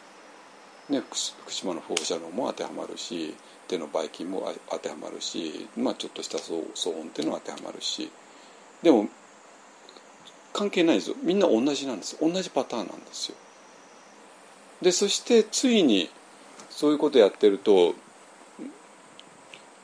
[0.88, 3.34] ね、福島の放射能も当てはまるし
[3.68, 6.56] 手のばい菌も当てはまるし、まあ、ちょっとした騒
[7.00, 8.10] 音っていうのは当てはまるし
[8.82, 9.08] でも
[10.52, 13.36] 関係ないですよみんな同じなんです同じパターンなんですよ。
[14.82, 16.10] でそしてついに
[16.70, 17.94] そういうことやってると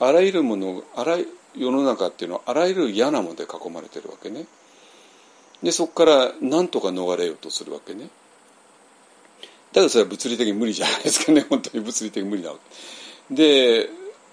[0.00, 1.18] あらゆるものあら
[1.54, 4.46] 世の中っていうのはあらゆる嫌なもので囲まれてるわけね。
[5.62, 8.08] でそこから何とか逃れようとするわけね。
[9.72, 11.46] ただそれは物理的に無理じゃないですかね。
[11.50, 12.56] 本当に物理的に無理なわ
[13.30, 13.34] け。
[13.34, 13.90] で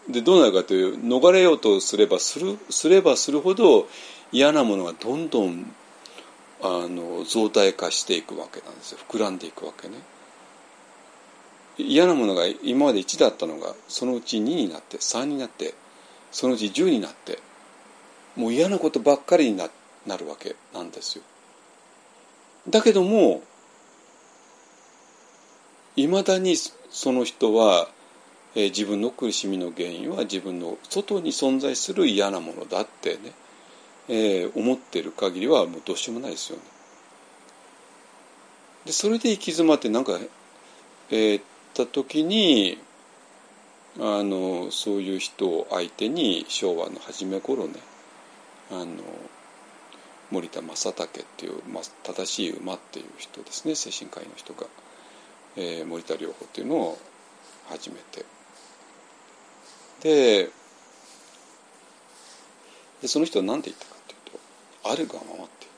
[0.07, 3.87] でどうなるかという逃れようとすればするすればするほど
[4.31, 5.73] 嫌なものがどんどん
[6.61, 8.99] あの増大化していくわけなんですよ。
[9.09, 9.95] 膨らんでいくわけね。
[11.77, 15.73] 嫌なものが今まで1だったのがそのうち2になって3になって
[16.31, 17.39] そのうち10になって
[18.35, 21.23] もう嫌なことばっかりになってなるわけなんですよ。
[22.69, 23.43] だけども
[25.95, 26.55] いまだに
[26.89, 27.87] その人は、
[28.55, 33.19] えー、自分の苦しみの原因は自分の外に存在する嫌なものだってね、
[34.07, 36.63] えー、思ってる限りはもうどうしようもないですよね。
[38.85, 40.19] でそれで行き詰まってなんか、
[41.09, 41.43] えー、っ
[41.73, 42.77] た時に
[43.99, 47.73] あのそういう人を相手に昭和の初め頃ね
[48.71, 48.85] あの
[50.33, 54.65] 森田正武っていう、まあ、正しい馬っていう人ですね精神科医の人が、
[55.55, 56.97] えー、森田療法っていうのを
[57.69, 58.25] 始めて
[60.01, 60.49] で
[63.03, 64.39] でその人は何て言ったかっていうと
[64.89, 65.71] 「あるがまま」って言っ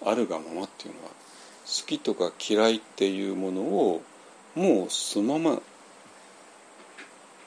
[0.00, 0.12] たのね。
[0.12, 4.02] あるがままっていうのは好きとか嫌いっていうものを
[4.56, 5.62] もうそのまま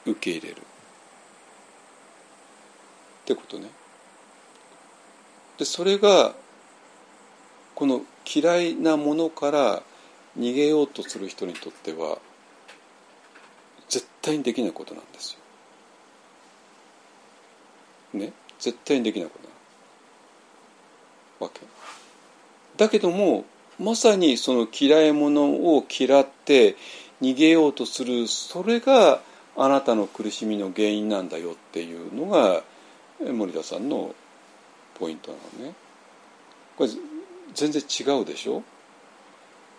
[0.06, 0.62] 受け入れるっ
[3.26, 3.68] てことね。
[5.58, 6.34] でそれが
[7.74, 9.82] この嫌いなものから
[10.38, 12.18] 逃げようとする人にとっては
[13.88, 15.38] 絶対にできないことなんです
[18.14, 18.20] よ。
[18.20, 18.32] ね？
[18.58, 19.48] 絶対にできないこと
[21.40, 21.60] なわけ。
[22.76, 23.44] だけども
[23.78, 26.76] まさにその嫌い者を嫌って
[27.22, 29.20] 逃げようとするそれが
[29.56, 32.62] あなたの苦しみの原因なんだよっていうのが
[33.32, 34.14] 森田さんの
[34.98, 35.74] ポイントなのね。
[36.76, 36.90] これ
[37.54, 38.62] 全然違うでしょ？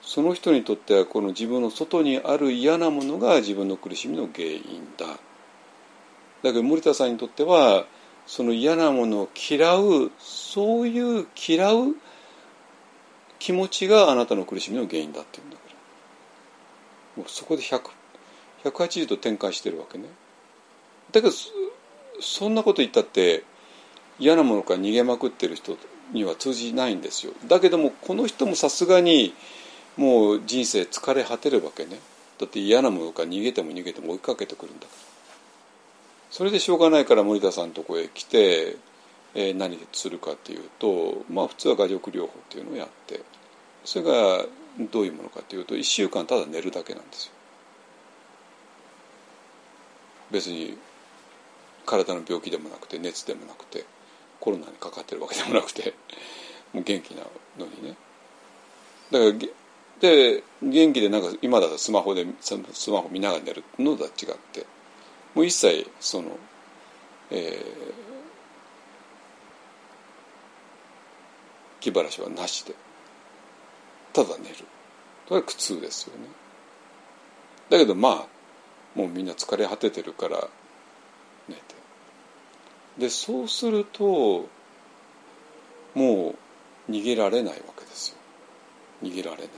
[0.02, 5.06] その人にとってはこの自分の外にある嫌なものが自分の苦しみの原因だ。
[5.08, 5.18] だ
[6.44, 7.86] けど森田さんにとっては
[8.26, 11.96] その嫌なものを嫌うそういう嫌う
[13.40, 15.62] 気持ちがあなたの苦しみの原因だっていうんだか
[17.18, 17.82] らもうそこで1
[18.64, 20.06] 180度転換してるわけね
[21.12, 21.34] だけど
[22.20, 23.44] そんなこと言ったって
[24.20, 25.78] 嫌なものから逃げまくってる人
[26.12, 27.34] には通じないんですよ。
[27.48, 29.34] だけどもこの人もさすがに
[29.96, 32.00] もう人生疲れ果てるわけね。
[32.40, 35.08] だって嫌なものから逃げても逃げても追いかけてくるんだから。
[36.30, 38.78] それでしょうがないから森田さんのとこへ来て、
[39.34, 43.22] えー、何するかっていうとまあ普通は画力療法っていうのをやって
[43.86, 44.46] それが
[44.92, 47.32] どういうものかっていうと1週間ただ寝るだけなんですよ。
[50.30, 50.78] 別に
[51.86, 53.86] 体の病気でもなくて熱でもなくて。
[54.48, 55.94] コロナにかかってるわけでもなくて
[56.72, 57.24] もう元気な
[57.58, 57.98] のにね。
[59.12, 59.34] だから
[60.00, 64.66] で元気でなんか今だとスマホでスマホ見ながら寝るのとは違って
[65.34, 66.38] もう一切その、
[67.30, 67.94] えー、
[71.82, 72.74] 気晴らしはなしで
[74.14, 74.56] ただ寝る。
[75.28, 76.30] それは苦痛ですよね。
[77.70, 78.28] だけどまあ
[78.96, 80.48] もうみんな疲れ果ててるから
[82.98, 84.48] でそうすると
[85.94, 86.36] も
[86.88, 88.18] う逃げられないわけですよ。
[89.04, 89.52] 逃げられない、ね、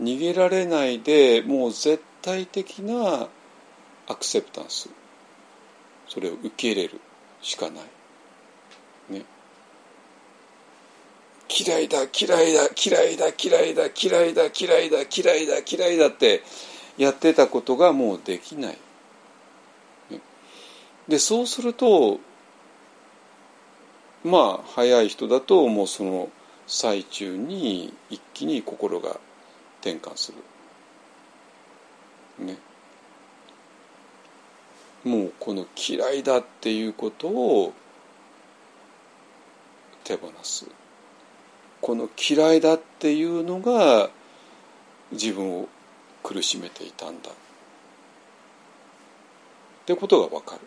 [0.00, 3.28] 逃げられないでもう絶対的な
[4.08, 4.88] アクセプタンス。
[6.08, 7.00] それを受け入れる
[7.42, 7.84] しかない。
[9.10, 9.24] ね。
[11.48, 16.42] 嫌いだ嫌いだ嫌いだ嫌いだ嫌いだ嫌いだ嫌いだ嫌いだって
[16.96, 18.78] やってたことがもうできない。
[21.08, 22.20] でそうすると
[24.24, 26.28] まあ早い人だともうその
[26.66, 29.18] 最中に一気に心が
[29.80, 30.32] 転換す
[32.38, 32.44] る。
[32.44, 32.58] ね。
[35.04, 37.72] もうこの嫌いだっていうことを
[40.04, 40.66] 手放す。
[41.80, 44.10] この嫌いだっていうのが
[45.12, 45.68] 自分を
[46.22, 47.32] 苦しめていたんだっ
[49.86, 50.60] てことが分かる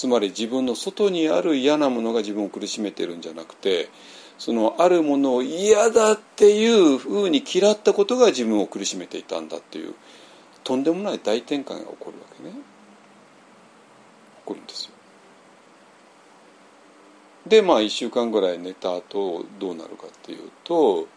[0.00, 3.90] つまり自分の外にある嫌なものが自分を苦しめてるんじゃなくて
[4.38, 9.94] そのあるものを嫌だっていうふうに嫌ったことが自分を苦しめていたんだっていう
[10.64, 12.50] とんでもない大転換が起こるわけね。
[12.50, 12.56] 起
[14.46, 14.92] こるんですよ。
[17.46, 21.08] でまあ1週間ぐらい寝た後どうなるかっていうと、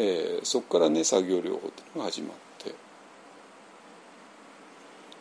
[0.00, 2.74] えー、そこからね作業療法っていうのが始まって。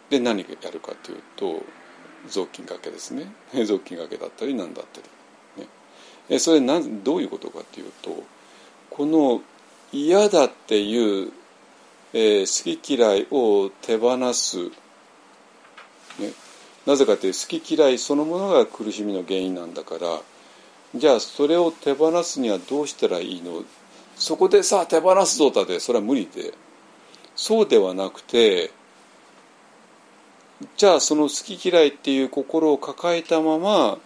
[0.10, 1.62] で何やるかというと
[2.28, 3.32] 雑巾がけですね。
[3.54, 5.02] 雑巾がけだったり何だった
[5.58, 5.70] り、ね、
[6.30, 8.24] えそれなどういうことかというと
[8.90, 9.42] この
[9.92, 11.32] 嫌だっていう、
[12.14, 14.70] えー、好き嫌いを手放す、
[16.20, 16.34] ね、
[16.86, 20.22] なぜかという好き嫌いそのものが苦しみの原因なんだから
[20.96, 23.64] じゃあそれを手放すにはどうしたらいいの？
[24.16, 26.54] そこでさあ手放すぞだってそれは無理で。
[27.38, 28.72] そうではなくて
[30.76, 34.00] じゃあその好き嫌いっていう心を抱えたまま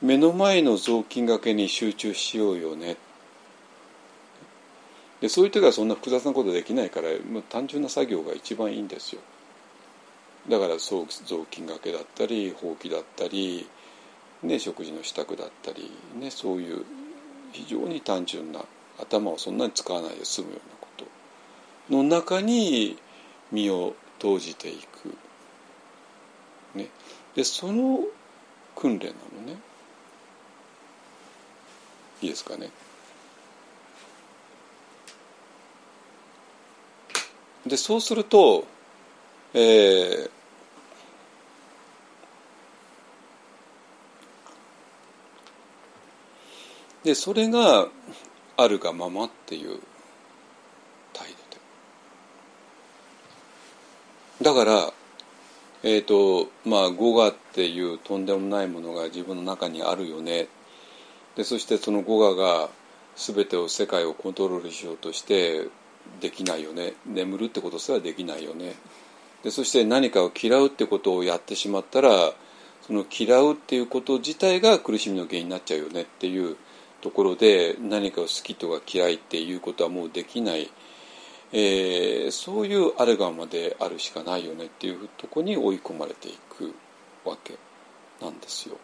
[0.00, 2.96] 目の前の雑巾がけに集中しようよね。
[5.20, 9.22] でそういう時はそんな複雑なことできないからもう単純な作業が一番いいんですよ。
[10.48, 11.06] だから雑
[11.50, 13.66] 巾がけだったりほうきだったり、
[14.42, 15.90] ね、食事の支度だったり、
[16.20, 16.84] ね、そういう
[17.52, 18.60] 非常に単純な
[19.00, 20.88] 頭をそんなに使わないで済むようなこ
[21.88, 22.98] との中に
[23.50, 25.16] 身を投じていく、
[26.74, 26.88] ね、
[27.34, 28.00] でその
[28.74, 29.56] 訓練なのね。
[32.20, 32.70] いいですかね。
[37.66, 38.66] でそうすると、
[39.54, 40.30] えー、
[47.04, 47.88] でそれが
[48.56, 49.80] あるがままっていう
[51.12, 51.28] 態
[54.40, 54.50] 度で。
[54.50, 54.92] だから
[55.86, 60.48] え、ー、とまあ語我っていうとんでもないものが自分の中にあるよね。
[61.36, 62.70] でそしてその語我が
[63.16, 65.68] 全てを世界をコントロールしようとして
[66.20, 66.94] できないよね。
[67.06, 68.74] 眠るってことすらできないよね。
[69.42, 72.32] でそして何かを嫌うってことをやってしまったら
[72.86, 76.56] その嫌うっていうこと自体が苦しみの原因になっちゃうよねっていう
[77.02, 80.70] ところで何かを好きとか嫌いっていうことはもうできない、
[81.52, 86.74] えー、そういうあるがまであるしかないよねっていうとこに追い込まれていく
[87.24, 87.56] わけ
[88.20, 88.76] なんですよ。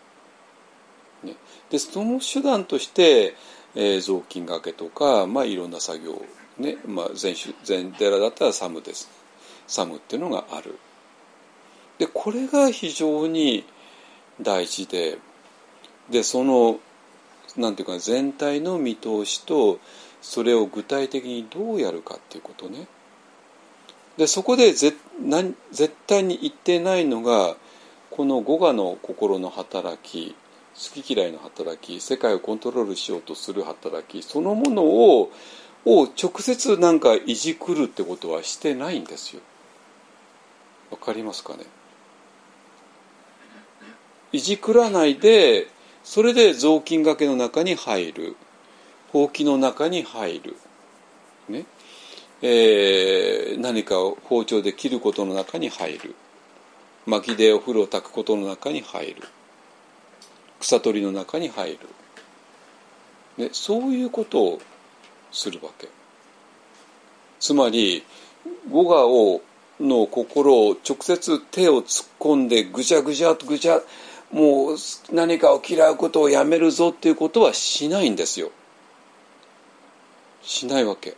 [1.23, 1.35] ね、
[1.69, 3.35] でその手段として、
[3.75, 6.23] えー、雑巾がけとか、まあ、いろんな作業
[6.59, 6.77] ね。
[6.87, 7.35] まあ、禅
[7.65, 9.11] 禅寺だったらサムです。
[9.67, 10.79] サムっていうのがある。
[11.99, 13.65] でこれが非常に
[14.41, 15.19] 大事で
[16.11, 16.79] でその
[17.57, 19.79] なんていうか全体の見通しと
[20.23, 22.87] それを具体的にどうやるかっていうことね。
[24.17, 24.97] でそこで絶
[25.71, 27.57] 絶対に言ってないのが
[28.11, 30.35] この五我の心の働き
[30.75, 35.31] 好き嫌いの働き世界をコントロールしようとする働きそのものを
[35.87, 39.41] を直接なんかいじくるってことはしてないんですよ。
[40.91, 41.65] わかりますかね？
[44.33, 45.69] いじくらないで
[46.05, 48.37] それで雑巾がけの中に入る。
[49.13, 50.57] ほうきの中に入る、
[51.49, 51.65] ね。
[52.43, 56.15] えー、何かを包丁で切ることの中に入る。
[57.07, 59.23] 薪でお風呂を炊くことの中に入る。
[60.61, 61.79] 草取りの中に入る、
[63.39, 64.61] ね、そういうことを
[65.33, 65.89] するわけ。
[67.41, 68.05] つまり
[68.71, 69.41] 語我を
[69.81, 73.81] の心を直接手を突っ込んでぐちゃぐちゃぐちゃ
[74.31, 74.77] もう
[75.13, 78.53] 何かを嫌うことをやめるぞっていうことはしないんですよ。
[80.43, 81.17] しないわけ。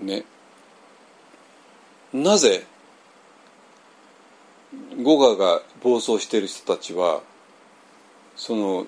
[0.00, 0.24] ね。
[2.12, 2.66] なぜ
[5.02, 7.22] 語我が暴走している人たちは
[8.36, 8.86] その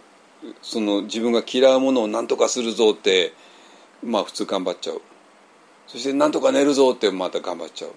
[0.63, 3.33] その自分が嫌うものを何とかするぞって
[4.05, 5.03] まあ普通頑張っちゃう。
[5.89, 7.93] そして何とか寝るぞってまた頑張っちゃう。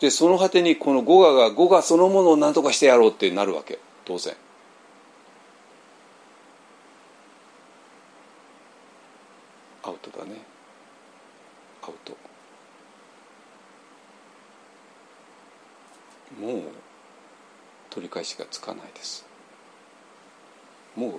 [0.00, 3.78] でその果てにこの語我が語我そのものを何とかしてやろうってなるわけ。
[4.04, 4.34] 当然。
[10.18, 10.40] だね。
[11.82, 12.16] アウト
[16.40, 16.62] もう
[17.90, 19.26] 取り返しがつかないです。
[20.96, 21.18] もう引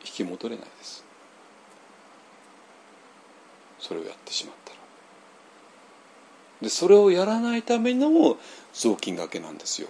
[0.00, 1.04] き戻れないです。
[3.78, 4.78] それをやってしまったら。
[6.62, 8.36] でそれをやらないための
[8.72, 9.88] 雑巾がけなんですよ。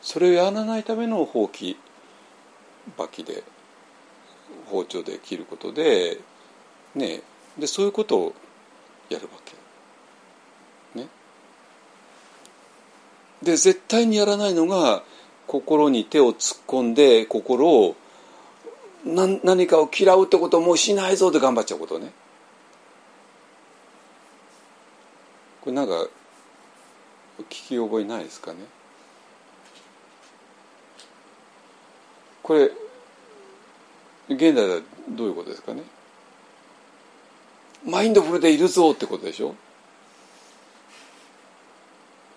[0.00, 1.76] それをやらないためのほうき
[2.96, 3.42] ばきで
[4.66, 6.20] 包丁で切ることで
[6.94, 7.22] ね
[7.58, 8.34] でそういうことを
[9.08, 11.00] やるわけ。
[11.00, 11.08] ね。
[13.42, 15.02] で絶対にやらないのが
[15.46, 17.96] 心に手を突っ込んで心を
[19.04, 22.12] 何何かを嫌うってことをもうしないぞって頑張っちゃうことね。
[25.60, 26.06] これなんか
[27.40, 28.58] 聞き覚えないですかね。
[32.42, 32.70] これ
[34.28, 35.82] 現代ではどういうことですかね。
[37.86, 39.54] マインドフルでいるぞってことでしょ？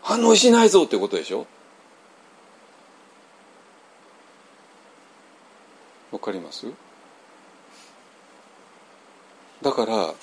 [0.02, 1.46] 反応しないぞってことでしょ？
[6.12, 6.68] わかります？
[9.62, 10.14] だから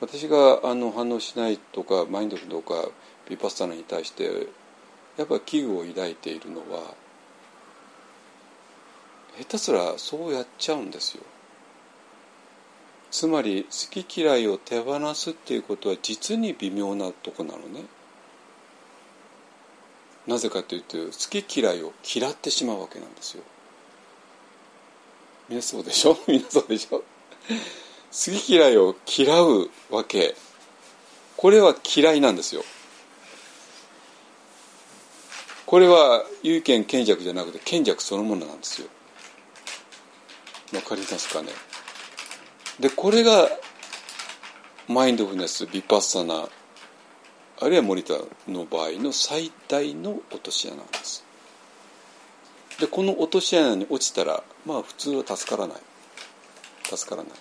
[0.00, 2.88] 私があの反応しないとかマインドフルとか
[3.28, 4.24] ビパッサナに対して
[5.16, 6.94] やっぱ危惧を抱いているのは
[9.38, 11.22] 下手すらそうやっちゃうんですよ。
[13.10, 17.84] つまり好き嫌いを手放すっていうことは実に微妙なとこなのね。
[20.26, 23.42] なぜかというと好き嫌いを嫌ってしまうわけなんですよ。
[25.48, 26.16] みんそうでしょ？
[26.28, 26.98] みんそうでしょ？
[26.98, 27.04] 好
[28.38, 30.36] き嫌いを嫌うわけ。
[31.36, 32.64] これは嫌いなんですよ。
[35.66, 38.88] これは有権賢弱じゃなくて賢弱そのものなんですよ。
[40.74, 41.48] わかりますかね？
[42.80, 43.48] でこれが
[44.88, 46.48] マインドフルネスビパッサナ
[47.60, 48.14] あるいは森田
[48.48, 51.22] の場合の最大の落とし穴なんです。
[52.80, 55.76] でこの落とし穴に落ちたらまあ普通は助からない。
[56.84, 57.32] 助からない。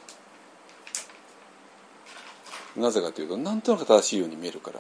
[2.75, 4.79] なぜかというとなんとなく正しいように見えるから。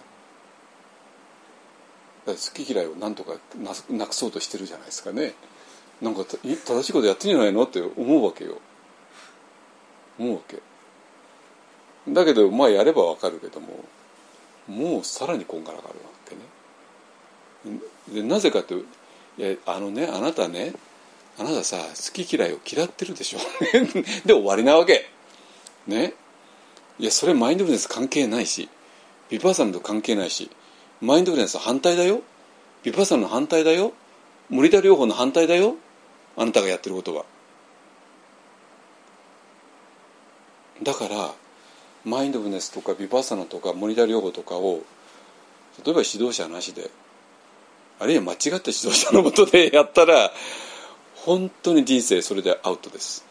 [2.25, 3.33] 好き嫌いをなんとか
[3.89, 5.33] なくそうとしてるじゃないですかね。
[6.01, 7.63] なんか正しいことやってんじゃないの？
[7.63, 8.57] って思うわけよ。
[10.19, 10.57] 思うわけ。
[12.07, 13.67] だけどまあやればわかるけども
[14.67, 15.93] もうさらにこんがらがるわ
[17.65, 17.79] けね。
[18.13, 18.83] でなぜかとい
[19.37, 20.73] やあのねあなたね
[21.37, 23.39] あなたさ好き嫌いを嫌ってるでしょ。
[24.25, 25.09] で終わりなわけ。
[25.87, 26.13] ね。
[26.99, 28.67] いやそれマインドフルネス関係ないし
[29.29, 30.49] ビパーサナと関係ないし
[31.01, 32.21] マインドフルネス反対だよ。
[32.83, 33.93] ビパッサナの反対だよ。
[34.49, 35.75] 森田療法の反対だよ。
[36.37, 37.25] あなたがやってることは。
[40.83, 41.33] だから
[42.05, 44.81] マインドフネスとかビパッサナとかモニター療法とかを
[45.85, 46.89] 例えば指導者なしで
[47.99, 50.31] あるいは間違った指導者のもとで やったら
[51.15, 53.25] 本当に人生それでアウトです。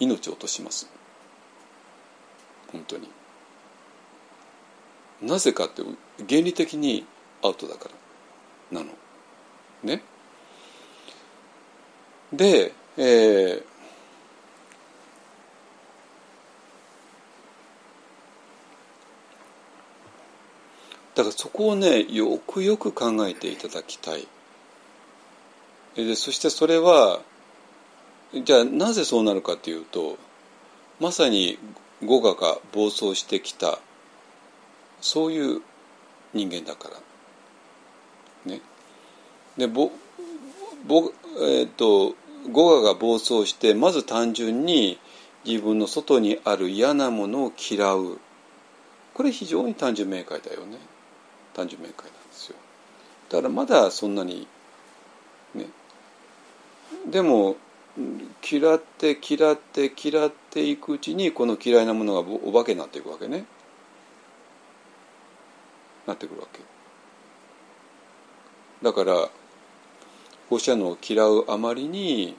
[0.00, 0.88] 命を落とします。
[2.72, 3.08] 本当に。
[5.20, 5.82] なぜかって
[6.28, 7.04] 原理的に
[7.42, 7.90] アウトだか
[8.70, 8.80] ら。
[8.80, 8.92] なの。
[9.82, 10.02] ね。
[12.32, 13.62] で、えー、
[21.18, 24.28] だからそこをねよくよく考えていただきたい。
[25.96, 27.22] でそしてそれは
[28.32, 30.16] じゃあなぜそうなるかというと
[31.00, 31.58] まさに
[32.04, 33.80] 語我が暴走してきた
[35.00, 35.60] そういう
[36.34, 36.88] 人間だか
[38.46, 38.52] ら。
[38.52, 38.60] ね。
[39.56, 39.90] でぼ
[40.86, 42.14] ぼえっ、ー、と
[42.52, 45.00] 語我が暴走してまず単純に
[45.44, 48.20] 自分の外にある嫌なものを嫌う。
[49.14, 50.78] これ非常に単純明快だよね。
[51.58, 52.56] 単純明快なんですよ。
[53.30, 54.46] だからまだそんなに
[55.56, 55.66] ね。
[57.10, 57.56] でも
[58.48, 63.44] 嫌って嫌って嫌っていくうちにこの嫌いなものがお化けになっていくわけね。
[66.06, 66.60] なってくるわけ。
[68.80, 69.28] だから
[70.48, 72.36] 放射能を嫌うあまりに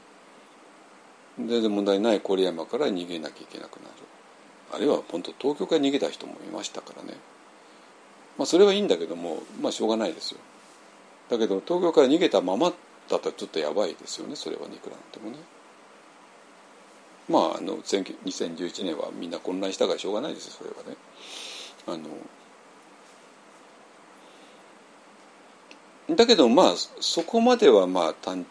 [1.37, 3.95] 全然問題ない郡山から逃げなきゃいけなくなる。
[4.71, 7.17] あるいは本当東京から逃げた人もいましたからね。
[8.39, 10.39] まあ、それはいいんだけどもまあしょうがないですよ。
[11.29, 12.69] だけど東京から逃げたまま
[13.09, 15.43] だったらちょっとやばいですよねそれはいくらなんでもね。
[17.27, 20.95] まああの2011年はみんな混乱したからしょうがないですよそれはね。
[21.85, 21.97] あ
[26.07, 28.45] のだけどまあそこまではまあ単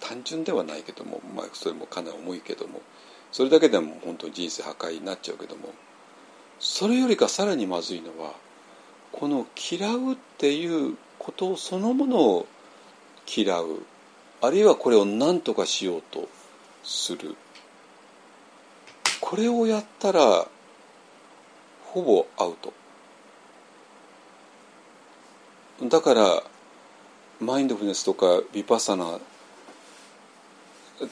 [0.00, 2.80] 単純ではないけども、まあ、それもかなり重いけども
[3.30, 5.68] それだけでも本当に人生破壊になっちゃうけども
[6.58, 8.34] それよりかさらにまずいのは
[9.14, 12.46] この嫌うっていうことそのものを
[13.32, 13.86] 嫌う。
[14.40, 16.28] あるいはこれを何とかしようと
[16.82, 17.36] する。
[19.20, 20.48] これをやったら
[21.84, 22.72] ほぼアウト。
[25.88, 26.42] だから
[27.40, 29.20] マインドフルネスとかヴィパサナっ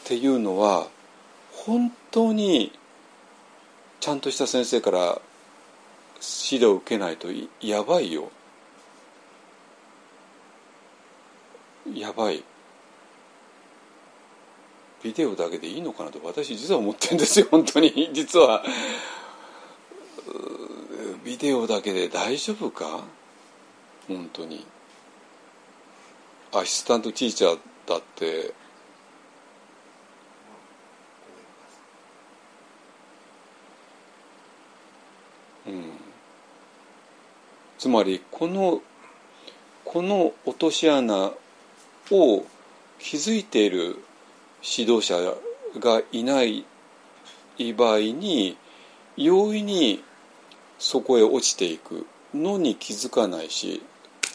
[0.05, 0.89] ていうのは
[1.53, 2.73] 本当に
[4.01, 5.21] ちゃんとした先生から
[6.51, 7.29] 指導を受けないと
[7.61, 8.31] やばいよ。
[11.93, 12.45] やばい。
[15.03, 18.11] ビデオだけでいいのかなと私実は思ってるんですよ本当に。
[18.13, 18.63] 実は。
[21.25, 23.05] ビデオだけで大丈夫か？
[24.07, 24.65] 本当に。
[26.53, 28.55] アシスタントティーチャーだって
[37.83, 38.81] つまりこの
[39.85, 41.33] この落とし穴
[42.13, 42.47] を
[43.01, 43.97] 築いている
[44.63, 45.17] 指導者
[45.81, 46.65] がいない
[47.77, 48.57] 場合に
[49.17, 50.05] 容易に
[50.79, 53.83] そこへ落ちていくのに気づかないし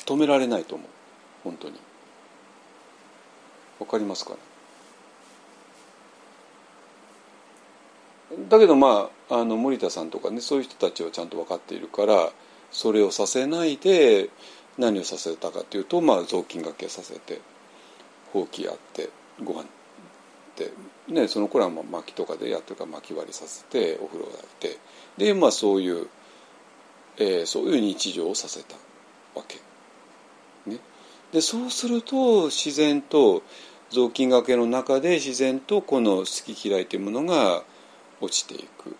[0.05, 0.87] 止められないと思う。
[1.45, 1.75] 本当に。
[3.79, 4.39] わかりますかね？
[8.49, 12.29] だけどまああの森田さんとかねそういう人たちはちゃんと分かっているから
[12.71, 14.29] それをさせないで
[14.77, 17.41] 何をさせたかというと、まあ、雑巾がけさせて
[18.31, 19.09] ほうきやって
[19.43, 19.65] ご飯
[20.57, 20.71] で、
[21.07, 24.77] ね、その頃はまあ薪とかでやってるから薪割りさせてお風呂をやって
[25.17, 26.07] で、まあ、そういう、
[27.17, 28.75] えー、そういう日常をさせた
[29.35, 29.59] わけ。
[30.69, 30.79] ね、
[31.31, 33.43] でそうすると自然と
[33.89, 37.63] 雑巾がけの中で自然とこの好き嫌いというものが
[38.19, 38.95] 落ちていく。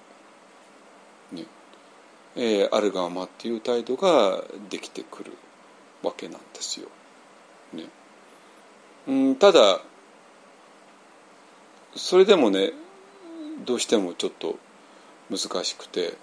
[2.37, 5.33] えー、あるがままっていう態度ができてくる
[6.03, 6.87] わけなんですよ。
[7.73, 7.83] ね、
[9.07, 9.81] うんただ
[11.95, 12.71] それでもね
[13.65, 14.57] どうしてもちょっと
[15.29, 16.13] 難しくて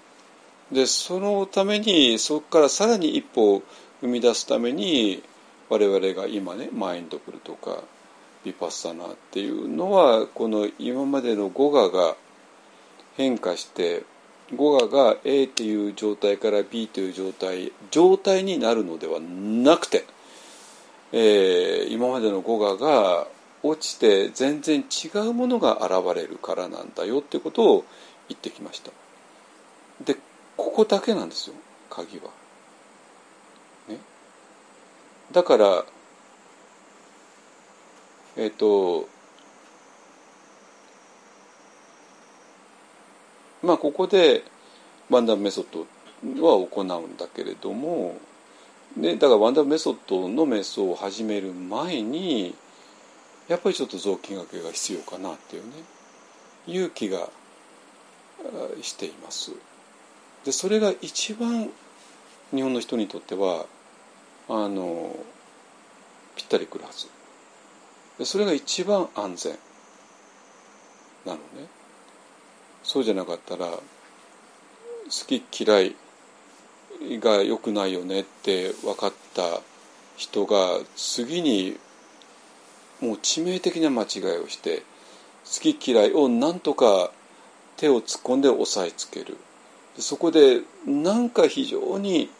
[0.72, 3.62] でそのためにそこからさらに一歩を
[4.00, 5.22] 生み出すために
[5.68, 7.82] 我々が今ねマインドフルとか
[8.44, 12.14] ヴィパッサナーっていうのはこの今までの語我が
[13.16, 14.04] 変化して
[14.54, 20.04] 語我が A という状態から B という状態状態になるのではなくて、
[21.12, 23.26] えー、今までの語我が
[23.62, 27.84] 落ちて全然違うものが現れるからなんだよってことを
[28.28, 28.90] 言ってきました
[30.04, 30.16] で
[30.56, 31.56] ここだけなんですよ
[31.88, 32.24] 鍵は。
[33.88, 33.98] ね、
[35.32, 35.84] だから
[38.36, 39.08] えっ、ー、と
[43.64, 44.44] まあここで
[45.10, 45.80] ワンダーメソッド
[46.46, 48.16] は行うんだけれども
[48.96, 52.54] でだからワンダーメソッドの瞑想を始める前に
[53.48, 55.72] やっぱりちょっと雑巾がけが必要かなっていうね
[56.66, 57.28] 勇気が
[58.82, 59.52] しています。
[60.44, 61.70] でそれが一番
[62.54, 63.66] 日本の人にとっては
[64.48, 65.16] あの
[66.36, 67.08] ぴったりくるはず
[68.18, 69.58] でそれが一番安全
[71.24, 71.68] なのね
[72.84, 73.80] そうじゃなかったら好
[75.26, 75.96] き嫌い
[77.20, 79.60] が良くないよねって分かった
[80.16, 81.76] 人が次に
[83.00, 84.82] もう致命的な間違いをして
[85.44, 87.10] 好き嫌いをなんとか
[87.76, 89.36] 手を突っ込んで押さえつける。
[89.98, 92.30] そこでなんか非常に、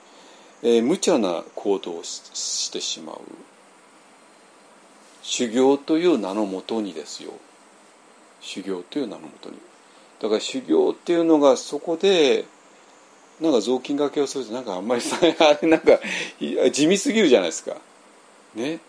[0.62, 3.20] えー、無茶な行動をしてしまう。
[5.22, 7.32] 修行という名のもとにですよ。
[8.40, 9.56] 修行という名のもとに。
[10.24, 12.46] だから修行っていうのがそこで
[13.42, 16.00] なんか雑巾がけをするとなんかあんまりさあれなんか
[16.72, 17.76] 地味すぎるじゃないですか。
[18.54, 18.80] ね。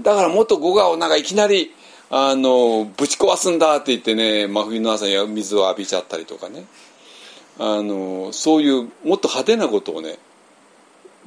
[0.00, 1.72] だからもっと語我をなんかいきなり
[2.10, 6.64] あのぶち壊すんだって言ってね真冬の朝に水を浴びちゃったりとかね。
[7.60, 10.18] あのそういうもっと派手なことをね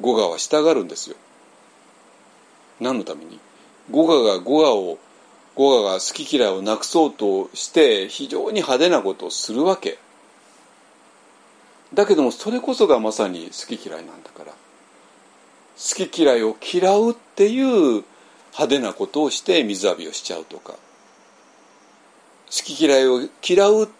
[0.01, 1.15] 語我はしたがるんですよ。
[2.81, 3.39] 何のために？
[3.91, 4.97] 語我が語我を
[5.57, 9.97] 語が好き嫌いをなくそうとして非常に派手なことをするわけ。
[11.93, 14.51] だけどもそれこそがまさに好き嫌いなんだから。
[14.51, 18.03] 好き嫌いを嫌うっていう
[18.53, 20.73] 派手なことをして水浴びをしちゃうとか。
[20.73, 20.79] 好
[22.51, 23.91] き嫌いを嫌う好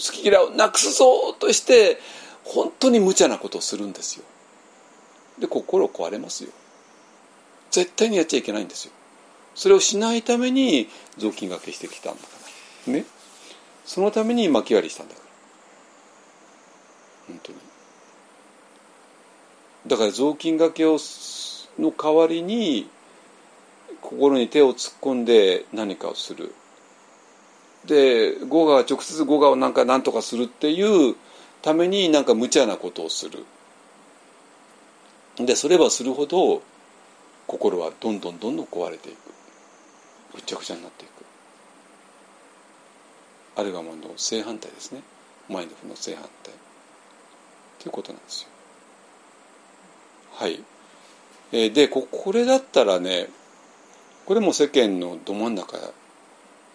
[0.00, 1.98] き嫌いをなくすぞとして
[2.44, 4.24] 本当に無茶なことをするんですよ。
[5.38, 6.50] で心壊れますよ。
[7.70, 8.92] 絶対にやっちゃいけないんですよ。
[9.54, 12.28] それをしないために雑巾がけしてきたんだか
[12.86, 12.92] ら。
[12.92, 13.04] ね。
[13.84, 15.26] そのために巻き割りしたんだから。
[17.28, 17.58] 本当に。
[19.86, 20.98] だから雑巾がけを
[21.78, 22.88] の代わりに
[24.00, 26.52] 心に手を突っ込んで何かをする。
[27.86, 31.16] で語が直接語がをなんか何とかするっていう
[31.60, 33.44] ためになんか無茶なことをする。
[35.36, 36.62] でそれはするほど
[37.46, 39.33] 心はどんどんどんどん壊れていく。
[40.34, 41.10] ぐちゃぐちゃになっていく。
[43.56, 45.02] あるがもの正反対ですね。
[45.48, 46.54] マインドフルの正反対。
[47.78, 48.48] ということなんですよ。
[50.32, 50.62] はい。
[51.52, 53.28] えー、でこれだったらね
[54.26, 55.76] これも世間のど真ん中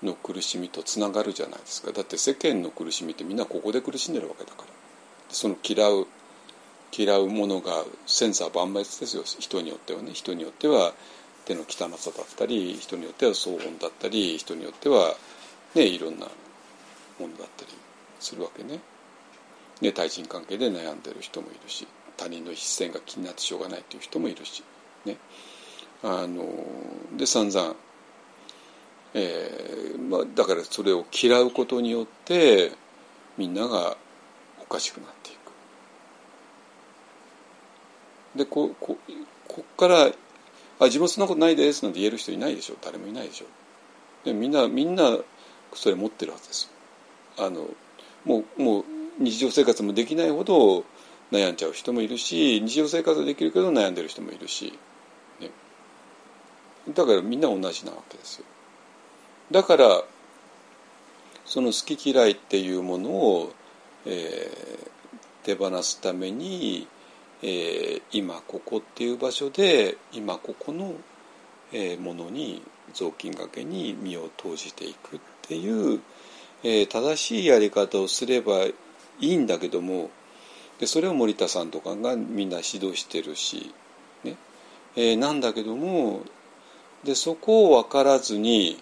[0.03, 1.91] の苦しみとつながるじゃないですか。
[1.91, 4.67] だって世間の苦しみってみんなここで苦しんでるわけだから。
[5.29, 6.07] その嫌う
[6.95, 9.23] 嫌うものがセンサー万別ですよ。
[9.23, 10.11] 人によってはね。
[10.13, 10.93] 人によっては
[11.49, 15.15] 手の汚さだったり人によっては騒音だったり人によっては
[15.73, 16.27] ねいろんな
[17.19, 17.71] ものだったり
[18.19, 18.79] するわけね。
[19.81, 24.63] ね対人関係で悩んでる人もいるし他人の視線が気になってしょうがないっていう人もいるし
[25.05, 25.17] ね。
[26.03, 26.45] あの
[27.17, 27.75] で散々、
[29.15, 32.71] えーまあ、だからそれを嫌うことによって
[33.37, 33.97] みんなが
[34.61, 35.33] おかしくなってい
[38.35, 38.37] く。
[38.37, 38.97] でここ
[39.47, 40.11] こっから
[40.79, 43.45] 「あ自分そんなことないです」なんて言える人いないでしょ誰もいないでしょ。
[44.25, 45.17] でみんなみんな
[45.73, 46.71] それ持ってるはずです。
[47.37, 47.67] あの
[48.25, 48.85] もうもう
[49.19, 50.83] 日常生活もできないほど
[51.31, 54.77] 悩んじゃう人もいるし日常生活はできるけど悩んでる人もいるし、
[55.39, 55.49] ね、
[56.93, 58.45] だからみんな同じなわけですよ。
[59.51, 60.03] だから
[61.45, 63.51] その好き嫌いっていうものを、
[64.05, 64.87] えー、
[65.43, 66.87] 手放すために、
[67.41, 70.93] えー、今ここっていう場所で今ここの、
[71.71, 72.61] えー、ものに
[72.93, 76.01] 雑巾がけに身を投じていくっていう、
[76.63, 78.75] えー、正しいやり方をすればい
[79.19, 80.09] いんだけども
[80.79, 83.73] でそれを森田さんとかがみんな指導してるし、
[84.23, 84.37] ね。
[84.95, 86.21] えー、なんだけども
[87.03, 88.81] でそこを分からずに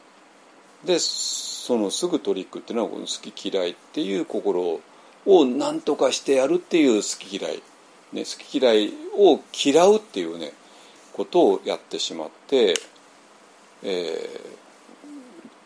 [0.85, 4.79] でそのすぐトリックっていうのはこの好き嫌いっていう心
[5.25, 7.61] を何とかしてやるっていう好き嫌い、
[8.13, 10.53] ね、好き嫌いを嫌うっていうね
[11.13, 12.73] ことをやってしまって、
[13.83, 14.41] え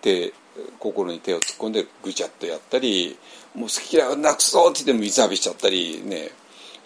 [0.01, 0.34] ー、で
[0.80, 3.18] 心に手を突っ込んでぐちゃっとやったり
[3.53, 6.30] もう好き嫌いをなくそうって言っても水浴びしちゃったりね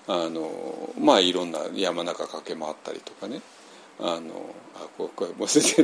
[0.08, 3.42] あのまあいろんな山中駆け回ったりとかね
[4.00, 5.84] あのあこうこうもう先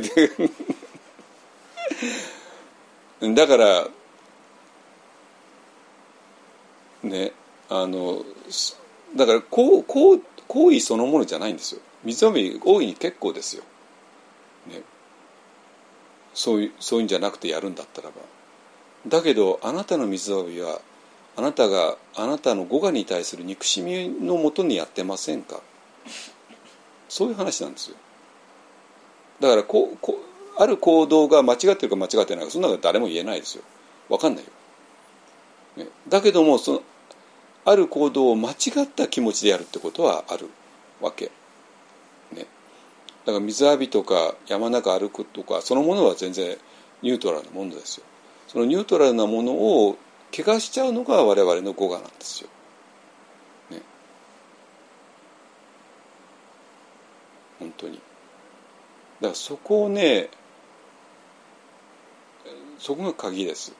[3.34, 3.88] だから
[7.02, 7.32] ね
[7.68, 8.24] あの
[9.16, 11.80] だからこうこう行為そのものじゃないんですよ。
[12.04, 13.62] 水浴び大いに結構ですよ、
[14.68, 14.82] ね、
[16.34, 18.14] そういうそういうんじゃなくてやるんだったらば。
[19.06, 20.80] だけどあなたの水浴びは
[21.36, 25.60] あなたがあなたの語我に対する憎しみのもとにやってませんか？
[27.08, 27.96] そういう話なんですよ。
[29.40, 30.18] だからこうこ
[30.58, 33.64] うある行動が間違ってるか間違ってないかそんなの誰も言えないですよ。
[34.08, 34.50] 分かんないよ、
[35.84, 36.82] ね、だけどもその
[37.64, 40.48] ある行動を間違った気持ちでやるってことはある
[41.00, 41.26] わけ
[42.32, 42.46] ね
[43.24, 46.56] だから水浴びとか山中歩くとかそのものは全然
[47.02, 48.06] ニュートラルなものですよ
[48.48, 49.96] そのニュートラルなものを
[50.34, 52.48] 怪我しちゃうのが我々の語我なんですよ。
[53.70, 53.82] ね。
[57.58, 57.96] 本当に。
[57.96, 60.30] だからそこをね
[62.78, 63.72] そこが鍵です。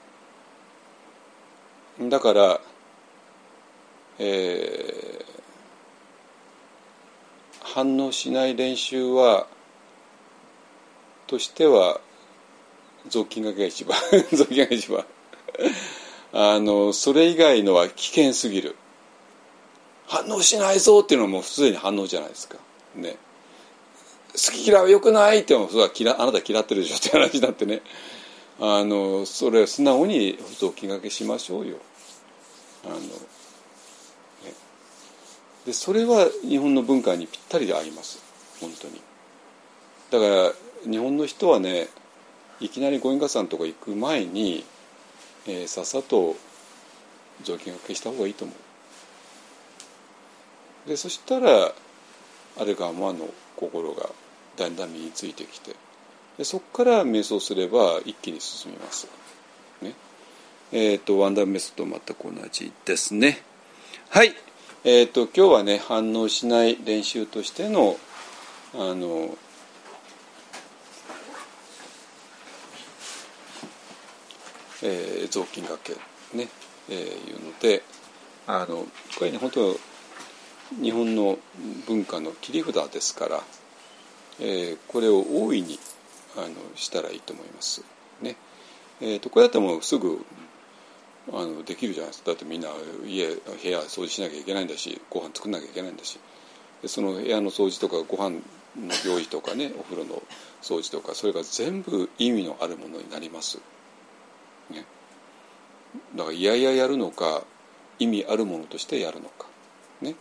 [2.01, 2.61] だから、
[4.25, 5.25] えー、
[7.61, 9.49] 反応しない練習は
[11.27, 12.01] としては
[13.09, 13.99] 雑巾がけが一番
[14.31, 15.05] 雑巾がけ一番。
[16.35, 18.77] あのそれ以外のは危険すぎる。
[20.07, 22.59] 反応しないぞっていうのはもうすでに反応じゃないですか。
[22.95, 23.17] ね。
[24.35, 27.83] 好き嫌いはよくないってもそれは嫌あなた嫌ってるでしょって話になってね。
[28.61, 31.79] あのそれを素直に雑巾がけしましょうよ。
[32.85, 32.99] あの、
[35.67, 38.23] でそれは日本の文化にぴったりであります。
[38.61, 39.01] 本当に。
[40.11, 40.53] だか
[40.85, 41.89] ら日本の人はね
[42.61, 44.65] いきなりご縁家さんとか行く前に、
[45.47, 46.37] えー、さっさと
[47.43, 48.53] 雑巾がけした方がいいと思
[50.87, 50.89] う。
[50.89, 51.73] でそしたら
[52.59, 54.11] あれがまの心が
[54.57, 55.77] だんだん身についてきて
[56.39, 59.07] でそこから瞑想すれば一気に進みます。
[59.81, 59.95] ね。
[60.73, 63.43] えーと、ワンダーメソッド全く同じですね。
[64.09, 64.35] はい、
[64.85, 67.97] えーと、今日はね反応しない練習としての
[68.75, 69.37] あの
[74.83, 75.93] えー、雑巾がけ
[76.37, 76.49] ね、
[76.91, 77.85] えー、いうので
[78.49, 78.85] あの
[79.17, 79.77] これね本当
[80.83, 81.39] 日本の
[81.87, 83.41] 文化の切り札ですから、
[84.41, 85.79] えー、これを大いに
[86.37, 87.85] あのしたらいいと思います。
[88.21, 88.35] ね
[89.01, 90.25] えーと、これだったらもうすぐ
[91.31, 92.31] あのできるじゃないですか。
[92.31, 92.69] だってみんな
[93.07, 96.19] 家部屋掃除しなきゃいけないんだしご飯作んなきゃいけないんだし。
[96.83, 98.37] でその部屋の掃除とかご飯
[98.77, 100.23] の用意とかねお風呂の
[100.63, 103.59] 掃除とかそれが全部意味のあるものになります。
[104.71, 104.85] ね、
[106.17, 107.45] だからいやいややるのか
[107.99, 109.47] 意味あるものとしてやるのか。
[110.01, 110.17] ね。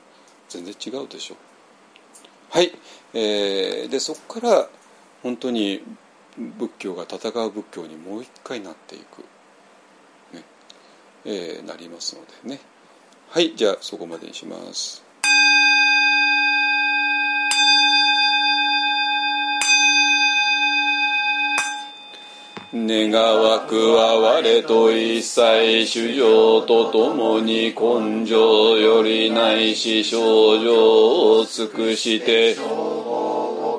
[0.50, 1.36] 全然違うでしょ。
[1.36, 1.38] う
[2.52, 2.74] はい、
[3.14, 4.70] えー、でそこから
[5.24, 5.82] 本当に
[6.38, 9.24] 仏教が戦う仏教にもう一回なっていく、
[11.26, 12.62] えー、なりますのでね
[13.30, 15.12] はいじゃあそこまでにします。
[22.74, 32.56] 願わくは我と一切主情とともに根性よりないし症状を尽くして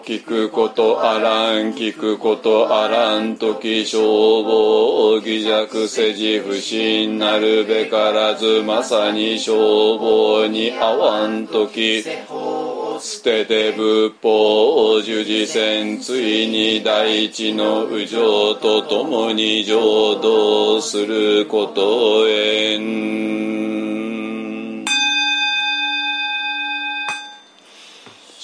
[0.04, 21.02] 聞くことあらん聞くことあらん時消防偽弱せじ不信なるべからずまさに消防に合わん時捨てて仏法を十字戦ついに大地の右上とともに浄土す。
[21.12, 23.51] ることへん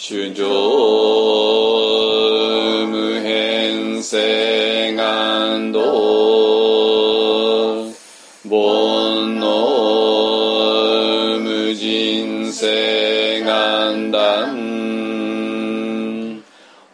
[0.09, 0.48] 主上
[2.90, 5.82] 無変性願道
[8.48, 14.56] 煩悩無人性願断。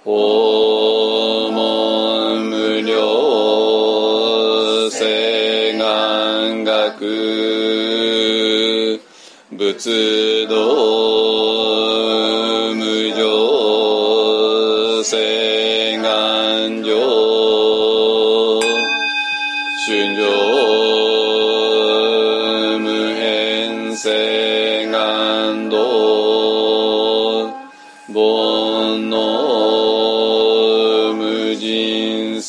[0.05, 6.99] 訪問無料性願学。
[9.57, 10.94] 仏道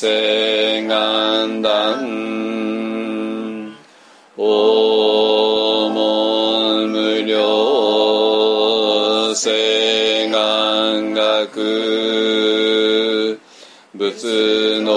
[0.06, 3.74] 世願断
[4.38, 13.40] お門無量世願学
[13.96, 14.94] 仏の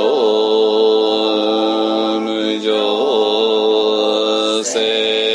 [2.20, 5.27] 無常誓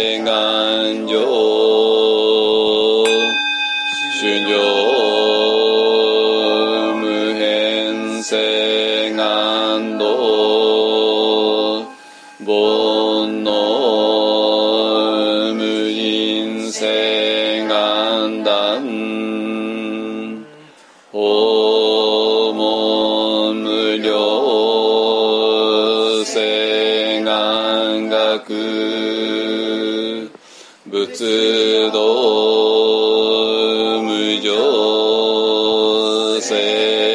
[31.14, 31.99] 仏道
[34.02, 34.49] 無常
[36.41, 37.12] 性